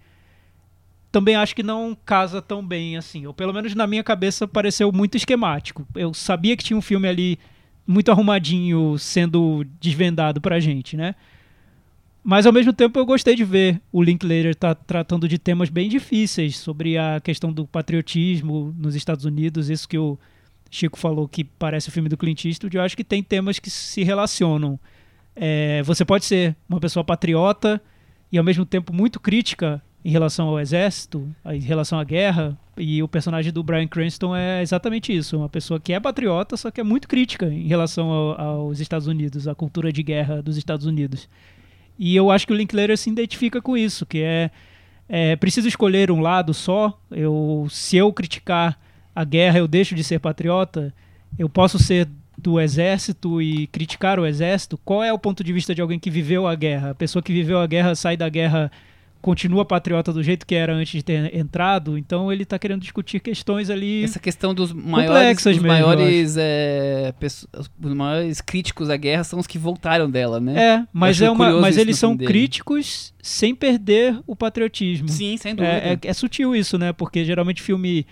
[1.10, 4.92] Também acho que não casa tão bem assim, ou pelo menos na minha cabeça pareceu
[4.92, 5.86] muito esquemático.
[5.94, 7.38] Eu sabia que tinha um filme ali
[7.86, 11.14] muito arrumadinho sendo desvendado pra gente, né?
[12.22, 15.88] Mas ao mesmo tempo eu gostei de ver o Linklater tá tratando de temas bem
[15.88, 20.18] difíceis sobre a questão do patriotismo nos Estados Unidos, isso que o
[20.70, 23.70] Chico falou que parece o filme do Clint Eastwood, eu acho que tem temas que
[23.70, 24.78] se relacionam.
[25.34, 27.80] É, você pode ser uma pessoa patriota
[28.32, 33.02] e ao mesmo tempo muito crítica em relação ao exército, em relação à guerra, e
[33.02, 36.80] o personagem do Bryan Cranston é exatamente isso, uma pessoa que é patriota, só que
[36.80, 40.86] é muito crítica em relação ao- aos Estados Unidos, à cultura de guerra dos Estados
[40.86, 41.28] Unidos.
[41.98, 44.50] E eu acho que o Linklater se identifica com isso, que é,
[45.08, 46.96] é preciso escolher um lado só.
[47.10, 48.78] Eu, se eu criticar
[49.16, 50.92] a guerra, eu deixo de ser patriota.
[51.38, 52.06] Eu posso ser
[52.38, 54.78] do exército e criticar o exército.
[54.84, 56.90] Qual é o ponto de vista de alguém que viveu a guerra?
[56.90, 58.70] A pessoa que viveu a guerra sai da guerra
[59.22, 61.98] continua patriota do jeito que era antes de ter entrado.
[61.98, 64.04] Então ele está querendo discutir questões ali.
[64.04, 67.48] Essa questão dos maiores, os mesmo, maiores, é, pesso-
[67.82, 70.54] os maiores críticos à guerra são os que voltaram dela, né?
[70.62, 75.08] É, mas, é uma, mas eles são críticos sem perder o patriotismo.
[75.08, 75.74] Sim, sem dúvida.
[75.74, 76.92] É, é- é sutil isso, né?
[76.92, 78.06] Porque geralmente filme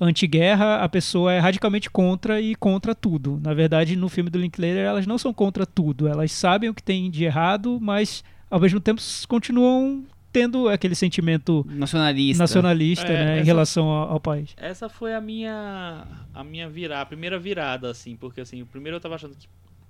[0.00, 3.40] anti-guerra, a pessoa é radicalmente contra e contra tudo.
[3.42, 6.08] Na verdade, no filme do Linklater, elas não são contra tudo.
[6.08, 11.66] Elas sabem o que tem de errado, mas ao mesmo tempo continuam tendo aquele sentimento
[11.68, 12.42] Nacionalista.
[12.42, 14.54] nacionalista, É, né, em essa- relação ao, ao país.
[14.56, 18.96] Essa foi a minha a minha virada, a primeira virada assim, porque assim, o primeiro
[18.96, 19.48] eu tava achando que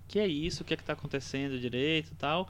[0.08, 2.48] que é isso, o que é que tá acontecendo direito e tal.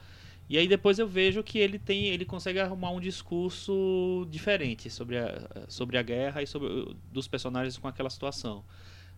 [0.51, 5.16] E aí depois eu vejo que ele tem, ele consegue arrumar um discurso diferente sobre
[5.18, 6.68] a, sobre a guerra e sobre
[7.12, 8.64] dos personagens com aquela situação.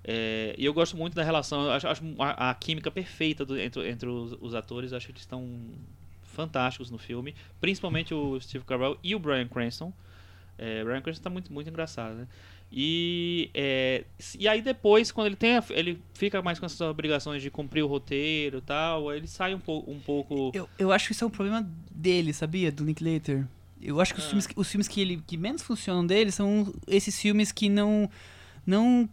[0.05, 3.89] É, e eu gosto muito da relação, acho, acho a, a química perfeita do- entre,
[3.89, 5.49] entre os, os atores, acho que eles estão
[6.23, 9.93] fantásticos no filme, principalmente o Steve Carell e o Bryan Cranston.
[10.59, 12.27] É, Bryan Cranston tá muito, muito engraçado, né?
[12.71, 14.05] E, é,
[14.39, 17.83] e aí depois, quando ele tem a- ele fica mais com essas obrigações de cumprir
[17.83, 20.51] o roteiro e tal, ele sai um, pou- um pouco...
[20.55, 22.73] Eu, eu acho que isso é um problema dele, sabia?
[22.73, 23.47] Do Linklater.
[23.81, 24.29] Eu acho que os Ah.
[24.29, 28.09] filmes, que- os filmes que ele que menos funcionam dele são esses filmes que não
[28.65, 29.09] não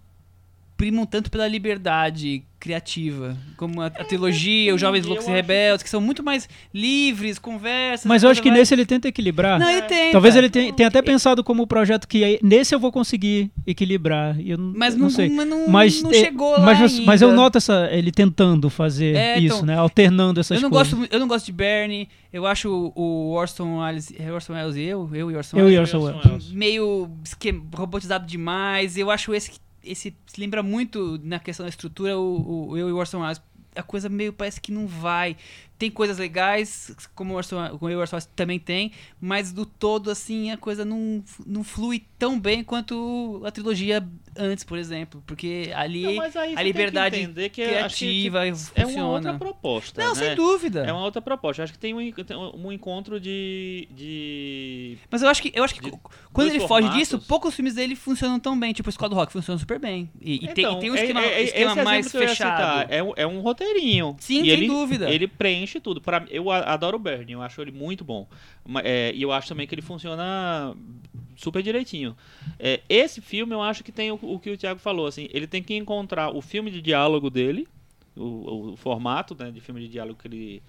[0.79, 5.89] primam tanto pela liberdade criativa, como a, a trilogia, os Jovens Loucos e Rebeldes, que
[5.89, 8.05] são muito mais livres, conversas.
[8.05, 9.59] Mas eu acho que mais- nesse ele tenta equilibrar.
[9.59, 10.11] Não, ele tem.
[10.13, 14.39] Talvez ele tenha, tenha até pensado como projeto que aí, nesse eu vou conseguir equilibrar.
[14.39, 15.29] Eu não, Mas não, não, sei.
[15.29, 17.41] mas não, Mas, não é, chegou lá mas, você- mas eu ainda.
[17.41, 19.75] noto essa, ele tentando fazer É, isso, então, né?
[19.77, 20.93] Alternando essas Eu não, coisas.
[20.93, 22.07] gosto, eu não gosto de Bernie.
[22.31, 24.13] Eu acho o- o Orson Welles.
[24.17, 25.09] É Orson Welles e eu?
[25.13, 25.93] Eu e Orson Eu e Welles.
[25.93, 26.25] Orson Welles.
[26.25, 26.51] Welles.
[26.51, 27.09] meio
[27.75, 28.97] robotizado demais.
[28.97, 29.51] Eu acho esse,
[29.83, 33.41] esse se lembra muito na questão da estrutura o, o eu e o Orson Welles.
[33.75, 35.37] A coisa meio parece que não vai.
[35.79, 40.57] Tem coisas legais, como o eu e Welles também tem, mas do todo, assim, a
[40.57, 44.05] coisa não, não flui tão bem quanto a trilogia
[44.37, 45.23] antes, por exemplo.
[45.25, 46.21] Porque ali Não,
[46.57, 48.75] a liberdade que eu que- criativa que funciona.
[48.75, 50.15] É uma outra proposta, não, né?
[50.15, 50.81] sem dúvida.
[50.85, 51.63] É uma outra proposta.
[51.63, 55.73] Acho que tem um, tem um encontro de, de Mas eu acho que, eu acho
[55.75, 55.93] que De
[56.33, 56.97] quando ele foge formatos.
[56.97, 58.73] disso, poucos filmes dele funcionam tão bem.
[58.73, 60.09] Tipo, o Escola do Rock funciona super bem.
[60.21, 62.87] E, e tem, e tem um é- esquema, é- é- esquema mais eu fechado.
[62.91, 64.17] É, um- é um roteirinho.
[64.19, 65.09] Sim, e sem ele, dúvida.
[65.09, 65.99] Ele preenche tudo.
[65.99, 68.25] Pra, eu adoro o Bernie, eu acho ele muito bom.
[68.81, 70.73] É, e eu acho também que ele funciona
[71.35, 72.15] super direitinho.
[72.57, 75.47] É, esse filme eu acho que tem o, o que o Thiago falou, assim, ele
[75.47, 77.67] tem que encontrar o filme de diálogo dele,
[78.15, 80.63] o, o formato né, de filme de diálogo que ele,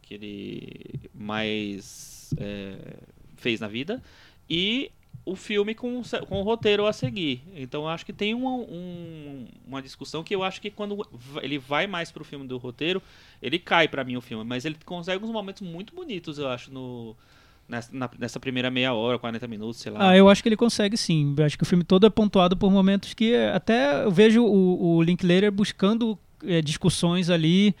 [0.00, 2.96] que ele mais é,
[3.36, 4.02] fez na vida,
[4.48, 4.90] e
[5.24, 7.42] o filme com, com o roteiro a seguir.
[7.54, 11.06] Então acho que tem uma, um- uma discussão que eu acho que quando
[11.42, 13.02] ele vai mais pro filme do roteiro,
[13.40, 16.72] ele cai pra mim o filme, mas ele consegue uns momentos muito bonitos, eu acho,
[16.72, 17.14] no,
[17.68, 20.10] nessa, na- nessa primeira meia hora, 40 minutos, sei lá.
[20.10, 21.34] Ah, eu acho que ele consegue sim.
[21.36, 24.42] Eu acho que o filme todo é pontuado por momentos que eh, até eu vejo
[24.42, 27.74] o, o Linklater buscando eh, discussões ali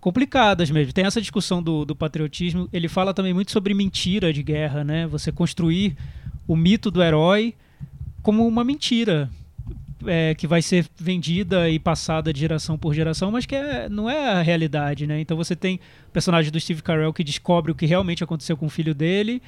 [0.00, 0.92] complicadas mesmo.
[0.92, 2.68] Tem essa discussão do, do patriotismo.
[2.72, 5.06] Ele fala também muito sobre mentira de guerra, né?
[5.08, 5.96] Você construir
[6.46, 7.54] o mito do herói
[8.22, 9.30] como uma mentira.
[10.08, 14.08] é, que vai ser vendida e passada de geração por geração, mas que é- não
[14.08, 15.18] é a realidade, né?
[15.20, 18.66] Então você tem o personagem do Steve Carell que descobre o que realmente aconteceu com
[18.66, 19.42] o filho dele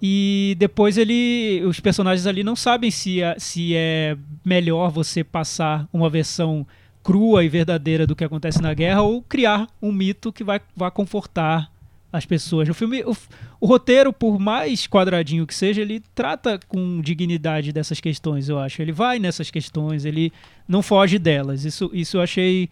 [0.00, 5.86] e depois ele, os personagens ali não sabem se é, se é melhor você passar
[5.92, 6.66] uma versão
[7.02, 10.90] crua e verdadeira do que acontece na guerra ou criar um mito que vai, vai
[10.90, 11.70] confortar
[12.12, 12.68] as pessoas.
[12.68, 13.16] O filme, o,
[13.60, 18.82] o roteiro, por mais quadradinho que seja, ele trata com dignidade dessas questões, eu acho.
[18.82, 20.32] Ele vai nessas questões, ele
[20.66, 21.64] não foge delas.
[21.64, 22.68] Isso, isso eu achei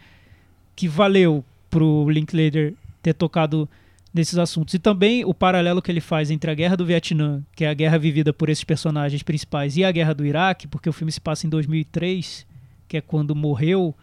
[0.75, 3.69] que valeu pro Linklater ter tocado
[4.13, 4.75] nesses assuntos.
[4.75, 7.75] E também o paralelo que ele faz entre a Guerra do Vietnã, que é a
[7.75, 11.21] guerra vivida por esses personagens principais, e a Guerra do Iraque, porque o filme se
[11.21, 12.47] passa em 2003,
[12.89, 13.95] que é quando morreu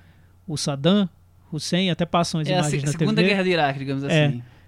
[0.47, 1.09] o Saddam
[1.51, 3.29] Hussein, até passam as É a imagens se- na segunda TV.
[3.29, 4.27] guerra do Iraque, digamos É.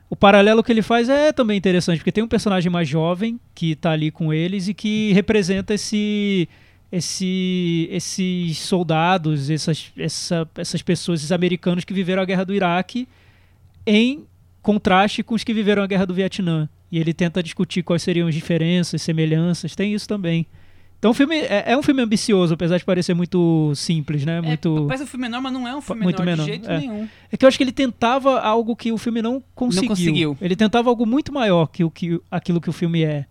[0.09, 3.75] O paralelo que ele faz é também interessante, porque tem um personagem mais jovem que
[3.75, 6.47] tá ali com eles e que representa esse,
[6.91, 13.07] esse, esses soldados, essas, essa, essas pessoas, esses americanos que viveram a guerra do Iraque
[13.85, 14.25] em
[14.61, 16.69] contraste com os que viveram a guerra do Vietnã.
[16.89, 20.47] E ele tenta discutir quais seriam as diferenças, semelhanças, tem isso também.
[20.99, 24.41] Então o filme é, é um filme ambicioso, apesar de parecer muito simples, né?
[24.41, 24.77] Muito...
[24.85, 26.69] É, parece um filme menor, mas não é um filme Muito menor, menor, de jeito
[26.71, 26.79] é.
[26.79, 27.07] nenhum.
[27.31, 29.89] É que eu acho que ele tentava algo que o filme não conseguiu.
[29.89, 30.37] conseguiu.
[30.41, 33.25] Ele tentava algo muito maior que, o, que aquilo que o filme é.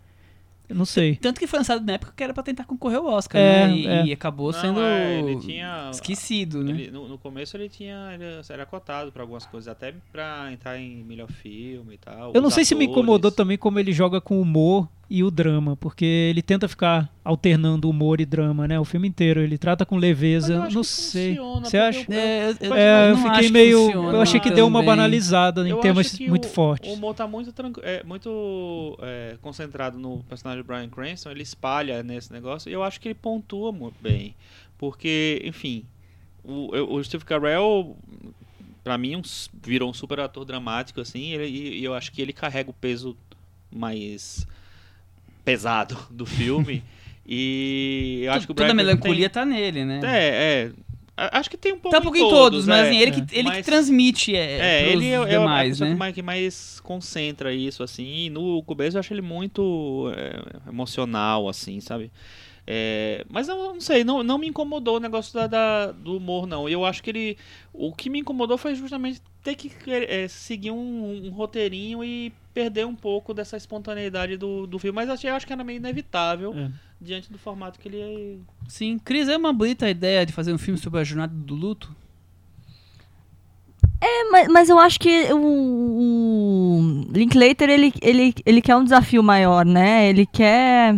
[0.68, 1.14] Eu não sei.
[1.16, 3.76] Tanto que foi lançado na época que era pra tentar concorrer ao Oscar, É, né?
[3.76, 4.06] E, é.
[4.06, 6.72] e acabou Não, sendo é, ele tinha- esquecido, né?
[6.72, 8.10] Ele- no, no começo ele tinha.
[8.14, 12.32] Ele era cotado pra algumas coisas, até pra entrar em melhor filme e tal.
[12.34, 12.98] Eu não sei se me atores.
[12.98, 17.08] incomodou também como ele joga com o humor e o drama, porque ele tenta ficar
[17.24, 18.78] alternando humor e drama, né?
[18.80, 19.40] O filme inteiro.
[19.40, 20.54] Ele trata com leveza.
[20.54, 21.36] eu acho Não que sei.
[21.62, 22.12] Você acha?
[22.12, 23.78] É, eu, É, eu fiquei meio.
[23.86, 24.86] funciona eu achei que deu uma bem.
[24.86, 26.90] banalizada em Eu temas acho que muito o, fortes.
[26.90, 27.52] O humor tá muito,
[27.82, 32.82] é, muito é, concentrado no personagem do Brian Cranston, ele espalha nesse negócio, e eu
[32.82, 34.34] acho que ele pontua muito bem.
[34.76, 35.84] Porque, enfim,
[36.44, 37.96] o, eu- o Steve Carell,
[38.82, 39.22] pra mim, um
[39.62, 42.74] virou um super ator dramático, assim, ele- e, e eu acho que ele carrega o
[42.74, 43.16] peso
[43.72, 44.46] mais
[45.46, 46.82] pesado do filme.
[47.24, 50.00] e eu acho que o Toda a melancolia tá nele, né?
[50.00, 50.70] Tem, é, é.
[51.32, 52.88] Acho que tem um pouco Tá um pouco em todos, mas é.
[52.90, 55.88] assim, ele, que, ele que Mas- transmite é, É, ele é, é a demais, pessoa
[55.88, 55.94] né?
[55.94, 58.26] que, mais, que mais concentra isso, assim.
[58.26, 62.10] E no começo eu acho ele muito é, emocional, assim, sabe?
[62.68, 66.46] É, mas eu não sei, não, não me incomodou o negócio da, da- do humor,
[66.48, 66.68] não.
[66.68, 67.38] Eu acho que ele.
[67.72, 72.84] O que me incomodou foi justamente ter que é, seguir um, um roteirinho e perder
[72.84, 74.96] um pouco dessa espontaneidade do, do filme.
[74.96, 76.70] Mas eu achei- eu acho que era meio inevitável É.
[77.00, 78.36] diante do formato que ele é.
[78.68, 81.94] Sim, Cris, é uma bonita ideia de fazer um filme sobre a jornada do luto?
[84.00, 89.22] É, mas, mas eu acho que o, o Linklater, ele, ele, ele quer um desafio
[89.22, 90.08] maior, né?
[90.08, 90.96] Ele quer...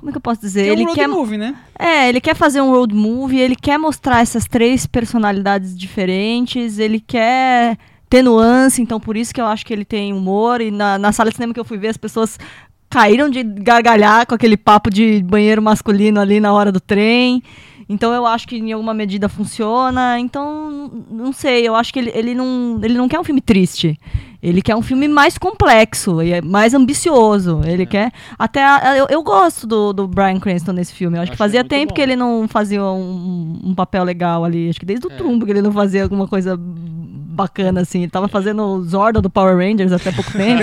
[0.00, 0.62] Como é que eu posso dizer?
[0.62, 1.54] Que é um ele road quer movie, né?
[1.78, 6.98] É, ele quer fazer um road movie, ele quer mostrar essas três personalidades diferentes, ele
[6.98, 7.76] quer
[8.08, 10.62] ter nuance, então por isso que eu acho que ele tem humor.
[10.62, 12.38] E na, na sala de cinema que eu fui ver, as pessoas
[12.88, 17.42] caíram de gargalhar com aquele papo de banheiro masculino ali na hora do trem.
[17.86, 20.18] Então eu acho que em alguma medida funciona.
[20.18, 24.00] Então, não sei, eu acho que ele, ele, não, ele não quer um filme triste.
[24.42, 27.60] Ele quer um filme mais complexo e é mais ambicioso.
[27.64, 28.10] Ele quer.
[28.38, 28.64] Até.
[28.64, 31.16] a- eu, eu gosto do, do Brian Cranston nesse filme.
[31.18, 31.94] Eu acho, Acho que fazia tempo bom.
[31.94, 34.70] que ele não fazia um, um papel legal ali.
[34.70, 35.14] Acho que desde o É.
[35.16, 38.02] Trumbo que ele não fazia alguma coisa bacana assim.
[38.02, 40.62] Ele tava fazendo o Zorda do Power Rangers até pouco tempo.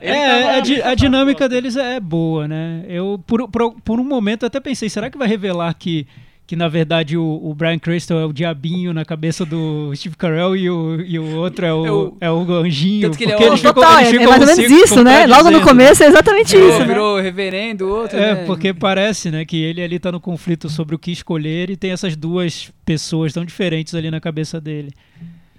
[0.00, 2.84] É, tava- a, di- a dinâmica deles é boa, né?
[2.88, 6.06] Eu, por, por, por um momento, até pensei, será que vai revelar que,
[6.46, 10.54] que na verdade, o, o Brian Cranston é o diabinho na cabeça do Steve Carell
[10.56, 13.02] e o, e o outro é o, é o anjinho?
[13.08, 15.02] Tanto que ele é o- eles ficam- Total, eles é, é mais ou menos isso,
[15.02, 15.26] né?
[15.26, 16.84] Logo no começo é exatamente Virou, isso, né?
[16.86, 18.44] virou reverendo, o outro, É, né?
[18.46, 21.90] porque parece, né, que ele ali tá no conflito sobre o que escolher e tem
[21.90, 24.92] essas duas pessoas tão diferentes ali na cabeça dele.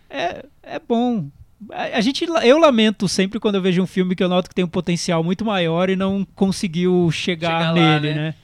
[0.10, 1.26] É, é bom.
[1.72, 4.56] A, a gente, eu lamento sempre quando eu vejo um filme que eu noto que
[4.56, 8.22] tem um potencial muito maior e não conseguiu chegar Chegar lá, nele, né?
[8.22, 8.36] né?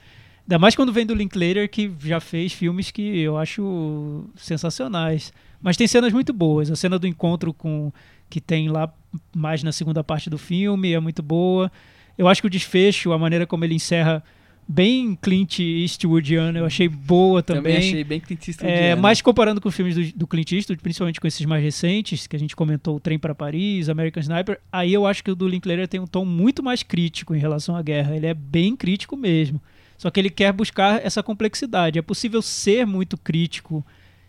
[0.46, 5.32] Ainda mais quando vem do Linklater, que já fez filmes que eu acho sensacionais.
[5.60, 6.70] Mas tem cenas muito boas.
[6.70, 7.90] A cena do encontro com
[8.28, 8.92] que tem lá
[9.34, 11.72] mais na segunda parte do filme é muito boa.
[12.18, 14.22] Eu acho que o desfecho, a maneira como ele encerra
[14.66, 17.76] bem Clint Eastwoodiano, eu achei boa Também também.
[17.76, 18.72] achei bem Clint Eastwood.
[18.72, 22.26] É, mas comparando com os filmes do, do Clint Eastwood, principalmente com esses mais recentes,
[22.26, 25.34] que a gente comentou, O Trem para Paris, American Sniper, aí eu acho que o
[25.34, 28.16] do Linklater tem um tom muito mais crítico em relação à guerra.
[28.16, 29.60] Ele é bem crítico mesmo.
[30.04, 31.98] Só que ele quer buscar essa complexidade.
[31.98, 33.82] É possível ser muito crítico,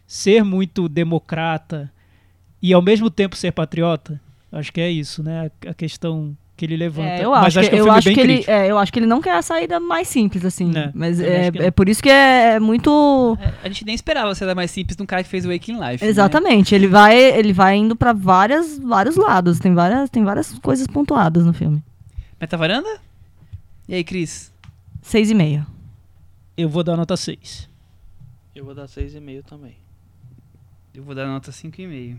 [0.08, 1.92] ser muito democrata
[2.62, 4.18] e ao mesmo tempo ser patriota?
[4.54, 5.52] Acho que é isso, né?
[5.68, 7.10] A, a questão que ele levanta.
[7.10, 9.00] É, eu Mas acho, que, é um eu acho que ele, é, eu acho que
[9.00, 11.66] ele não quer a saída mais simples assim, Né, mas é, acho que não.
[11.66, 15.04] é por isso que é muito É, a gente nem esperava ser mais simples de
[15.04, 16.06] um cara que fez o Waking Life.
[16.06, 16.10] né?
[16.10, 16.74] exatamente.
[16.74, 19.60] Ele vai, ele vai indo pra várias, vários lados.
[19.60, 21.84] Tem várias, tem várias coisas pontuadas no filme.
[22.40, 22.98] Meta varanda?
[23.90, 24.55] E aí, Cris?
[25.06, 25.64] Seis e meio.
[26.58, 27.70] Eu vou dar nota 6.
[28.56, 29.76] Eu vou dar 6,5 também.
[30.96, 32.18] Eu vou dar nota 5,5.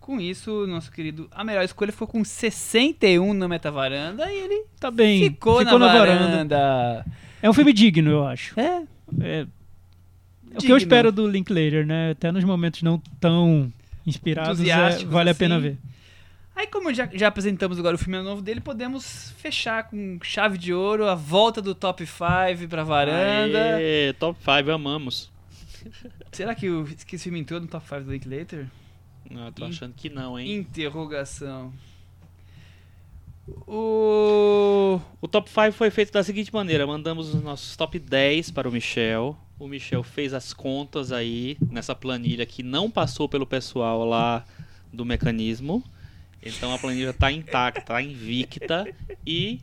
[0.00, 1.28] Com isso, nosso querido.
[1.30, 5.22] A melhor escolha ficou com 61 no Meta Varanda e ele Tá bem.
[5.22, 7.06] ficou, na, varanda.
[7.40, 8.58] É um filme digno, eu acho.
[8.58, 8.82] É.
[9.20, 9.46] É, é o
[10.50, 10.72] que Digno.
[10.74, 12.10] eu espero do Linklater, né?
[12.10, 13.72] Até nos momentos não tão
[14.04, 15.38] inspirados, é, Entusiásticos, vale a assim.
[15.38, 15.78] pena ver.
[16.56, 20.72] Aí, como já, já apresentamos agora o filme novo dele, podemos fechar com chave de
[20.72, 23.76] ouro a volta do top 5 pra varanda.
[23.76, 25.30] Aê, top 5, amamos.
[26.32, 28.66] Será que, o, que esse filme entrou no top 5 do Linklater?
[29.30, 29.68] Não, eu tô Ih.
[29.68, 30.50] achando que não, hein?
[30.56, 31.74] Interrogação.
[33.66, 34.98] O.
[35.20, 38.72] O top 5 foi feito da seguinte maneira: mandamos os nossos top 10 para o
[38.72, 39.36] Michel.
[39.58, 44.42] O Michel fez as contas aí nessa planilha que não passou pelo pessoal lá
[44.92, 45.84] do mecanismo.
[46.46, 48.86] Então a planilha tá intacta, tá invicta
[49.26, 49.60] e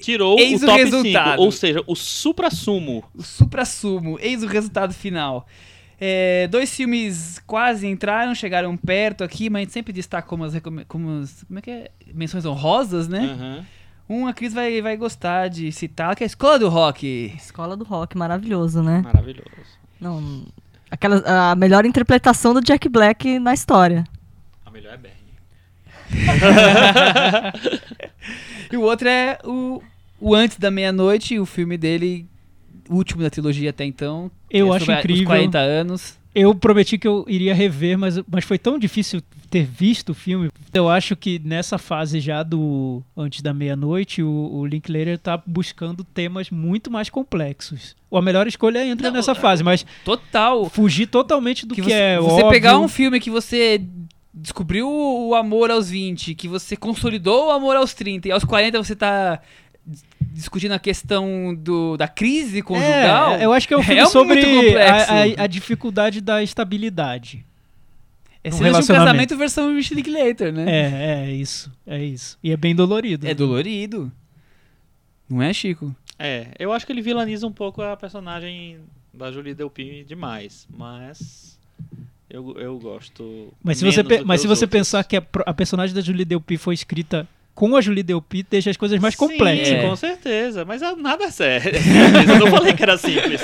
[0.00, 1.30] tirou Eis o o top resultado.
[1.32, 3.04] 5, ou seja, o supra-sumo.
[3.14, 4.18] O supra-sumo.
[4.20, 5.46] Eis o resultado final.
[6.00, 10.52] É, dois filmes quase entraram, chegaram perto aqui, mas a gente sempre destaca como as,
[10.88, 11.90] como as- como é que é?
[12.12, 13.20] menções honrosas, né?
[13.24, 13.66] Aham.
[14.08, 17.32] Um a Cris vai, vai gostar de citar, que é a Escola do Rock.
[17.36, 19.00] Escola do Rock, maravilhoso, né?
[19.00, 19.48] Maravilhoso.
[20.00, 20.44] Não,
[20.90, 21.22] aquela,
[21.52, 24.04] a melhor interpretação do Jack Black na história.
[24.66, 25.21] A melhor é Bernie.
[28.72, 29.82] E o outro é o,
[30.18, 32.26] o Antes da Meia-Noite, o filme dele,
[32.88, 34.30] o último da trilogia até então.
[34.50, 35.22] Eu é acho incrível.
[35.24, 36.18] Os 40 anos.
[36.34, 40.48] Eu prometi que eu iria rever, mas, mas foi tão difícil ter visto o filme.
[40.72, 46.02] Eu acho que nessa fase já do Antes da Meia-Noite, o, o Linklater tá buscando
[46.02, 47.94] temas muito mais complexos.
[48.10, 50.70] A melhor escolha entra Não, nessa fase, mas Total.
[50.70, 52.48] fugir totalmente do que, que você, é você óbvio.
[52.48, 53.82] pegar um filme que você
[54.34, 58.82] descobriu o amor aos 20, que você consolidou o amor aos 30 e aos 40
[58.82, 59.40] você tá
[59.86, 63.34] dis- discutindo a questão do, da crise conjugal.
[63.34, 64.94] É, eu acho que é um filme muito sobre a,
[65.40, 67.44] a- a dificuldade da estabilidade.
[68.44, 69.06] É um um relacionamento.
[69.06, 70.64] casamento versão Linklater, né?
[70.66, 71.70] É, é isso.
[71.86, 72.36] É isso.
[72.42, 73.26] E é bem dolorido.
[73.28, 74.10] É dolorido.
[75.30, 75.94] Não é, Chico?
[76.18, 78.78] É, eu acho que ele vilaniza um pouco a personagem
[79.14, 81.58] da Julie Delpy demais, mas
[82.32, 83.52] eu, eu gosto.
[83.62, 84.78] Mas se você, mas se você outros.
[84.80, 88.70] pensar que a, a personagem da Julie Delpy foi escrita com a Julie Delpy, deixa
[88.70, 89.68] as coisas mais complexas.
[89.68, 89.88] Sim, É.
[89.88, 91.72] com certeza, mas ah, nada é sério.
[92.32, 93.42] eu não falei que era simples.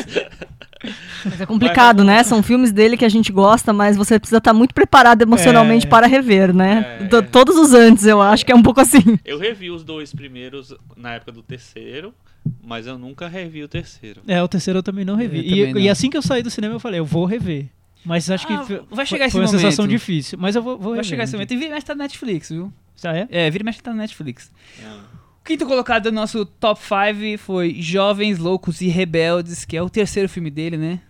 [1.25, 2.23] Mas é complicado, né?
[2.23, 5.89] São filmes dele que a gente gosta, mas você precisa estar muito preparado emocionalmente É.
[5.89, 6.99] para rever, né?
[7.03, 7.07] É.
[7.09, 9.19] To- Todos os antes, eu acho que é um pouco assim.
[9.25, 12.15] Eu revi os dois primeiros na época do terceiro,
[12.63, 14.23] mas eu nunca revi o terceiro.
[14.27, 15.39] É, o terceiro eu também não revi.
[15.39, 15.81] Eu E, também não.
[15.83, 17.67] e assim que eu saí do cinema, eu falei, eu vou rever.
[18.05, 20.39] Mas acho Ah, que foi- vai chegar esse foi uma sensação difícil.
[20.39, 21.53] Mas eu vou, vou Vai chegar esse momento.
[21.53, 22.73] E vira e mexe tá na Netflix, viu?
[23.05, 23.29] Ah, é?
[23.31, 24.51] É, vira e mexe tá na Netflix.
[24.85, 25.01] Ah.
[25.41, 29.89] O quinto colocado do nosso top 5 foi Jovens Loucos e Rebeldes, que é o
[29.89, 31.01] terceiro filme dele, né?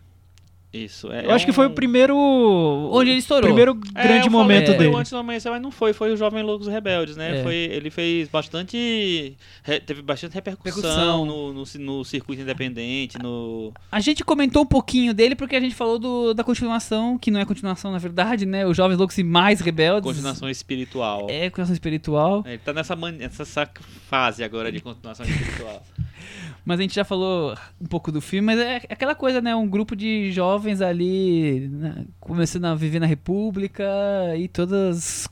[0.72, 1.10] Isso.
[1.10, 2.14] É, Eu acho que foi o primeiro.
[2.92, 3.44] Onde ele estourou.
[3.44, 4.96] primeiro É, grande eu momento falei, dele.
[4.96, 5.92] Antes do Amanhecer, mas não foi.
[5.94, 7.40] Foi o Jovem Loucos Rebeldes, né?
[7.40, 7.42] É.
[7.42, 9.34] Foi, ele fez bastante...
[9.62, 11.24] re- teve bastante repercussão, Repercussão.
[11.24, 13.72] No, no, no circuito independente, no...
[13.90, 17.40] A gente comentou um pouquinho dele porque a gente falou do- da continuação, que não
[17.40, 18.66] é continuação na verdade, né?
[18.66, 20.02] Os Jovens Loucos e Mais Rebeldes.
[20.02, 21.26] Continuação espiritual.
[21.30, 22.44] É, continuação espiritual.
[22.46, 23.66] Ele tá nessa, man- nessa essa
[24.10, 25.82] fase agora de continuação espiritual.
[26.64, 29.56] Mas a gente já falou um pouco do filme, mas é aquela coisa, né?
[29.56, 33.84] Um grupo de jovens ali né, começando a viver na República
[34.36, 35.28] e todas.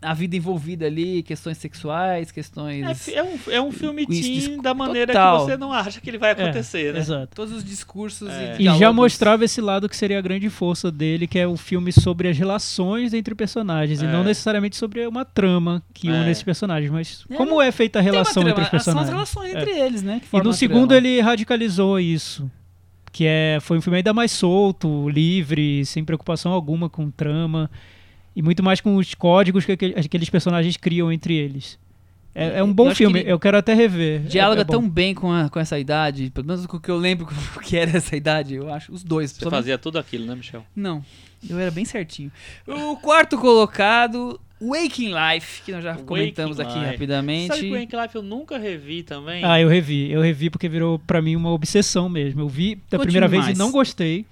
[0.00, 3.02] A vida envolvida ali, questões sexuais, É, questões.
[3.02, 5.38] fi- é um, é um filme teen da maneira total.
[5.40, 7.00] que você não acha que ele vai acontecer, né?
[7.00, 7.34] Exato.
[7.34, 8.54] Todos os discursos É.
[8.60, 11.56] e E já mostrava esse lado que seria a grande força dele, que é o
[11.56, 14.12] filme sobre as relações entre personagens, e É.
[14.12, 16.12] não necessariamente sobre uma trama que É.
[16.12, 18.84] une esses personagens, mas É, como é feita a relação trama, entre os São as
[18.84, 19.12] personagens.
[19.12, 19.60] relações É.
[19.60, 20.22] entre eles, né?
[20.32, 21.08] E no segundo trama.
[21.08, 22.48] ele radicalizou isso.
[23.12, 27.70] Que é, foi um filme ainda mais solto, livre, sem preocupação alguma com trama.
[28.36, 31.78] E muito mais com os códigos que aquele- aqueles personagens criam entre eles.
[32.34, 34.20] É, é um Eu bom que filme, ele eu quero até rever.
[34.20, 36.90] Dialoga é, é tão bem com, a- com essa idade, pelo menos com o que
[36.90, 37.26] eu lembro
[37.64, 38.92] que era essa idade, eu acho.
[38.92, 39.32] Os dois.
[39.32, 40.64] Você fazia tudo aquilo, né, Michel?
[40.76, 41.02] Não,
[41.48, 42.30] eu era bem certinho.
[42.66, 46.86] O quarto colocado, Waking Life, que nós já Waking comentamos aqui Life.
[46.90, 47.48] rapidamente.
[47.48, 49.44] Sabe que o Hank Life eu nunca revi também?
[49.44, 50.10] Ah, eu revi.
[50.10, 52.40] Eu revi porque virou pra mim uma obsessão mesmo.
[52.40, 53.56] Eu vi da primeira vez mais.
[53.56, 54.26] e não gostei.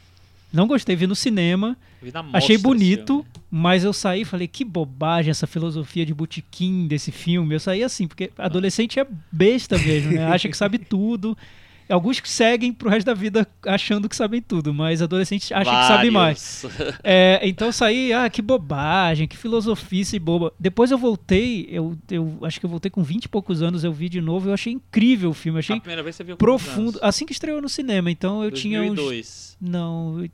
[0.52, 1.76] Não gostei, vi no cinema.
[2.02, 6.14] Vi na mostra Achei bonito, mas eu saí e falei, que bobagem essa filosofia de
[6.14, 7.54] botequim desse filme.
[7.54, 10.24] Eu saí assim, porque adolescente é besta mesmo, né?
[10.26, 11.36] Acha que sabe tudo.
[11.88, 15.86] Alguns que seguem pro resto da vida achando que sabem tudo, mas adolescentes acham que
[15.86, 16.64] sabem mais.
[16.64, 16.98] Vários.
[17.04, 20.52] É, então eu saí, ah, que bobagem, que filosofice boba.
[20.58, 23.92] Depois eu voltei, eu, eu acho que eu voltei com 20 e poucos anos, eu
[23.92, 26.44] vi de novo, eu achei incrível o filme, achei A primeira vez você viu com
[26.44, 26.98] quantos profundo.
[27.02, 28.94] Assim que estreou no cinema, então eu tinha uns.
[28.96, 29.56] 2002.
[29.60, 30.28] Não,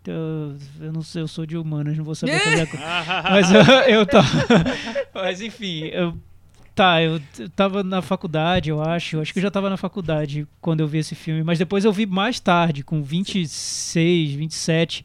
[0.81, 2.87] eu não sei, eu sou de humanas, não vou saber fazer a coisa.
[3.31, 3.61] Mas eu,
[3.95, 4.29] eu tava.
[5.15, 6.17] Mas enfim, eu.
[6.75, 7.21] Tá, eu
[7.55, 9.21] tava na faculdade, eu acho.
[9.21, 11.43] Acho que eu já tava na faculdade quando eu vi esse filme.
[11.43, 15.05] Mas depois eu vi mais tarde, com 26, 27.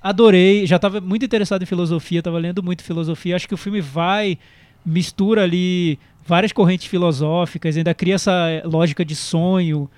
[0.00, 3.36] Adorei, já tava muito interessado em filosofia, tava lendo muito filosofia.
[3.36, 4.38] Acho que o filme vai,
[4.84, 9.90] mistura ali várias correntes filosóficas, ainda cria essa eh, lógica de sonho,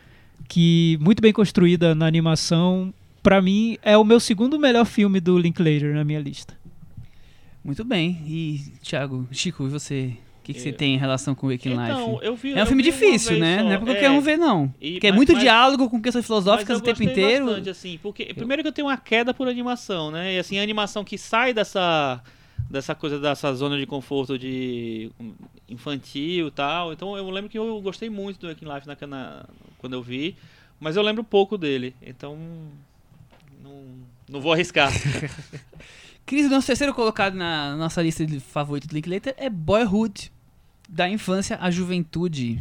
[0.49, 2.93] que muito bem construída na animação.
[3.23, 6.57] Pra mim, é o meu segundo melhor filme do Linklater na minha lista.
[7.65, 8.23] Muito bem.
[8.27, 10.17] E, Thiago, Chico, e você?
[10.47, 12.25] O que, que você Eu- tem em relação com Waking Então, Life?
[12.25, 13.59] eu vi, É um eu filme vi difícil, né?
[13.59, 13.65] só.
[13.65, 14.73] Não é pra qualquer um ver, não.
[14.81, 17.47] E- Porque é mas- muito mas- diálogo com questões filosóficas o tempo inteiro.
[17.47, 20.35] bastante, assim, porque primeiro que eu tenho uma queda por animação, né?
[20.35, 22.23] E assim, a animação que sai dessa
[22.71, 25.33] dessa coisa dessa zona de conforto de hum,
[25.69, 26.93] infantil e tal.
[26.93, 29.45] Então eu lembro que eu gostei muito do Waking Life na, na-
[29.79, 30.37] quando eu vi,
[30.79, 31.93] mas eu lembro pouco dele.
[32.01, 32.37] Então
[33.65, 33.83] não,
[34.29, 34.93] não vou arriscar.
[36.25, 40.33] Cris, o nosso terceiro colocado na nossa lista de favoritos do Linklater é Boyhood.
[40.89, 42.59] Da infância à juventude.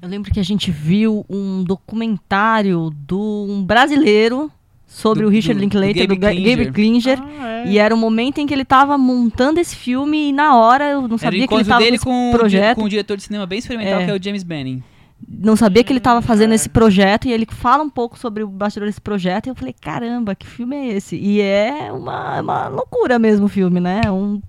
[0.00, 4.50] Eu lembro que a gente viu um documentário de um brasileiro
[4.86, 7.18] sobre Do- o Richard do- Linklater, do do, Gabe Ga- Gabe Klinger.
[7.22, 7.68] Ah, é.
[7.68, 11.08] E era o momento em que ele tava montando esse filme e na hora eu
[11.08, 12.76] não sabia que ele encontro tava dele com projeto.
[12.76, 14.04] com um diretor de cinema bem experimental, É.
[14.04, 14.82] que é o James Benning.
[15.28, 16.54] Não sabia que ele tava fazendo é.
[16.54, 19.74] esse projeto e ele fala um pouco sobre o bastidor desse projeto e eu falei,
[19.80, 21.16] caramba, que filme é esse?
[21.16, 24.02] E é uma, uma loucura mesmo o filme, né?
[24.04, 24.40] É Um,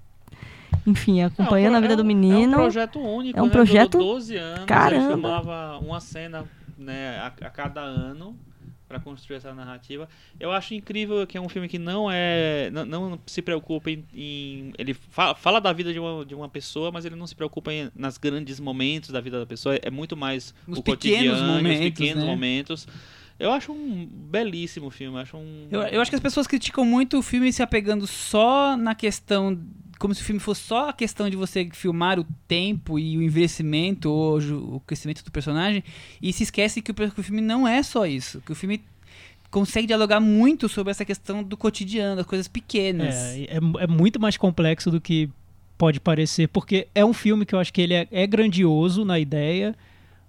[0.87, 2.53] enfim, acompanhando É um a vida do é um- menino.
[2.53, 3.51] É um projeto único, É um né?
[3.51, 5.03] projeto- Durou 12 anos, Caramba.
[5.03, 6.45] ele filmava uma cena
[6.77, 8.35] né, a, a cada ano.
[8.87, 10.07] para construir essa narrativa.
[10.39, 14.05] Eu acho incrível que é um filme que não é não, não se preocupa em,
[14.13, 17.35] em ele fala, fala, da vida de uma, de uma pessoa, mas ele não se
[17.35, 19.77] preocupa em, nas grandes momentos da vida da pessoa.
[19.81, 22.29] É muito mais Nos o pequenos cotidiano, momentos, os pequenos né?
[22.29, 22.87] momentos.
[23.37, 25.19] Eu acho um belíssimo filme.
[25.19, 25.67] Acho um.
[25.69, 29.59] Eu, eu acho que as pessoas criticam muito o filme se apegando só na questão.
[29.99, 33.21] Como se o filme fosse só a questão de você filmar o tempo e o
[33.21, 34.37] envelhecimento ou
[34.75, 35.83] o crescimento do personagem.
[36.21, 38.41] E se esquece que o, que o filme não é só isso.
[38.45, 38.81] Que o filme
[39.49, 43.15] consegue dialogar muito sobre essa questão do cotidiano, das coisas pequenas.
[43.15, 45.29] É, é, é muito mais complexo do que
[45.77, 49.19] pode parecer, porque é um filme que eu acho que ele é, é grandioso na
[49.19, 49.75] ideia,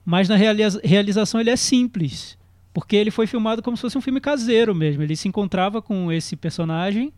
[0.04, 2.36] mas na realiza- realização ele é simples.
[2.72, 5.02] Porque ele foi filmado como se fosse um filme caseiro mesmo.
[5.02, 7.12] Ele se encontrava com esse personagem,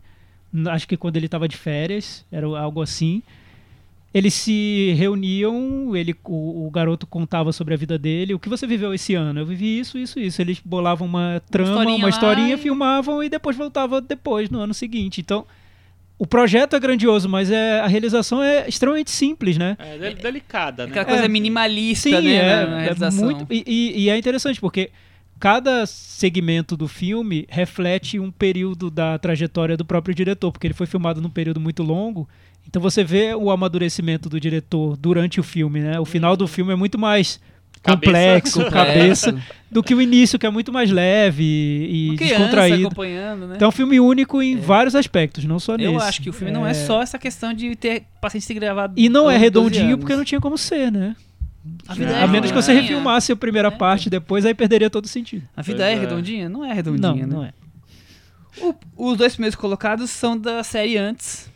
[0.69, 3.21] acho que quando ele estava de férias, era algo assim.
[4.13, 8.33] Eles se reuniam, ele, o, o garoto contava sobre a vida dele.
[8.33, 9.39] O que você viveu esse ano?
[9.39, 10.41] Eu vivi isso, isso, isso.
[10.41, 15.21] Eles bolavam uma trama, historinha uma historinha, filmavam e depois voltava depois, no ano seguinte.
[15.21, 15.45] Então,
[16.19, 19.77] o projeto é grandioso, mas é, a realização é extremamente simples, né?
[19.79, 20.91] É de- delicada, né?
[20.91, 22.33] Aquela coisa É, minimalista, Sim, né?
[22.35, 23.47] é, é muito.
[23.49, 24.91] E, e- e é interessante porque
[25.41, 30.85] cada segmento do filme reflete um período da trajetória do próprio diretor, porque ele foi
[30.85, 32.29] filmado num período muito longo.
[32.67, 35.99] Então você vê o amadurecimento do diretor durante o filme, né?
[35.99, 37.39] O final do filme é muito mais
[37.81, 38.05] Cabeça.
[38.05, 39.53] complexo, cabeça, Complexo.
[39.71, 42.85] do que o início, que é muito mais leve e descontraído.
[42.85, 43.55] acompanhando, né?
[43.55, 45.91] Então é um filme único em vários aspectos, não só nesse.
[45.91, 48.91] Eu acho que o filme não é só essa questão de ter paciente se gravar.
[48.95, 51.15] E não é 12 redondinho porque não tinha como ser, né?
[51.87, 53.71] A vida Não, a menos que você refilmasse a primeira É.
[53.71, 55.47] parte depois, aí perderia todo o sentido.
[55.55, 55.99] A vida é é.
[55.99, 56.49] redondinha?
[56.49, 57.33] Não é Não, redondinha, né?
[57.35, 57.53] não é.
[58.97, 61.49] O- os dois primeiros colocados são da série Antes.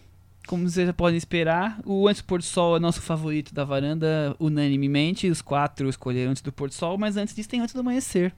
[0.47, 3.63] Como vocês já podem esperar, o Antes do Pôr do Sol é nosso favorito da
[3.65, 5.27] varanda, unanimemente.
[5.27, 8.31] Os quatro escolheram Antes do Pôr do Sol, mas antes disso tem Antes do Amanhecer.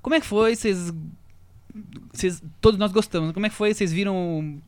[0.00, 0.54] Como é que foi?
[0.54, 0.92] Vocês.
[2.12, 3.32] vocês todos nós gostamos.
[3.32, 3.74] Como é que foi?
[3.74, 4.58] Vocês viram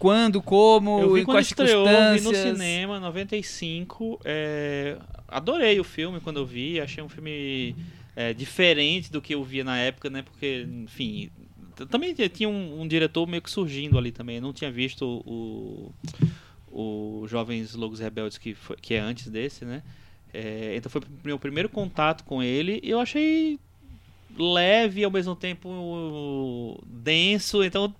[0.00, 4.18] quando, como, Eu vi em quando quais estreou, vi no cinema, 95.
[4.24, 4.96] é,
[5.28, 7.76] adorei o filme quando eu vi, achei um filme
[8.16, 10.22] é, diferente do que eu via na época, né?
[10.22, 11.30] Porque, enfim,
[11.90, 14.36] também tinha um, um diretor meio que surgindo ali também.
[14.36, 15.92] Eu não tinha visto o,
[16.72, 19.82] o Jovens Logos Rebeldes, que, foi, que é antes desse, né?
[20.32, 23.58] É, então foi meu primeiro contato com ele e eu achei
[24.34, 27.94] leve e ao mesmo tempo denso, então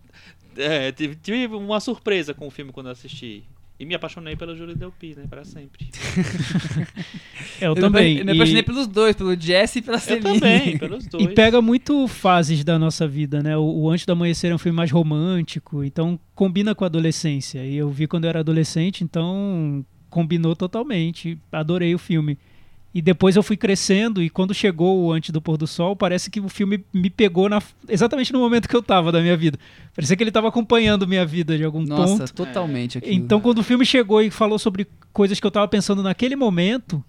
[0.57, 3.45] é, tive, tive uma surpresa com o filme quando eu assisti.
[3.79, 5.25] E me apaixonei pela Julie Delpy, né?
[5.29, 5.89] Pra sempre.
[7.61, 8.17] Eu, Eu também.
[8.17, 10.41] Me, me apaixonei E- pelos dois, pelo Jesse e pela Eu Celine.
[10.41, 11.25] também, pelos dois.
[11.25, 13.57] E pega muito fases da nossa vida, né?
[13.57, 17.65] O, o Antes do Amanhecer é um filme mais romântico, então combina com a adolescência.
[17.65, 21.39] E eu vi quando eu era adolescente, então combinou totalmente.
[21.51, 22.39] Adorei o filme.
[22.93, 26.29] E depois eu fui crescendo, e quando chegou o Antes do Pôr do Sol, parece
[26.29, 29.57] que o filme me pegou na- exatamente no momento que eu tava da minha vida.
[29.95, 32.33] Parecia que ele tava acompanhando minha vida de algum Nossa, ponto.
[32.35, 33.15] totalmente aquilo.
[33.15, 37.05] Então, quando o filme chegou e falou sobre coisas que eu tava pensando naquele momento,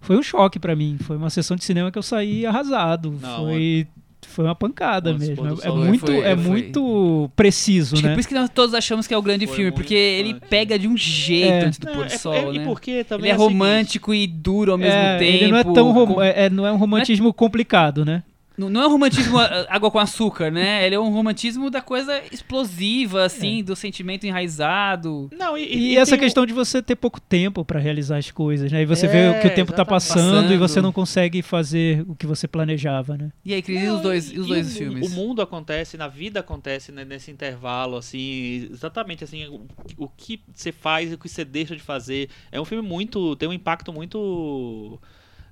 [0.00, 0.96] foi um choque pra mim.
[1.00, 3.16] Foi uma sessão de cinema que eu saí arrasado.
[3.22, 3.86] Não, foi,
[4.30, 5.46] foi uma pancada do mesmo.
[5.62, 8.14] É, muito, foi- é foi- muito preciso, Acho que é né?
[8.14, 10.78] por isso que nós todos achamos que é o grande Foi filme, porque ele pega
[10.78, 11.64] de um jeito É.
[11.66, 12.52] antes do pôr do é- sol, é- né?
[12.54, 15.32] E porque também Ele é seguinte, romântico e duro ao mesmo É, tempo.
[15.36, 18.22] ele não é tão rom- com- é, é- não é um romantismo complicado, né?
[18.60, 20.84] Não não é um romantismo ah, água com açúcar, né?
[20.86, 25.30] Ele é um romantismo da coisa explosiva, assim, do sentimento enraizado.
[25.32, 28.70] Não, e, E, e essa questão de você ter pouco tempo pra realizar as coisas,
[28.70, 28.82] né?
[28.82, 29.88] E você É, vê que o tempo tá exatamente.
[29.88, 30.82] passando, e você Passando.
[30.84, 33.30] não consegue fazer o que você planejava, né?
[33.44, 35.10] E aí, Cris, e Não, os dois, e os dois o, filmes?
[35.10, 39.66] O mundo acontece, na vida acontece né, nesse intervalo, assim, exatamente assim, o,
[39.96, 42.28] o que você faz e o que você deixa de fazer.
[42.52, 43.34] É um filme muito.
[43.36, 45.00] tem um impacto muito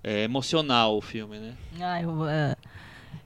[0.04, 1.54] é, emocional o filme, né?
[1.80, 2.54] Ah, eu, é,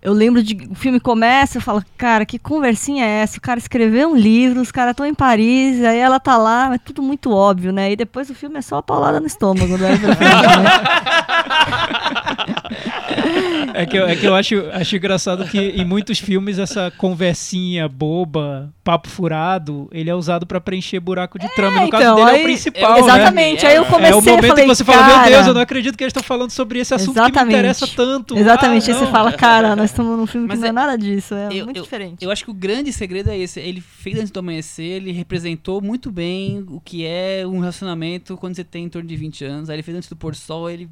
[0.02, 0.68] eu lembro de.
[0.70, 3.38] O filme começa, eu falo, cara, que conversinha é essa?
[3.38, 6.80] O cara escreveu um livro, os caras estão em Paris, aí ela tá lá, mas
[6.84, 7.92] tudo muito óbvio, né?
[7.92, 9.90] E depois o filme é só a paulada no estômago, né?
[13.74, 17.88] É que eu, é que eu acho, acho engraçado que em muitos filmes essa conversinha
[17.88, 21.80] boba, papo furado, ele é usado pra preencher buraco de trama.
[21.82, 23.00] No caso então, dele é aí- o principal, né?
[23.00, 25.46] Exatamente, aí eu comecei É o momento a falei, que você fala, cara, meu Deus,
[25.46, 27.54] eu não acredito que eles estão falando sobre esse assunto que me Exatamente.
[27.54, 28.36] interessa tanto.
[28.36, 30.72] Exatamente, Ah, aí você fala, cara, nós estamos num filme Mas que não é é-
[30.72, 32.22] nada disso, é eu- muito eu- diferente.
[32.24, 33.58] Eu acho que o grande segredo é esse.
[33.60, 38.54] Ele fez antes do amanhecer, ele representou muito bem o que é um relacionamento quando
[38.54, 39.70] você tem em torno de 20 anos.
[39.70, 40.88] Aí ele fez antes do pôr do sol, ele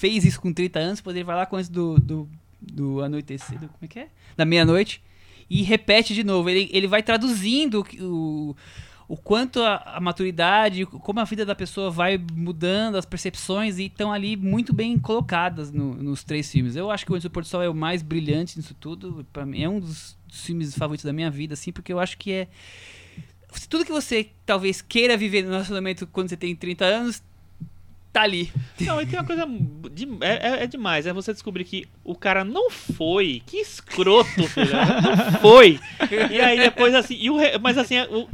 [0.00, 2.28] fez isso com 30 anos, vai lá com antes do, do,
[2.60, 4.08] do anoitecer, como é que é?
[4.36, 5.02] Da meia-noite,
[5.48, 6.48] e repete de novo.
[6.48, 8.56] Ele, ele vai traduzindo o
[9.10, 13.86] o, quanto a, a maturidade, como a vida da pessoa vai mudando, as percepções, e
[13.86, 16.76] estão ali muito bem colocadas no- nos três filmes.
[16.76, 19.26] Eu acho que o Antes do Pôr do Sol é o mais brilhante nisso tudo.
[19.44, 22.30] Mim, é um dos, dos filmes favoritos da minha vida, assim, porque eu acho que
[22.30, 22.48] é.
[23.68, 27.20] Tudo que você talvez queira viver no relacionamento quando você tem 30 anos,
[28.12, 28.52] tá ali.
[28.80, 29.46] Não, e tem uma coisa.
[29.92, 31.06] de- é, é- é demais.
[31.06, 33.42] É você descobrir que o cara não foi.
[33.46, 34.70] Que escroto, filho.
[34.72, 35.78] Não foi.
[36.30, 37.16] E aí depois, assim.
[37.20, 38.28] e o mas assim, é, o,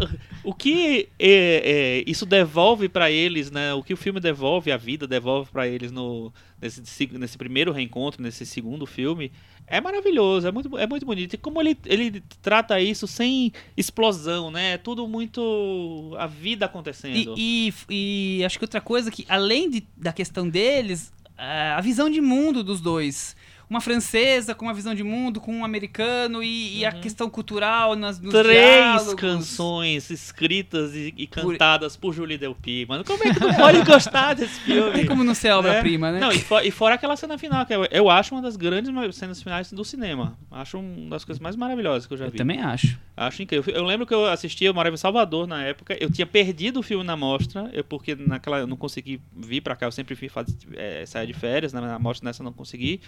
[0.45, 3.75] o que é, é, isso devolve pra eles, né?
[3.75, 6.83] O que o filme devolve, a vida devolve pra eles no, nesse,
[7.19, 9.31] nesse primeiro reencontro, nesse segundo filme.
[9.67, 11.35] É maravilhoso, é muito, é muito bonito.
[11.35, 14.75] E como ele, ele trata isso sem explosão, né?
[14.75, 16.15] É tudo muito.
[16.19, 17.35] a vida acontecendo.
[17.37, 21.81] E, e- e acho que outra coisa que, além de- da questão deles, a a
[21.81, 23.37] visão de mundo dos dois.
[23.69, 27.97] Uma francesa com uma visão de mundo, com um americano e, e a questão cultural
[27.97, 29.15] nas, nos Três diálogos.
[29.15, 33.03] canções escritas e, e Por- cantadas por Julie Delpy, mano.
[33.05, 34.81] Como é que tu pode gostar desse filme?
[34.83, 36.21] Não tem como não ser obra-prima, né?
[36.21, 38.93] Não, e, fo- e fora aquela cena final, que eu, eu acho uma das grandes
[39.17, 40.39] cenas finais do cinema.
[40.51, 42.39] Acho uma das coisas mais maravilhosas que eu já Eu vi.
[42.39, 42.97] também acho.
[43.17, 43.75] Acho incrível.
[43.75, 46.83] Eu lembro que eu assisti, eu morava em Salvador na época, eu tinha perdido o
[46.85, 50.29] filme na mostra, eu, porque naquela eu não consegui vir pra cá, eu sempre fui
[50.29, 53.01] faz, é, sair de férias, na, na mostra nessa eu não consegui.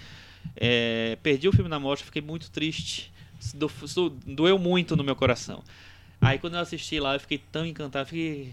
[0.56, 3.12] É, perdi o filme na mostra, fiquei muito triste.
[3.40, 5.62] Isso do- isso doeu muito no meu coração.
[6.20, 8.52] Aí quando eu assisti lá, eu fiquei tão encantado, fiquei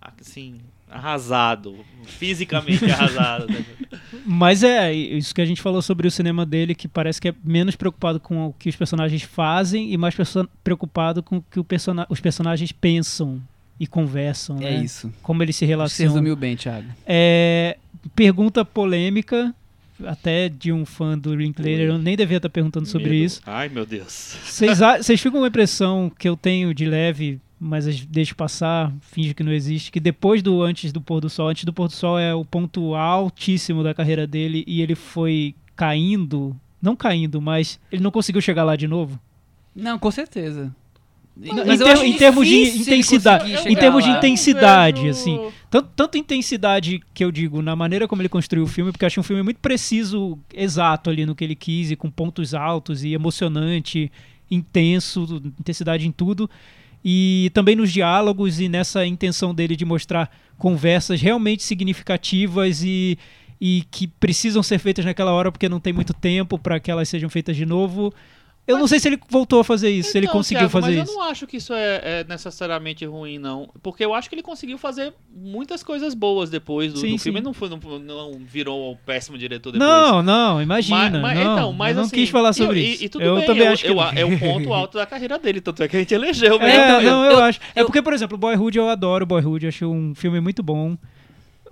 [0.00, 3.46] assim, arrasado, fisicamente arrasado.
[3.52, 3.64] né?
[4.24, 7.34] Mas é isso que a gente falou sobre o cinema dele, que parece que é
[7.42, 10.14] menos preocupado com o que os personagens fazem e mais
[10.62, 13.42] preocupado com o que o persona- os personagens pensam
[13.80, 14.84] e conversam, É né?
[14.84, 15.12] isso.
[15.22, 16.12] Como eles se Você relacionam.
[16.14, 16.86] resumiu bem, Thiago.
[17.04, 17.76] É,
[18.14, 19.52] pergunta polêmica,
[20.04, 23.24] até de um fã do Linklater, eu nem devia estar perguntando sobre Medo.
[23.24, 23.40] isso.
[23.46, 24.36] Ai, meu Deus.
[24.44, 28.92] Vocês a- ficam com uma impressão que eu tenho de leve, mas as- deixo passar,
[29.00, 31.88] finge que não existe, que depois do Antes do Pôr do Sol, Antes do Pôr
[31.88, 37.40] do Sol é o ponto altíssimo da carreira dele e ele foi caindo, não caindo,
[37.40, 39.18] mas ele não conseguiu chegar lá de novo?
[39.74, 40.74] Não, com certeza.
[41.42, 45.38] Em, Mas eu ter- em termos de intensidade, em termos de intensidade, vejo- assim,
[45.70, 49.06] tanto, tanto intensidade que eu digo na maneira como ele construiu o filme, porque eu
[49.06, 53.04] achei um filme muito preciso, exato ali no que ele quis, e com pontos altos
[53.04, 54.10] e emocionante,
[54.50, 56.48] intenso, intensidade em tudo.
[57.04, 63.18] E também nos diálogos e nessa intenção dele de mostrar conversas realmente significativas e,
[63.60, 67.08] e que precisam ser feitas naquela hora porque não tem muito tempo para que elas
[67.08, 68.12] sejam feitas de novo.
[68.66, 70.96] Eu não sei se ele voltou a fazer isso, se ele Então, conseguiu Thiago, fazer
[70.96, 71.12] mas isso.
[71.16, 73.70] eu não acho que isso é, é necessariamente ruim, não.
[73.80, 77.38] Porque eu acho que ele conseguiu fazer muitas coisas boas depois do, Sim, do filme.
[77.38, 77.44] sim.
[77.44, 79.88] Não, foi, não, não virou um péssimo diretor depois.
[79.88, 81.10] Não, não, imagina.
[81.10, 83.04] Mas- mas- não, então, mas eu não assim, quis falar e- sobre e, isso.
[83.04, 85.60] E, tudo eu bem, também eu- acho que é um ponto alto da carreira dele,
[85.60, 86.58] tanto é que a gente elegeu.
[86.58, 86.64] mesmo.
[86.66, 87.60] É, então, não, eu, acho.
[87.74, 90.96] É porque, por exemplo, Boyhood eu adoro Boyhood, acho um filme muito bom.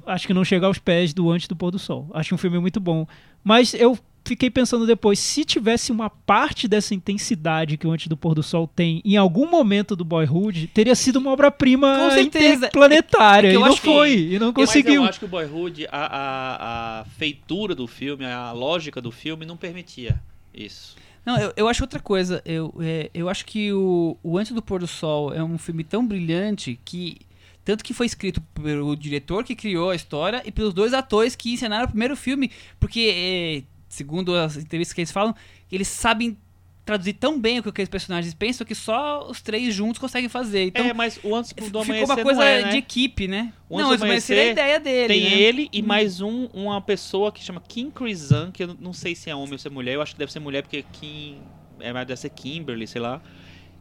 [0.06, 2.08] Acho que não chega aos pés do Antes do Pôr do Sol.
[2.12, 3.06] Acho um filme muito bom.
[3.42, 8.16] Mas eu fiquei pensando depois, se tivesse uma parte dessa intensidade que o Antes do
[8.16, 13.48] Pôr do Sol tem em algum momento do Boyhood, teria sido uma obra-prima interplanetária.
[13.48, 14.94] É e não acho que- foi, e não Mas conseguiu.
[15.02, 19.44] eu acho que o Boyhood, a, a, a feitura do filme, a lógica do filme
[19.44, 20.20] não permitia
[20.52, 20.96] isso.
[21.24, 22.42] Não, eu, eu acho outra coisa.
[22.44, 25.82] Eu, é, eu acho que o, o Antes do Pôr do Sol é um filme
[25.84, 27.16] tão brilhante que.
[27.64, 31.50] Tanto que foi escrito pelo diretor que criou a história e pelos dois atores que
[31.54, 32.50] encenaram o primeiro filme.
[32.78, 33.62] Porque, é,
[33.94, 35.34] segundo as entrevistas que eles falam,
[35.70, 36.36] eles sabem
[36.84, 40.66] traduzir tão bem o que aqueles personagens pensam que só os três juntos conseguem fazer.
[40.66, 42.70] Então, é, mas o Antes do ficou Amanhecer uma coisa não é, né?
[42.72, 43.52] de equipe, né?
[43.68, 45.14] O não, Antes do mas Amanhecer é a ideia dele.
[45.14, 45.38] Tem né?
[45.40, 49.14] ele e mais um, uma pessoa que chama Kim Crizan, que eu não- não sei
[49.14, 49.94] se é homem ou se é mulher.
[49.94, 51.38] Eu acho que deve ser mulher porque Kim.
[51.80, 53.20] É, deve ser Kimberly, sei lá.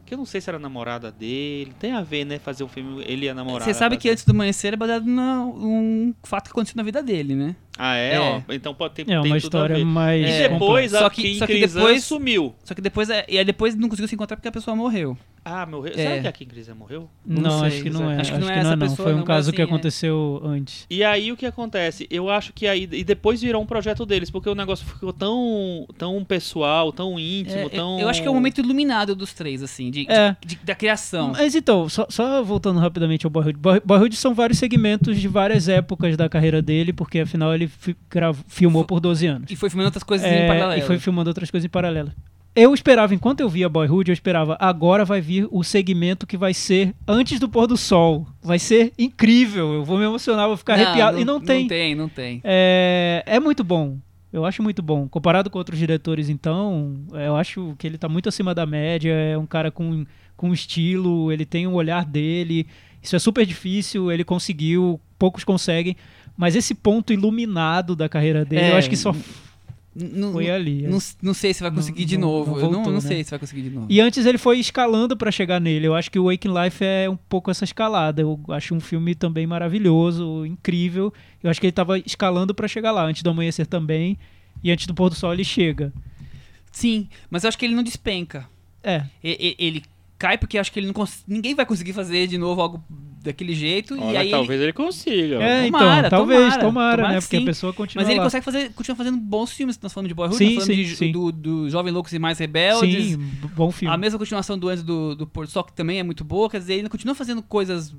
[0.06, 1.72] Que eu não sei se era namorada dele.
[1.78, 2.38] Tem a ver, né?
[2.38, 3.64] Fazer um filme, ele e a namorada.
[3.64, 4.08] Você sabe que.
[4.08, 7.56] Antes do Amanhecer é baseado num fato que aconteceu na vida dele, né?
[7.76, 8.14] Ah, é?
[8.14, 8.20] É.
[8.20, 9.84] Ó, então pode ter, É tem uma tudo a história ver.
[9.84, 10.22] mais.
[10.24, 10.48] E É.
[10.48, 12.54] depois Só a que- Kim só que depois- sumiu.
[12.64, 15.16] Só que depois, é, e aí depois não conseguiu se encontrar porque a pessoa morreu.
[15.46, 15.92] Ah, morreu.
[15.92, 15.96] É.
[15.96, 16.48] Será que a Kim
[16.78, 17.10] morreu?
[17.26, 18.18] Não, Não sei, acho que não é.
[18.20, 19.74] acho que não é essa pessoa, Foi um não, caso mas que assim, é.
[19.74, 20.86] aconteceu antes.
[20.88, 22.06] E aí o que acontece?
[22.10, 22.88] Eu acho que aí.
[22.90, 27.58] E depois virou um projeto deles, porque o negócio ficou tão, tão pessoal, tão íntimo,
[27.58, 28.00] É, eu- tão.
[28.00, 30.34] Eu acho que é o momento iluminado dos três, assim, de, de- É.
[30.46, 31.32] de- da criação.
[31.32, 33.58] Mas então, só, só voltando rapidamente ao Boyhood.
[33.58, 37.63] Boy- Boyhood são vários segmentos de várias épocas da carreira dele, porque afinal ele
[38.10, 39.50] grav- filmou por 12 anos.
[39.50, 40.80] E foi filmando outras coisas É, em paralelo.
[40.82, 42.12] e foi filmando outras coisas em paralelo.
[42.56, 46.54] Eu esperava, enquanto eu via Boyhood, eu esperava, agora vai vir o segmento que vai
[46.54, 48.28] ser antes do pôr do sol.
[48.40, 51.18] Vai ser incrível, eu vou me emocionar, vou ficar arrepiado.
[51.18, 51.62] e não tem.
[51.62, 52.40] Não tem, não tem.
[52.44, 53.98] É, é muito bom.
[54.32, 55.08] Eu acho muito bom.
[55.08, 59.12] Comparado com outros diretores, então, é, eu acho que ele tá muito acima da média.
[59.12, 60.04] É um cara com,
[60.36, 62.66] com estilo, ele tem um olhar dele.
[63.02, 65.96] Isso é super difícil, ele conseguiu, poucos conseguem.
[66.36, 69.14] Mas esse ponto iluminado da carreira dele, É, eu acho que só
[69.96, 70.84] N- foi ali.
[70.84, 70.88] é.
[70.88, 72.50] Não, não sei se vai Não- conseguir de não- novo.
[72.52, 73.00] não Eu não, voltou, né?
[73.00, 73.86] sei se vai conseguir de novo.
[73.88, 75.86] E antes ele foi escalando pra chegar nele.
[75.86, 78.20] Eu acho que o Waking Life é um pouco essa escalada.
[78.20, 81.12] Eu acho um filme também maravilhoso, incrível.
[81.42, 83.04] Eu acho que ele tava escalando pra chegar lá.
[83.06, 84.18] Antes do amanhecer também.
[84.62, 85.92] E antes do pôr do sol ele chega.
[86.72, 88.48] Sim, mas eu acho que ele não despenca.
[88.82, 89.82] É, E- e- Ele,
[90.18, 92.82] cai porque acho que ele não ninguém vai conseguir fazer de novo algo
[93.24, 93.96] daquele jeito.
[93.96, 95.42] e Olha, aí talvez ele, consiga.
[95.42, 97.20] é Tomara, então, talvez, tomara, tomara, tomara né?
[97.20, 97.42] que Porque sim.
[97.42, 98.24] a pessoa ele, continua mas ele lá.
[98.24, 99.78] consegue fazer, continua fazendo bons filmes.
[99.82, 101.12] Nós falando de Boyhood, Sim, nós falando sim, de, sim.
[101.12, 103.06] Do, do Jovem Loucos e Mais Rebeldes.
[103.12, 103.92] Sim, bom filme.
[103.92, 106.48] A mesma continuação do antes do, do Porto Sol, que também é muito boa.
[106.48, 107.94] Quer dizer, ele continua fazendo coisas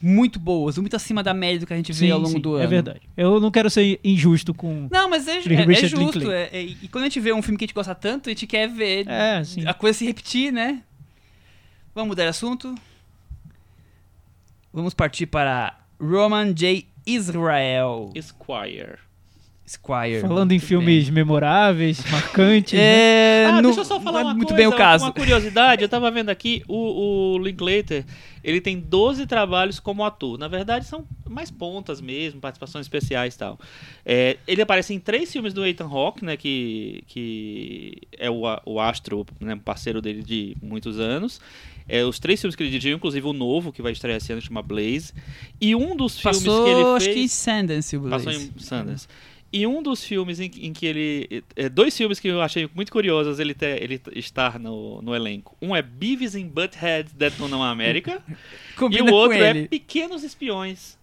[0.00, 2.40] muito boas, muito acima da média do que a gente vê Sim, ao longo sim,
[2.40, 2.64] do ano.
[2.64, 3.00] É verdade.
[3.16, 4.88] Eu não quero ser injusto com.
[4.90, 6.30] Não, mas é, é, é justo.
[6.30, 8.32] é- é- e quando a gente vê um filme que a gente gosta tanto, a
[8.32, 10.82] gente quer ver É, a coisa se repetir, né?
[11.94, 12.74] Vamos mudar de assunto.
[14.72, 16.86] Vamos partir para Roman J.
[17.06, 18.98] Israel Esquire.
[19.64, 20.20] Squire.
[20.20, 22.72] Falando em filmes memoráveis, marcantes.
[22.72, 22.80] bem.
[22.82, 23.42] né?
[23.42, 25.04] É, Ah, não- deixa eu só falar é uma muito coisa, bem o caso.
[25.04, 28.04] Uma curiosidade, eu tava vendo aqui, o, o Linklater,
[28.44, 30.36] ele tem 12 trabalhos como ator.
[30.36, 33.58] Na verdade, são mais pontas mesmo, participações especiais e tal.
[34.04, 38.80] É, ele aparece em três filmes do Ethan Hawke, né, que, que é o, o
[38.80, 41.40] astro, né, parceiro dele de muitos anos.
[41.88, 44.40] É, os três filmes que ele dirigiu, inclusive o novo, que vai estrear esse ano,
[44.40, 45.12] chama Blaze.
[45.60, 47.16] E um dos filmes Passou, que ele acho fez...
[47.16, 48.24] que em Sundance, o Blaze.
[48.24, 49.08] Passou em Sundance.
[49.52, 51.44] E um dos filmes em, em que ele.
[51.54, 55.54] é, dois filmes que eu achei muito curiosos ele, ter, ele estar no, no elenco.
[55.60, 58.22] Um é Beavis and Butthead Detonam América.
[58.90, 59.66] e o outro é.
[59.66, 60.96] Pequenos Espiões,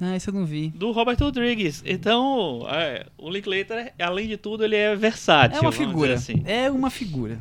[0.00, 0.70] Ah, isso eu não vi.
[0.70, 1.84] do Robert Rodrigues.
[1.86, 5.58] Então, é, o Linklater, além de tudo, ele é versátil.
[5.58, 6.14] É uma figura.
[6.14, 6.42] Assim.
[6.44, 7.38] É uma figura.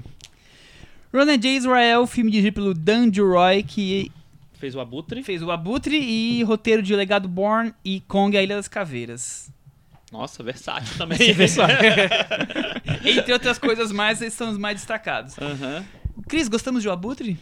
[1.13, 1.55] Ronan J.
[1.57, 4.11] Israel, filme dirigido pelo Dan Roy, que
[4.55, 5.21] Fez o Abutre.
[5.21, 9.51] fez o Abutre e roteiro de Legado Born e Kong, a Ilha das Caveiras.
[10.11, 11.17] Nossa, versátil também.
[13.05, 15.35] Entre outras coisas mais, esses são os mais destacados.
[15.37, 15.83] Aham.
[16.27, 17.37] Cris, gostamos de O Abutre?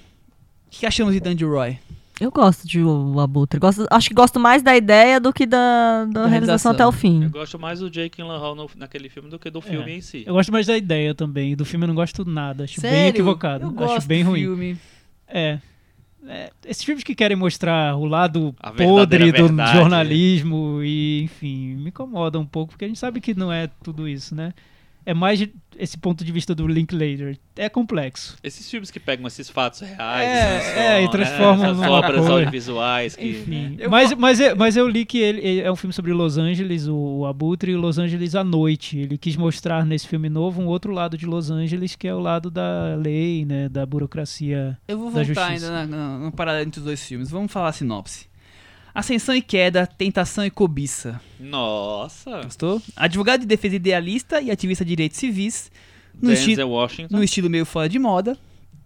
[0.68, 1.77] O que achamos de Dan Roy?
[2.22, 3.60] Eu gosto de O Abutre.
[3.60, 6.72] Gosto, acho que gosto mais da ideia do que da, da, Da realização realização.
[6.72, 7.27] até o Eu fim.
[7.30, 10.23] gosto mais do Jake Gyllenhaal no- naquele filme do que do filme em si.
[10.27, 11.56] Eu gosto mais da ideia também.
[11.56, 12.65] Do filme eu não gosto nada.
[12.65, 13.10] Acho bem Sério?
[13.10, 13.64] equivocado.
[13.64, 14.41] Eu acho gosto bem do ruim.
[14.41, 14.77] filme.
[15.27, 15.57] É.
[16.27, 19.76] É, Esses filmes que querem mostrar o lado A podre do verdade.
[19.76, 24.07] jornalismo e, enfim, me incomoda um pouco, porque a gente sabe que não é tudo
[24.07, 24.53] isso, né?
[25.06, 27.40] É mais de- esse ponto de vista do Linklater.
[27.56, 28.38] É complexo.
[28.44, 30.28] Esses filmes que pegam esses fatos reais
[30.76, 32.32] É, é, e so- transformam essas numa obras coisa.
[32.34, 33.78] audiovisuais que, Enfim.
[33.80, 33.88] né?
[33.88, 36.88] Mas, mas, eu, mas eu li que ele, ele é um filme sobre Los Angeles,
[36.88, 38.98] o, o Abutre, e Los Angeles à noite.
[38.99, 42.19] Ele quis mostrar nesse filme novo um outro lado de Los Angeles, que é o
[42.19, 43.68] lado da lei, né?
[43.68, 44.78] Da burocracia.
[44.88, 45.72] Eu vou Da voltar justiça.
[45.73, 47.30] ainda na, na, no paralelo entre os dois filmes.
[47.32, 48.30] Vamos falar a sinopse.
[48.93, 51.22] Ascensão e queda, tentação e cobiça.
[51.39, 52.41] Nossa.
[52.43, 52.81] Gostou?
[52.95, 55.72] Advogado de defesa idealista e ativista de direitos civis,
[56.13, 57.15] no, Denzel esti Washington.
[57.15, 58.38] no estilo meio fora de moda,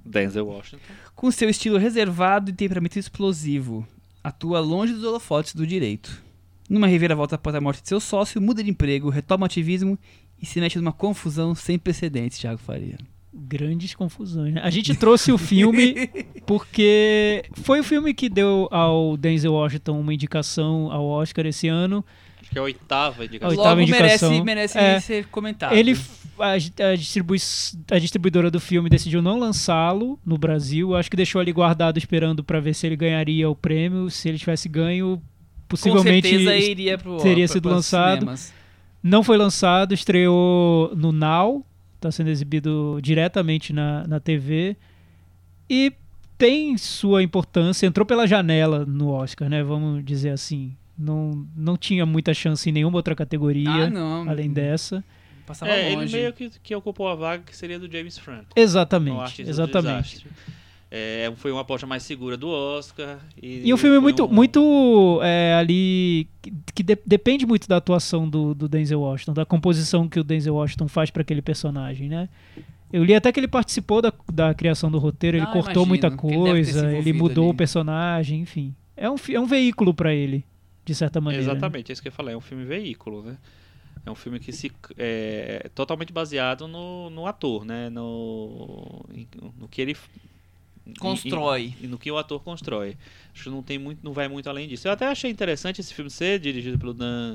[0.05, 0.93] Denzel Washington.
[1.15, 3.87] com seu estilo reservado e temperamento explosivo.
[4.23, 6.23] Atua longe dos holofotes do direito.
[6.69, 9.97] Numa reviravolta após a morte de seu sócio, muda de emprego, retoma o ativismo
[10.41, 12.97] e se mete numa confusão sem precedentes, Thiago Faria.
[13.37, 14.53] Grandes confusões.
[14.53, 14.61] né?
[14.63, 16.09] A gente trouxe o filme
[16.47, 22.03] porque foi o filme que deu ao Denzel Washington uma indicação ao Oscar esse ano.
[22.41, 23.49] Acho que é a oitava A indicação.
[23.57, 24.29] oitava Logo indicação.
[24.43, 24.99] merece, merece É.
[25.01, 25.73] ser comentado.
[25.73, 25.97] Ele,
[26.39, 27.37] a, a, distribui,
[27.91, 30.95] a distribuidora do filme decidiu não lançá-lo no Brasil.
[30.95, 34.09] Acho que deixou ali guardado esperando para ver se ele ganharia o prêmio.
[34.09, 35.21] Se ele tivesse ganho,
[35.67, 38.19] possivelmente com certeza iria pro teria sido lançado.
[38.19, 38.53] cinemas.
[39.03, 39.93] não foi lançado.
[39.93, 41.65] Estreou no Now,
[41.95, 44.75] está sendo exibido diretamente na, na TV
[45.69, 45.93] e
[46.37, 47.85] tem sua importância.
[47.87, 49.63] Entrou pela janela no Oscar, né?
[49.63, 50.75] Vamos dizer assim.
[50.97, 54.29] Não, não tinha muita chance em nenhuma outra categoria Ah, não.
[54.29, 55.03] além dessa.
[55.45, 56.15] Passava É, ele longe.
[56.15, 58.47] meio que, que ocupou a vaga que seria do James Franco.
[58.55, 60.25] Exatamente, exatamente.
[60.97, 63.19] É, foi uma aposta mais segura do Oscar.
[63.41, 66.25] E, E o filme é muito, um- muito é, ali.
[66.73, 70.55] que, de- depende muito da atuação do, do Denzel Washington, da composição que o Denzel
[70.55, 72.29] Washington faz para aquele personagem, né?
[72.93, 75.85] Eu li até que ele participou da, da criação do roteiro, ele Ah, cortou imagino,
[75.87, 77.53] muita ele coisa, ele envolvido mudou ali.
[77.53, 78.73] o personagem, enfim.
[78.95, 80.45] É um, é um veículo para ele,
[80.85, 81.45] de certa maneira.
[81.45, 81.51] né?
[81.51, 82.35] Exatamente, é isso que eu falei.
[82.35, 83.35] É um filme veículo, né?
[84.05, 87.89] É um filme que se é totalmente baseado no, no ator, né?
[87.89, 89.03] No,
[89.59, 89.97] no que ele
[90.99, 91.73] Constrói.
[91.81, 92.95] e no que o ator constrói.
[93.33, 94.87] Acho que não tem muito, não vai muito além disso.
[94.87, 97.33] Eu até achei interessante esse filme ser dirigido pelo Dan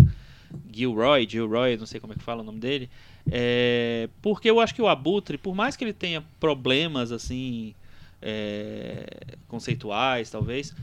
[0.72, 2.89] Gilroy, Gilroy, não sei como é que fala o nome dele.
[3.31, 7.74] É, porque eu acho que o Abutre, por mais que ele tenha problemas assim
[8.22, 10.74] é, conceituais, talvez,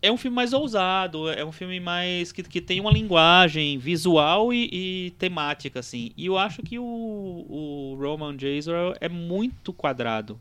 [0.00, 4.52] é um filme mais ousado, é um filme mais que, que tem uma linguagem visual
[4.52, 6.12] e, e temática assim.
[6.16, 8.58] E eu acho que o, o Roman J.
[8.58, 10.40] Israel é muito quadrado.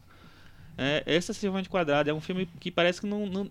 [0.77, 2.09] É excessivamente quadrado.
[2.09, 3.49] É um filme que parece que não, não-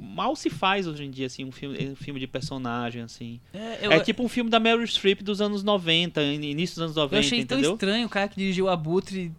[0.00, 3.40] mal se faz hoje em dia assim um filme, um filme de personagem assim.
[3.52, 6.96] É, eu, é tipo um filme da Meryl Streep dos anos 90, início dos anos
[6.96, 7.72] 90, eu achei tão entendeu?
[7.74, 9.32] estranho o cara que dirigiu o Abutre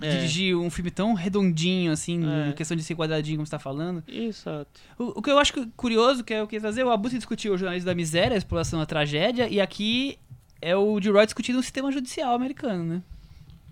[0.00, 0.10] É.
[0.16, 2.52] dirigir um filme tão redondinho, assim, É.
[2.52, 4.02] questão de ser quadradinho, como você tá falando.
[4.08, 4.68] Exato.
[4.98, 7.54] O, o que eu acho cu- curioso, que é o que trazer, o Abutre discutiu
[7.54, 10.18] o jornalismo da miséria, a exploração da tragédia, e aqui
[10.60, 13.02] é o Gilroy discutindo um sistema judicial americano, né?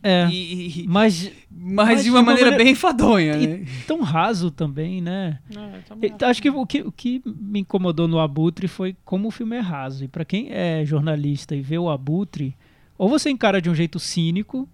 [0.09, 0.28] É.
[0.31, 3.65] E, e- Mas mas, mas de uma de uma maneira, maneira- bem enfadonha, né?
[3.87, 5.39] tão raso também, né?
[6.20, 9.57] É, Acho que o, que o que me incomodou no Abutre foi como o filme
[9.57, 10.05] é raso.
[10.05, 12.55] E pra quem é jornalista e vê o Abutre,
[12.97, 14.69] ou você encara de um jeito cínico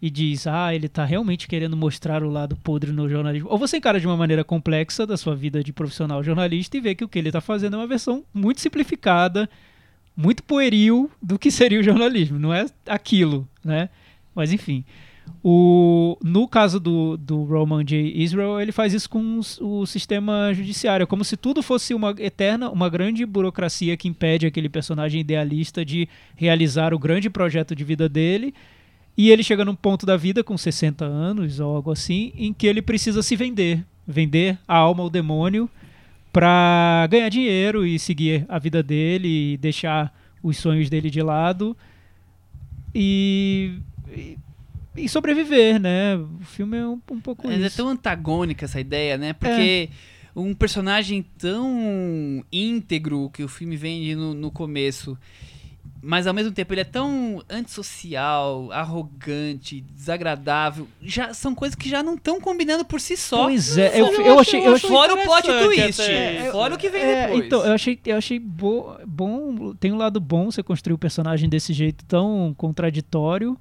[0.00, 3.78] e diz, ah, ele tá realmente querendo mostrar o lado podre no jornalismo, ou você
[3.78, 7.08] encara de uma maneira complexa da sua vida de profissional jornalista e vê que o
[7.08, 9.48] que ele tá fazendo é uma versão muito simplificada,
[10.16, 12.38] muito pueril do que seria o jornalismo.
[12.38, 13.88] Não é aquilo, né?
[14.36, 14.84] Mas enfim.
[15.42, 18.12] O, no caso do, do Roman J.
[18.14, 22.70] Israel, ele faz isso com o sistema judiciário, é como se tudo fosse uma eterna,
[22.70, 28.08] uma grande burocracia que impede aquele personagem idealista de realizar o grande projeto de vida
[28.08, 28.54] dele.
[29.16, 32.66] E ele chega num ponto da vida com 60 anos ou algo assim, em que
[32.66, 35.68] ele precisa se vender, vender a alma ao demônio
[36.32, 41.74] para ganhar dinheiro e seguir a vida dele e deixar os sonhos dele de lado
[42.98, 43.78] e,
[44.12, 44.38] e,
[44.96, 46.16] e sobreviver, né?
[46.16, 47.76] O filme é um, um pouco Mas é isso.
[47.76, 49.32] tão antagônica essa ideia, né?
[49.32, 49.88] Porque
[50.34, 55.16] um personagem tão íntegro que o filme vende no, no começo,
[56.02, 62.02] mas ao mesmo tempo ele é tão antissocial, arrogante, desagradável, já são coisas que já
[62.02, 63.44] não estão combinando por si só.
[63.44, 66.50] Pois é, eu, Eu achei, eu achei Fora o plot twist, até.
[66.52, 67.46] fora o que vem É, depois.
[67.46, 69.74] então, eu achei, eu achei bo- bom.
[69.74, 73.58] Tem um lado bom você construir o personagem desse jeito tão contraditório.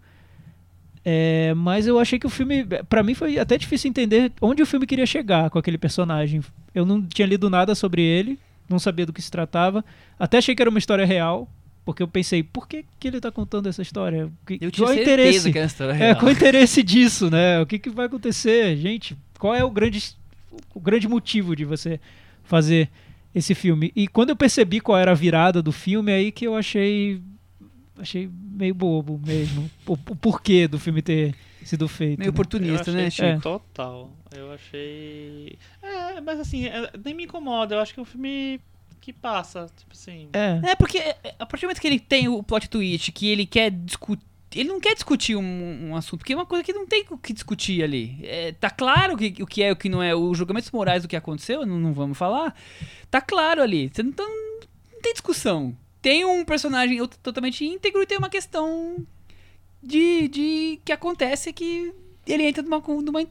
[1.08, 4.66] É, mas eu achei que o filme, pra mim, foi até difícil entender onde o
[4.66, 6.42] filme queria chegar com aquele personagem.
[6.74, 9.86] Eu não tinha lido nada sobre ele, não sabia do que se tratava.
[10.18, 11.48] Até achei que era uma história real,
[11.86, 14.32] porque eu pensei, por que, que ele tá contando essa história?
[14.48, 15.52] Que, eu tinha qual é interesse?
[15.52, 16.16] que era história É, real.
[16.16, 17.62] qual o interesse disso, né?
[17.62, 18.76] O que, que vai acontecer?
[18.76, 20.04] Gente, qual é o grande,
[20.74, 22.00] o grande motivo de você
[22.44, 22.90] fazer
[23.36, 23.92] esse filme?
[23.96, 27.22] E quando eu percebi qual era a virada do filme, é aí que eu achei
[27.98, 29.70] achei meio bobo mesmo.
[29.86, 32.20] O, o porquê do filme ter sido feito.
[32.20, 32.34] Meio né?
[32.34, 33.40] oportunista, eu né, achei?
[33.40, 34.12] Total.
[34.32, 35.58] Eu achei.
[35.82, 37.76] É, mas assim, é, nem me incomoda.
[37.76, 38.60] Eu acho que é um filme
[39.02, 39.68] que passa.
[39.76, 40.30] Tipo assim.
[40.34, 40.72] É.
[40.72, 43.46] É, porque é, a partir do momento que ele tem o plot twist, que ele
[43.46, 44.24] quer discutir.
[44.54, 47.18] Ele não quer discutir um, um assunto, porque é uma coisa que não tem o
[47.18, 48.18] que discutir ali.
[48.24, 50.16] É, tá claro o que, o que é e o que não é.
[50.16, 52.56] Os julgamentos morais do que aconteceu, não, não vamos falar.
[53.12, 53.92] Tá claro ali.
[53.94, 55.76] Você não, tá- não tem discussão.
[56.06, 59.04] Tem um personagem totalmente íntegro e tem uma questão
[59.82, 61.92] de, de que acontece que
[62.28, 63.26] ele entra numa, numa,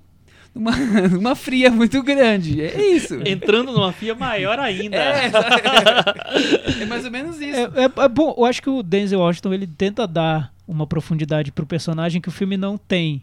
[0.52, 0.72] numa,
[1.08, 2.60] numa fria muito grande.
[2.60, 3.14] É isso.
[3.24, 4.96] Entrando numa fia maior ainda.
[4.96, 5.30] É,
[6.82, 7.56] é mais ou menos isso.
[7.56, 11.52] É, é- é bom, eu acho que o Denzel Washington ele tenta dar uma profundidade
[11.52, 13.22] pro personagem que o filme não tem.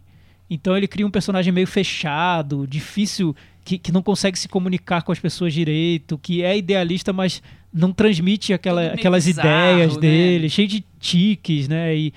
[0.49, 5.11] Então ele cria um personagem meio fechado, difícil, que, que não consegue se comunicar com
[5.11, 7.43] as pessoas direito, que é idealista, mas
[7.73, 10.01] não transmite aquela, aquelas bizarro, ideias né?
[10.01, 11.95] dele, cheio de tiques, né?
[11.95, 12.13] E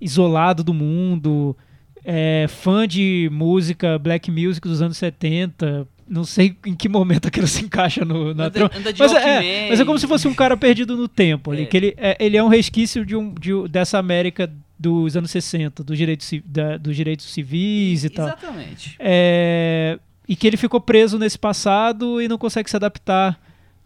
[0.00, 1.56] isolado do mundo,
[2.04, 5.86] é, fã de música, black music dos anos 70.
[6.08, 8.70] Não sei em que momento aquilo se encaixa no, na Anda- trama.
[8.76, 9.68] anda de Mas é, Walkman.
[9.70, 11.62] mas é como se fosse um cara perdido no tempo ali.
[11.62, 11.66] É.
[11.66, 15.82] Que ele, é, ele é um resquício de um, de, dessa América dos anos 60,
[15.84, 18.26] dos direitos, da- dos direitos civis e tal.
[18.26, 18.96] Exatamente.
[18.98, 19.98] É,
[20.28, 23.40] e que ele ficou preso nesse passado e não consegue se adaptar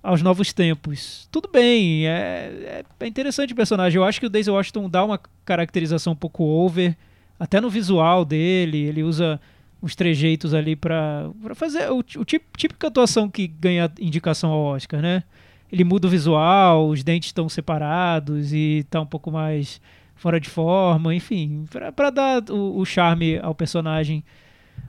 [0.06, 1.28] aos novos tempos.
[1.32, 3.96] Tudo bem, é, é- é interessante o personagem.
[3.96, 6.96] Eu acho que o Daisy Washington dá uma caracterização um pouco over,
[7.38, 8.78] até no visual dele.
[8.78, 9.40] Ele usa
[9.82, 15.00] uns trejeitos ali pra fazer o, o tipo, típica atuação que ganha indicação ao Oscar,
[15.02, 15.22] né?
[15.70, 19.80] Ele muda o visual, os dentes estão separados e tá um pouco mais
[20.14, 21.64] fora de forma, enfim,
[21.94, 24.24] pra dar o, o charme ao personagem.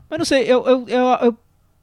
[0.10, 1.38] Mas não sei, eu, eu, eu, eu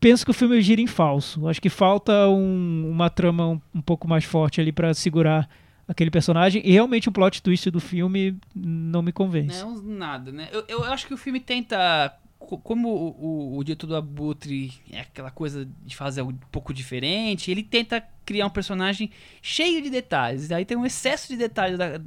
[0.04, 1.48] penso que o filme gira em falso.
[1.48, 5.48] Acho que falta um- uma trama um, um pouco mais forte ali pra segurar
[5.88, 6.60] aquele personagem.
[6.62, 9.62] E realmente o plot twist do filme não me convence.
[9.62, 10.48] Não, nada, né?
[10.52, 15.00] Eu, eu acho que o filme tenta co- como o, o, o do Abutre é
[15.00, 19.10] aquela coisa de fazer algo um pouco diferente, ele tenta criar um personagem
[19.40, 20.50] cheio de detalhes.
[20.52, 21.98] Aí tem um excesso de detalhes da-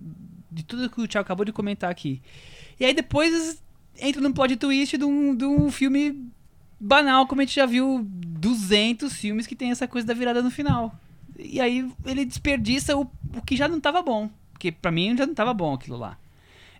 [0.52, 2.22] de tudo que o Thiago acabou de comentar aqui.
[2.80, 3.62] E aí depois
[4.00, 6.28] entra num plot twist de um, de um filme
[6.80, 10.52] banal, como a gente já viu 200 filmes que tem essa coisa da virada no
[10.52, 10.94] final.
[11.38, 13.02] E aí ele desperdiça o,
[13.36, 14.30] o que já não tava bom.
[14.52, 16.18] Porque pra mim já não tava bom aquilo lá.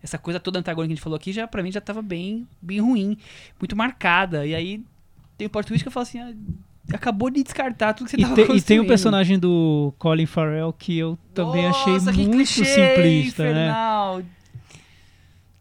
[0.02, 2.46] Essa coisa toda antagônica que a gente falou aqui, já pra mim já tava bem,
[2.62, 3.16] bem ruim.
[3.60, 4.46] Muito marcada.
[4.46, 4.82] E aí
[5.36, 6.32] tem o plot twist que eu falo assim, ah,
[6.94, 10.26] acabou de descartar tudo que você E, tava te- e tem o personagem do Colin
[10.26, 13.50] Farrell que eu também Nossa, achei que muito clichê simplista, né?
[13.50, 14.22] infernal.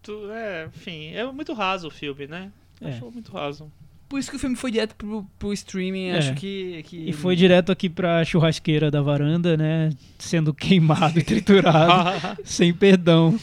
[0.02, 2.52] Tu- é, enfim, é muito raso o filme, né?
[2.82, 2.90] É.
[2.90, 3.72] Achou muito raso.
[4.10, 6.18] Por isso que o filme foi direto pro, pro streaming, É.
[6.20, 7.10] acho que, que...
[7.10, 9.90] E foi direto aqui pra churrasqueira da varanda, né?
[10.18, 13.38] Sendo queimado e triturado, sem perdão.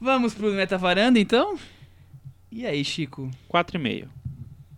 [0.00, 1.56] Vamos pro Metavaranda, então?
[2.52, 3.28] E aí, Chico?
[3.52, 4.06] 4,5.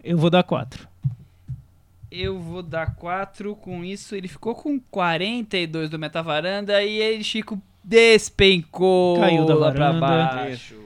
[0.02, 0.88] Eu vou dar quatro.
[2.10, 4.14] Eu vou dar 4 com isso.
[4.14, 10.00] Ele ficou com 42 do Metavaranda e ele, Chico, despencou Caiu da lá pra varanda.
[10.36, 10.76] baixo.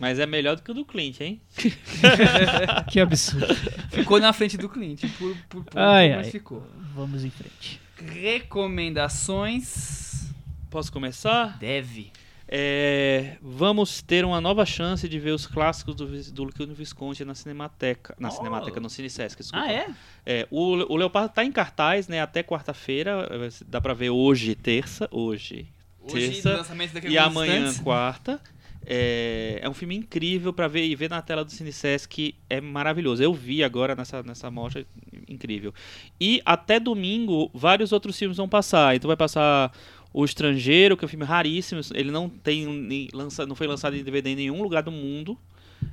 [0.00, 1.40] Mas é melhor do que o do Clint, hein?
[2.90, 3.54] Que absurdo.
[3.90, 6.32] Ficou na frente do Clint, por, por pouco, Ai, mas ai.
[6.32, 6.66] ficou.
[6.94, 7.80] Vamos em frente.
[7.98, 10.28] Recomendações...
[10.70, 11.58] Posso começar?
[11.58, 12.12] Deve.
[12.52, 17.34] É, vamos ter uma nova chance de ver os clássicos do, do Luquino Visconti na
[17.34, 18.14] Cinemateca.
[18.18, 18.32] Na Oh.
[18.32, 19.66] Cinemateca, no Cine Sesc, desculpa.
[19.66, 19.88] Ah, é?
[20.24, 22.20] É, o, o Leopardo tá em cartaz, né?
[22.20, 23.28] Até quarta-feira.
[23.30, 25.08] eh, Dá pra ver hoje, terça.
[25.10, 25.66] Hoje.
[26.02, 27.80] Hoje, Terça lançamento daqui a E amanhã, instantes.
[27.80, 28.40] quarta.
[28.86, 32.60] É, é um filme incrível pra ver e ver na tela do Cine Sesc é
[32.60, 33.22] maravilhoso.
[33.22, 34.84] Eu vi agora nessa, nessa mostra,
[35.28, 35.72] incrível.
[36.20, 38.96] E até domingo, vários outros filmes vão passar.
[38.96, 39.72] Então vai passar
[40.12, 41.80] O Estrangeiro, que é um filme raríssimo.
[41.94, 45.38] Ele não tem lança, não foi lançado em DVD em nenhum lugar do mundo.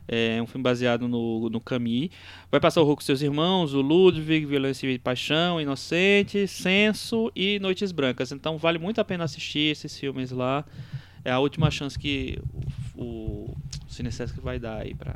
[0.08, 2.10] É um filme baseado no, no Camus.
[2.50, 7.60] Vai passar o Hulk com seus irmãos, o Ludwig, Violência e Paixão, Inocente, Senso e
[7.60, 8.32] Noites Brancas.
[8.32, 10.66] Então vale muito a pena assistir esses filmes lá.
[11.28, 12.40] É a última chance que
[12.96, 13.58] o, o
[14.42, 15.14] vai dar aí pra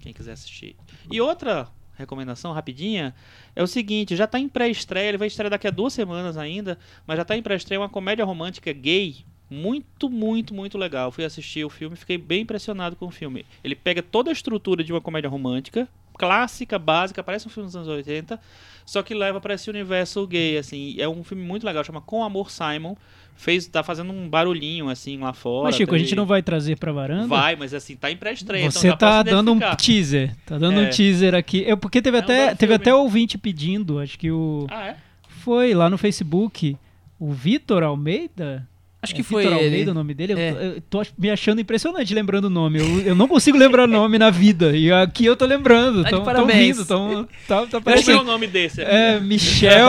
[0.00, 0.76] quem quiser assistir.
[1.10, 3.14] E outra recomendação rapidinha
[3.56, 6.78] é o seguinte, já tá em pré-estreia, ele vai estrear daqui a duas semanas ainda,
[7.06, 11.10] mas já tá em pré-estreia uma comédia romântica gay muito, muito, muito legal.
[11.10, 13.46] Fui assistir o filme fiquei bem impressionado com o filme.
[13.64, 15.88] Ele pega toda a estrutura de uma comédia romântica,
[16.18, 18.38] clássica, básica, parece um filme dos anos 80,
[18.84, 20.94] só que leva para esse universo gay, assim.
[20.98, 22.96] É um filme muito legal, chama Com Amor Simon.
[23.36, 25.64] Fez, tá fazendo um barulhinho, assim, lá fora.
[25.64, 27.26] Mas, Chico, a gente não vai trazer pra varanda?
[27.26, 30.34] Vai, mas assim, tá em pré-estreia, então Você já tá posso dando um teaser.
[30.46, 30.86] Tá dando É.
[30.86, 31.64] um teaser aqui.
[31.66, 34.66] Eu, porque teve É um até, belo teve até ouvinte pedindo, acho que o.
[34.70, 34.96] Ah, é?
[35.42, 36.76] Foi lá no Facebook.
[37.18, 38.68] O Vitor Almeida?
[39.00, 39.66] Acho É que foi Vitor ele.
[39.66, 40.32] Almeida o nome dele?
[40.34, 40.52] Eu É.
[40.52, 42.78] tô- Eu, tô me achando impressionante lembrando o nome.
[42.78, 44.76] Eu, eu não consigo lembrar o nome na vida.
[44.76, 46.04] E aqui eu tô lembrando.
[46.04, 46.76] Tá de Tão, tão parabéns.
[46.76, 46.86] vindo.
[46.86, 48.18] Tão, tá, tá Qual parecendo.
[48.18, 48.80] é o nome desse?
[48.82, 49.88] É, Michel.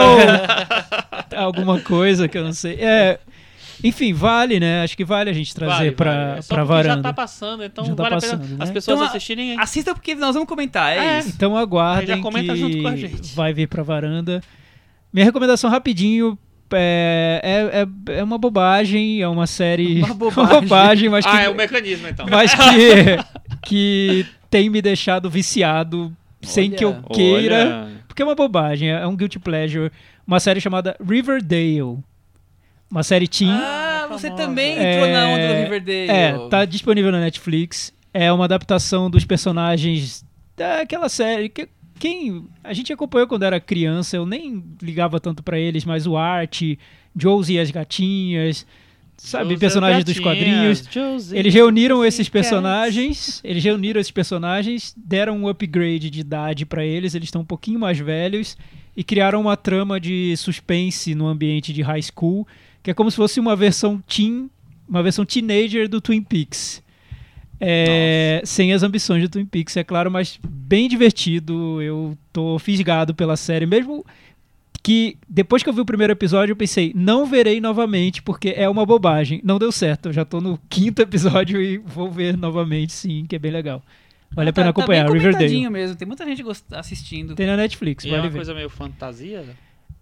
[1.36, 2.74] alguma coisa que eu não sei.
[2.80, 3.18] É,
[3.84, 4.82] enfim, vale, né?
[4.82, 6.38] Acho que vale a gente trazer Vale, pra, vale.
[6.38, 6.96] É pra varanda.
[6.96, 8.64] Já tá passando, então Já tá vale a passando, pena né?
[8.64, 9.58] as pessoas Então, a- assistirem aí.
[9.60, 11.18] Assista porque nós vamos comentar, é, É.
[11.20, 11.28] isso.
[11.28, 13.34] Então aguardem Já comenta que junto com a gente.
[13.34, 14.40] vai vir pra varanda.
[15.12, 16.36] Minha recomendação rapidinho
[16.72, 20.02] é, é, é, é uma bobagem, é uma série.
[20.02, 21.08] Uma bobagem.
[21.08, 22.26] mas que, Ah, é o mecanismo, então.
[22.28, 23.18] mas que,
[23.62, 26.12] que tem me deixado viciado
[26.42, 26.76] sem Olha.
[26.78, 27.84] que eu queira.
[27.84, 27.94] Olha.
[28.08, 29.90] Porque é uma bobagem, é um guilty pleasure.
[30.26, 31.98] Uma série chamada Riverdale.
[32.94, 33.50] Uma série teen.
[33.50, 34.46] Ah, você famosa.
[34.46, 36.10] também entrou na onda do É, Riverdale.
[36.10, 37.92] É, tá disponível na Netflix.
[38.12, 40.24] É uma adaptação dos personagens
[40.56, 41.68] daquela série que
[41.98, 46.16] quem a gente acompanhou quando era criança, eu nem ligava tanto pra eles, mas o
[46.16, 46.62] Art,
[47.16, 48.64] Josie e as gatinhas,
[49.16, 50.88] sabe, Josie personagens dos Gatinhas, quadrinhos.
[50.88, 52.32] Josie, Eles reuniram Josie esses Cats.
[52.48, 57.46] personagens, eles reuniram esses personagens, deram um upgrade de idade pra eles, eles estão um
[57.46, 58.56] pouquinho mais velhos
[58.96, 62.46] e criaram uma trama de suspense no ambiente de high school,
[62.84, 64.48] que é como se fosse uma versão teen,
[64.88, 66.80] uma versão teenager do Twin Peaks.
[67.60, 71.80] É, sem as ambições do Twin Peaks, é claro, mas bem divertido.
[71.80, 74.04] Eu tô fisgado pela série, mesmo
[74.82, 78.68] que depois que eu vi o primeiro episódio, eu pensei, não verei novamente, porque é
[78.68, 79.40] uma bobagem.
[79.42, 83.34] Não deu certo, eu já tô no quinto episódio e vou ver novamente, sim, que
[83.34, 83.82] é bem legal.
[84.32, 85.70] Vale a pena Tá- acompanhar, tá bem Riverdale.
[85.70, 86.42] mesmo, tem muita gente
[86.72, 87.34] assistindo.
[87.34, 88.36] Tem na Netflix, E é vale uma ver.
[88.38, 89.44] coisa meio fantasia?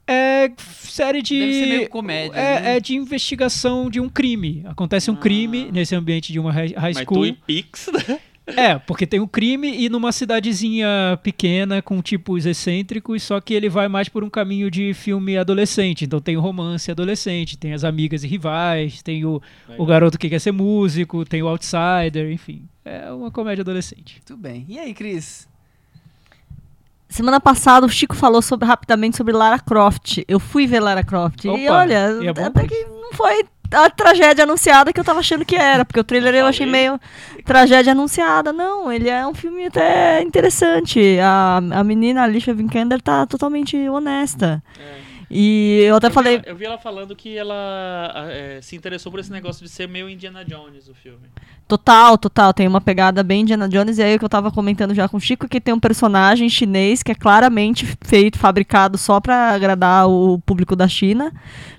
[0.06, 1.38] É série de.
[1.38, 2.76] Deve ser meio comédia, É, né?
[2.76, 4.62] é de investigação de um crime.
[4.66, 5.18] Acontece um Ah.
[5.18, 7.18] crime nesse ambiente de uma high Mas school.
[7.18, 8.18] Twin Peaks, né?
[8.44, 13.68] É, porque tem um crime e numa cidadezinha pequena com tipos excêntricos, só que ele
[13.68, 16.04] vai mais por um caminho de filme adolescente.
[16.04, 19.40] Então tem o romance adolescente, tem as amigas e rivais, tem o,
[19.78, 22.64] o garoto que quer ser músico, tem o outsider, enfim.
[22.84, 24.20] É uma comédia adolescente.
[24.26, 24.66] Tudo bem.
[24.68, 25.48] E aí, Cris?
[27.12, 30.24] Semana passada o Chico falou sobre- rapidamente sobre Lara Croft.
[30.26, 31.44] Eu fui ver Lara Croft.
[31.44, 35.20] e Opa, olha, e é até que não foi a tragédia anunciada que eu tava
[35.20, 35.84] achando que era.
[35.84, 36.98] Porque o trailer eu achei meio
[37.44, 38.52] tragédia anunciada.
[38.52, 41.18] Não, ele é um filme até interessante.
[41.22, 44.62] A, a menina Alicia Vikander tá totalmente honesta.
[45.34, 46.42] E eu até Eu falei.
[46.44, 50.06] Eu vi ela falando que ela é, se interessou por esse negócio de ser meio
[50.08, 51.26] Indiana Jones o filme.
[51.72, 52.52] Total, total.
[52.52, 53.96] Tem uma pegada bem Indiana Jones.
[53.96, 57.02] E aí que eu tava comentando já com o Chico, que tem um personagem chinês
[57.02, 61.32] que é claramente feito, fabricado só pra agradar o público da China.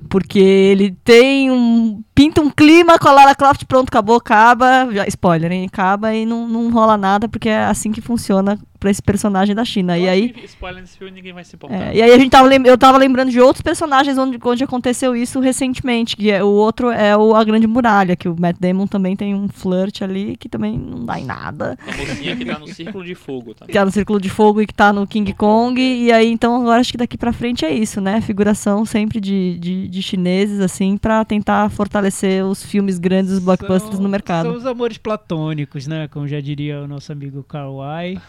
[0.09, 2.01] Porque ele tem um.
[2.15, 4.91] Pinta um clima com a Lara Croft, pronto, acabou, acaba.
[4.91, 5.67] Já, spoiler, hein?
[5.71, 9.63] Acaba e não, não rola nada, porque é assim que funciona pra esse personagem da
[9.63, 9.97] China.
[9.97, 10.35] Eu E aí.
[10.43, 11.93] Spoiler nesse filme ninguém vai se importar.
[11.93, 15.15] É, e aí a gente tava, eu tava lembrando de outros personagens onde, onde aconteceu
[15.15, 18.85] isso recentemente, que é, o outro é o A Grande Muralha, que o Matt Damon
[18.85, 21.77] também tem um flirt ali que também não dá em nada.
[21.87, 23.65] A mocinha que tá no Círculo de Fogo, tá?
[23.71, 26.59] Que tá no Círculo de Fogo e que tá no King Kong, e aí então
[26.59, 28.19] agora acho que daqui pra frente é isso, né?
[28.19, 33.93] Figuração sempre de, de, de chineses, assim, pra tentar fortalecer os filmes grandes, os blockbusters
[33.95, 34.49] São- no mercado.
[34.49, 36.09] São os amores platônicos, né?
[36.09, 38.19] Como já diria o nosso amigo Kawai.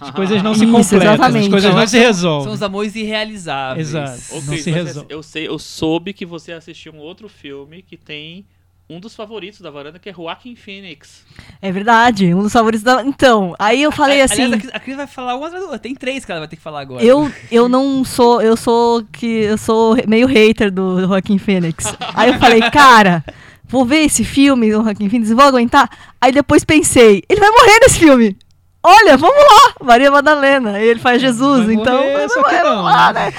[0.00, 1.50] As coisas não se Isso, completam, as exatamente.
[1.50, 2.44] coisas não Então, se resolvem.
[2.44, 3.88] São os amores irrealizáveis.
[3.88, 4.20] Exato.
[4.30, 5.06] Ô, Não se mas resolve.
[5.12, 8.44] eu sei, eu soube que você assistiu um outro filme que tem
[8.88, 11.24] um dos favoritos da varanda, que é Joaquin Phoenix.
[11.62, 13.04] É verdade, um dos favoritos da...
[13.04, 14.42] Então, aí eu falei A- assim...
[14.42, 15.78] Aliás, a Cris- vai falar uma outra.
[15.78, 17.04] Tem três que ela vai ter que falar agora.
[17.04, 21.84] Eu, eu não sou, eu sou que eu sou meio hater do Joaquim Fênix.
[22.14, 23.24] Aí eu falei, cara,
[23.64, 25.88] vou ver esse filme do Joaquim Fênix, vou aguentar.
[26.20, 28.36] Aí depois pensei, ele vai morrer nesse filme.
[28.82, 30.80] Olha, vamos lá, Maria Madalena.
[30.80, 33.32] E ele faz Jesus, Vai então morrer, só que não, vamos lá, né?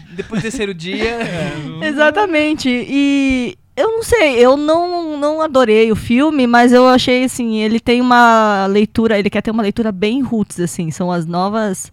[0.10, 1.18] Depois do terceiro dia.
[1.82, 2.68] Exatamente.
[2.68, 7.80] E eu não sei, eu não, não adorei o filme, mas eu achei assim, ele
[7.80, 11.90] tem uma leitura, ele quer ter uma leitura bem roots, assim, são as novas.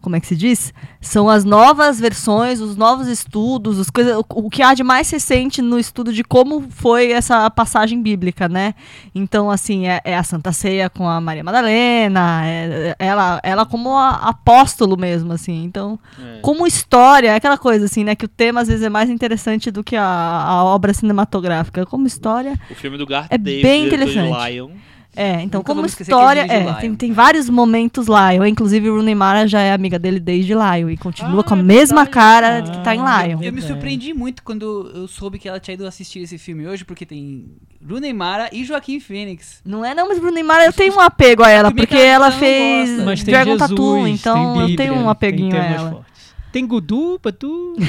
[0.00, 0.72] Como é que se diz?
[1.00, 5.10] São as novas versões, os novos estudos, as coisas, o, o que há de mais
[5.10, 8.74] recente no estudo de como foi essa passagem bíblica, né?
[9.14, 13.66] Então, assim, é, é a Santa Ceia com a Maria Madalena, é- é ela, ela
[13.66, 15.64] como a- apóstolo mesmo, assim.
[15.64, 16.38] Então, É.
[16.42, 18.14] como história, é aquela coisa assim, né?
[18.14, 21.84] Que o tema às vezes é mais interessante do que a, a obra cinematográfica.
[21.84, 24.50] Como história, O filme do Garth É Davis, bem interessante.
[24.50, 24.70] Lion.
[25.16, 25.42] É.
[25.42, 26.74] Então, Nunca como história, é, Lion.
[26.74, 28.32] tem, tem vários momentos lá.
[28.34, 31.54] Eu, inclusive, o Rooney Mara já é amiga dele desde Lion e continua Ah, com
[31.54, 32.10] a é mesma verdade.
[32.14, 33.32] cara que tá em Ah, Lion.
[33.32, 33.66] Eu me Verdade.
[33.66, 37.46] surpreendi muito quando eu soube que ela tinha ido assistir esse filme hoje, porque tem
[37.84, 39.60] Rooney Mara e Joaquim Phoenix.
[39.64, 42.30] Não é não, mas Rooney Mara eu tenho um apego a ela, porque que ela
[42.30, 43.04] fez gosta.
[43.04, 45.90] Mas tem Dragon Jesus, Tattoo, tem então eu Bíblia, tenho um apeguinho a ela.
[45.90, 46.08] fortes.
[46.52, 47.74] Tem Gudu, Patu.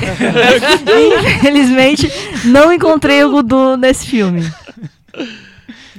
[1.38, 2.12] Infelizmente,
[2.46, 4.41] não encontrei o Gudu nesse filme.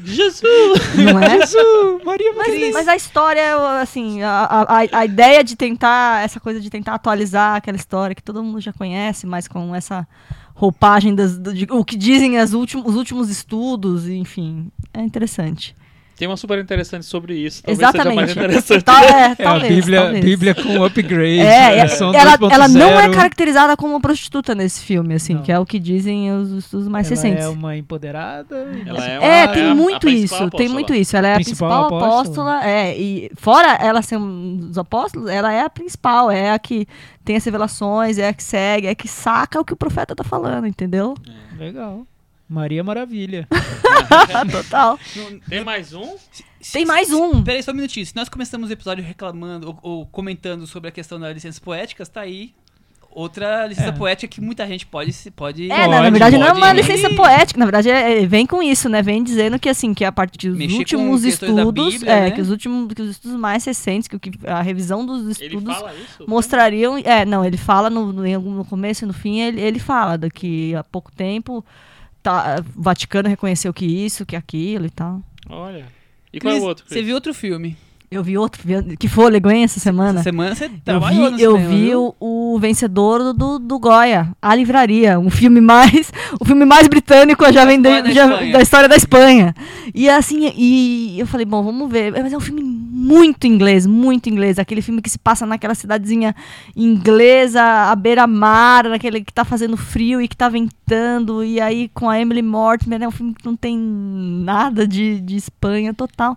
[0.04, 0.80] Jesus!
[0.96, 1.38] Não é?
[1.46, 6.60] Jesus, Maria Mas, mas a história, assim, a, a, a ideia de tentar, essa coisa
[6.60, 10.06] de tentar atualizar aquela história que todo mundo já conhece, mas com essa
[10.54, 15.74] roupagem das, do- de, o que dizem as últimos, os últimos estudos, enfim, é interessante.
[16.20, 17.62] Tem uma super interessante sobre isso.
[17.62, 18.38] Talvez seja mais Exatamente.
[18.38, 18.84] interessante.
[18.84, 20.22] Tal- é, É a talvez, Bíblia, talvez.
[20.24, 21.40] Bíblia com upgrade.
[21.40, 23.14] É, é, versão ela, ela não é 2.0.
[23.14, 25.42] caracterizada como uma prostituta nesse filme, assim, Não.
[25.42, 27.44] que é o que dizem os estudos mais Ela recentes.
[27.44, 28.54] é uma empoderada.
[28.86, 30.68] Ela é, É, uma- tem a- a muito principal isso, tem apóstola.
[30.74, 31.16] muito isso.
[31.16, 32.58] Ela é a Principal principal apóstola.
[32.58, 36.58] apóstola, é, e fora ela ser um dos apóstolos, ela é a principal, é a
[36.58, 36.86] que
[37.24, 40.14] tem as revelações, é a que segue, é a que saca o que o profeta
[40.14, 41.14] tá falando, entendeu?
[41.58, 42.06] Legal.
[42.50, 43.46] Maria Maravilha.
[44.50, 44.98] Total.
[45.48, 46.16] Tem mais um?
[46.72, 47.42] Tem mais um.
[47.44, 48.04] Peraí, só um minutinho.
[48.04, 52.08] Se nós começamos o episódio reclamando ou, ou comentando sobre a questão das licenças poéticas,
[52.08, 52.52] tá aí
[53.12, 53.92] outra licença É.
[53.92, 55.12] poética que muita gente pode.
[55.12, 56.76] se- pode É, na- na Pode, verdade não é pode uma ir.
[56.76, 59.00] licença poética, na verdade é- é- vem com isso, né?
[59.02, 62.30] Vem dizendo que assim, que a partir dos Mexer últimos estudos, Bíblia, é, né?
[62.32, 65.74] que os últimos, que os estudos mais recentes, que, que a revisão dos Ele estudos
[65.76, 66.24] fala isso?
[66.28, 66.98] mostrariam.
[66.98, 70.28] É, não, ele fala no, no, no começo e no fim, ele, ele fala do
[70.30, 71.64] que há pouco tempo
[72.22, 75.22] tá, o Vaticano reconheceu que isso, que aquilo e tal.
[75.48, 75.86] Olha.
[76.32, 76.84] E qual é o outro?
[76.86, 77.76] Você viu outro filme?
[78.10, 78.60] Eu vi outro,
[78.98, 80.18] que fôlego, hein, essa semana?
[80.18, 83.78] Essa semana você Eu trabalhou no vi, eu cinema, vi o, o vencedor do, do,
[83.78, 88.52] Goya, A Livraria, um filme mais, o filme mais britânico já vem da já- Espanha.
[88.52, 89.54] da história da Espanha.
[89.94, 92.62] E assim, e eu falei, bom, vamos ver, mas é um filme
[93.00, 94.58] muito inglês, muito inglês.
[94.58, 96.34] Aquele filme que se passa naquela cidadezinha
[96.76, 101.42] inglesa, à beira-mar, naquele que tá fazendo frio e que tá ventando.
[101.44, 105.36] E aí com a Emily Mortimer, é um filme que não tem nada de, de
[105.36, 106.36] Espanha total.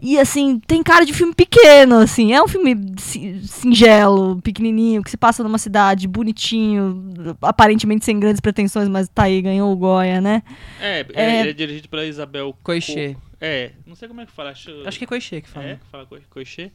[0.00, 2.32] E assim, tem cara de filme pequeno, assim.
[2.32, 8.40] É um filme si- singelo, pequenininho, que se passa numa cidade bonitinho, aparentemente sem grandes
[8.40, 10.42] pretensões, mas tá aí, ganhou o Goya, né?
[10.80, 11.40] É, é, É.
[11.40, 13.14] ele é dirigido pela Isabel Coixet.
[13.14, 14.50] Co- É, não sei como é que fala.
[14.50, 15.66] Acho, Acho que é Coixet que fala.
[15.66, 16.72] É, que fala Co- Coixet.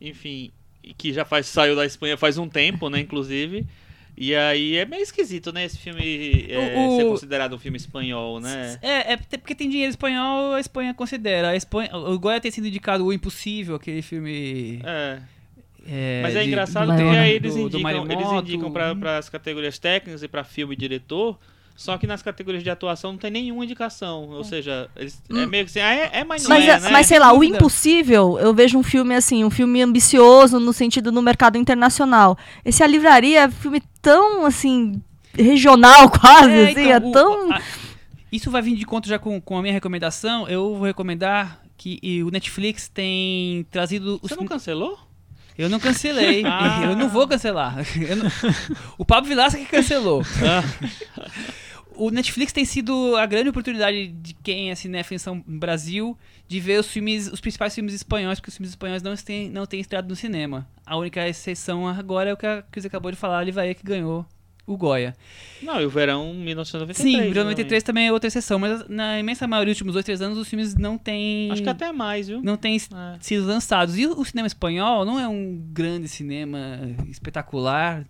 [0.00, 0.50] Enfim,
[0.82, 3.66] e que já faz, saiu da Espanha faz um tempo, né, inclusive.
[4.14, 7.78] E aí é meio esquisito, né, esse filme é, O- o- ser considerado um filme
[7.78, 8.78] espanhol, né?
[8.82, 11.48] É, é porque tem dinheiro espanhol, a Espanha considera.
[11.50, 14.80] A Espanha, o Goya tem sido indicado o Impossível, aquele filme.
[14.84, 15.18] É.
[15.86, 19.30] é, Mas é de- engraçado do porque aí eles do- indicam, eles indicam para as
[19.30, 21.38] categorias técnicas e para filme e diretor,
[21.76, 24.28] só que nas categorias de atuação não tem nenhuma indicação.
[24.30, 26.90] Ou seja, eles, é meio que assim, ah, é, é mas Mas, é, é- né?
[26.90, 31.10] mas sei lá, o impossível, eu vejo um filme assim, um filme ambicioso no sentido
[31.10, 32.36] no mercado internacional.
[32.64, 35.02] Esse A Livraria é um filme tão assim
[35.34, 37.60] regional quase, É, assim, então, é o- tão a-
[38.30, 40.48] isso vai vir de conta já com, com a minha recomendação.
[40.48, 44.98] Eu vou recomendar que e o Netflix tem trazido os Você não cancelou?
[45.58, 46.42] Eu não cancelei.
[46.46, 46.80] Ah.
[46.84, 47.76] Eu não vou cancelar.
[48.00, 48.30] Eu não-
[48.96, 50.22] O Pablo Vilaça que cancelou.
[50.42, 50.62] Ah.
[51.96, 56.16] O Netflix tem sido a grande oportunidade de quem é cinéfilo em Brasil
[56.48, 59.66] de ver os filmes, os principais filmes espanhóis, porque os filmes espanhóis não têm, não
[59.66, 60.68] têm estreado no cinema.
[60.84, 63.82] A única exceção agora é o que a Cris acabou de falar, a Livaia que
[63.84, 64.26] ganhou
[64.64, 65.12] o Goya.
[65.60, 66.96] Não, e o verão 1993.
[66.96, 67.34] Sim, o também.
[67.44, 70.48] 93 também é outra exceção, mas na imensa maioria dos últimos dois, três anos os
[70.48, 72.40] filmes não têm Acho que até mais, viu?
[72.42, 73.16] não têm É.
[73.20, 73.98] sido lançados.
[73.98, 76.58] E o cinema espanhol não é um grande cinema
[77.08, 78.06] espetacular,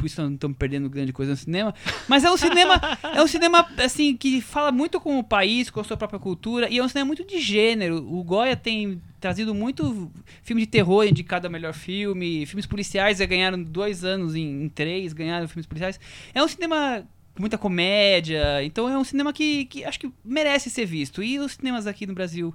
[0.00, 1.74] por isso não estamos perdendo grande coisa no cinema,
[2.08, 2.80] mas é um cinema,
[3.14, 6.68] é um cinema assim que fala muito com o país, com a sua própria cultura
[6.70, 7.96] e é um cinema muito de gênero.
[7.96, 10.10] O Goya tem trazido muito
[10.42, 14.68] filme de terror indicado a melhor filme, filmes policiais já ganharam dois anos em, em
[14.68, 16.00] três, ganharam filmes policiais.
[16.34, 20.70] É um cinema com muita comédia, então é um cinema que, que acho que merece
[20.70, 21.22] ser visto.
[21.22, 22.54] E os cinemas aqui no Brasil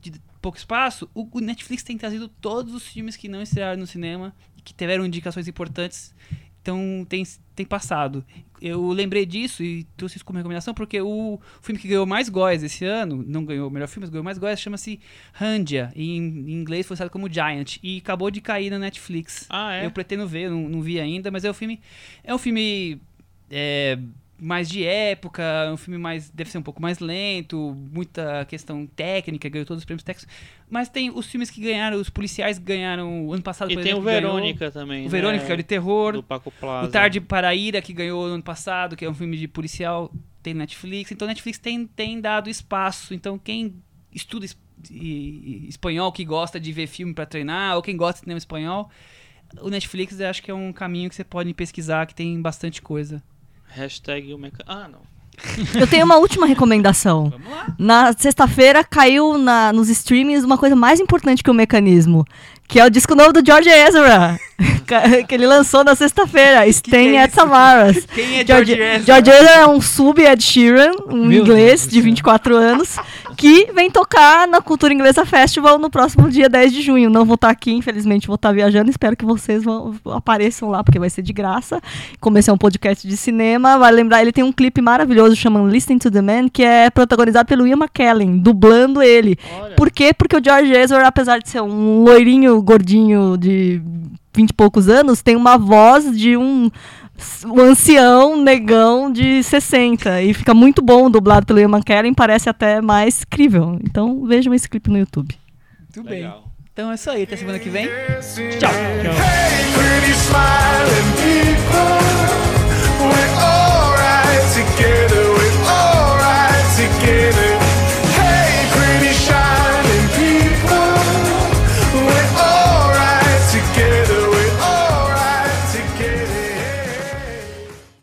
[0.00, 4.34] tido pouco espaço, o, Netflix tem trazido todos os filmes que não estrearam no cinema
[4.62, 6.14] que tiveram indicações importantes.
[6.62, 7.24] Então tem,
[7.54, 8.24] tem passado.
[8.60, 12.62] Eu lembrei disso e trouxe isso como recomendação porque o filme que ganhou mais Goias
[12.62, 15.00] esse ano, não ganhou o melhor filme, mas ganhou mais Goias, chama-se
[15.32, 15.90] Randia.
[15.96, 17.78] Em, em inglês foi lançado como Giant.
[17.82, 19.46] E acabou de cair na Netflix.
[19.48, 19.86] Ah, é?
[19.86, 21.80] Eu pretendo ver, não, não vi ainda, mas é um filme.
[22.22, 23.00] É um filme.
[23.50, 23.98] é,
[24.40, 25.42] mais de época,
[25.72, 26.30] um filme mais.
[26.30, 30.32] deve ser um pouco mais lento, muita questão técnica, ganhou todos os prêmios técnicos.
[30.68, 33.96] Mas tem os filmes que ganharam, os policiais ganharam ano passado, E por tem o
[33.98, 35.06] exemplo, ganhou Verônica também.
[35.06, 36.12] O Verônica, que é o de terror.
[36.14, 36.88] Do Paco Plaza.
[36.88, 40.12] O Tarde para a Ira, que ganhou ano passado, que é um filme de policial,
[40.42, 41.12] tem Netflix.
[41.12, 43.12] Então, Netflix tem, tem dado espaço.
[43.12, 43.74] Então, quem
[44.12, 44.56] estuda es-
[45.68, 48.90] espanhol, que gosta de ver filme para treinar, ou quem gosta de cinema espanhol,
[49.60, 53.22] o Netflix acho que é um caminho que você pode pesquisar, que tem bastante coisa.
[53.74, 54.64] Hashtag o meca...
[54.66, 55.10] Ah, não.
[55.74, 57.30] Eu tenho uma última recomendação.
[57.30, 57.66] Vamos lá.
[57.78, 62.26] Na sexta-feira caiu na, nos streamings uma coisa mais importante que o mecanismo,
[62.68, 64.38] que é o disco novo do George Ezra,
[65.26, 67.32] que ele lançou na sexta-feira, Staying que é at?
[67.32, 68.06] Samaras.
[68.14, 69.02] Quem é George, George Ezra?
[69.06, 72.02] George Ezra é um sub Ed Sheeran, um Meu inglês Deus de céu.
[72.04, 72.96] 24 anos,
[73.36, 77.10] que vem tocar na Cultura Inglesa Festival no próximo dia 10 de junho.
[77.10, 80.98] Não vou estar aqui, infelizmente vou estar viajando, espero que vocês vão, apareçam lá, porque
[80.98, 81.80] vai ser de graça.
[82.20, 85.66] Como esse é um podcast de cinema, vai lembrar, ele tem um clipe maravilhoso chamado
[85.66, 89.38] Listen to the Man, que é protagonizado pelo Ian McKellen, dublando ele.
[89.60, 89.74] Olha.
[89.76, 90.12] Por quê?
[90.12, 93.82] Porque o George Ezra, apesar de ser um loirinho gordinho de
[94.32, 96.70] vinte e poucos anos, tem uma voz de um,
[97.44, 100.22] um ancião negão de 60.
[100.22, 103.78] E fica muito bom, dublado pelo Ian McKellen, parece até mais crível.
[103.84, 105.34] Então vejam esse clipe no YouTube.
[105.96, 106.30] Muito bem.
[106.72, 107.86] Então é isso aí, até semana que vem.
[108.58, 108.70] Tchau.
[109.02, 109.12] Tchau.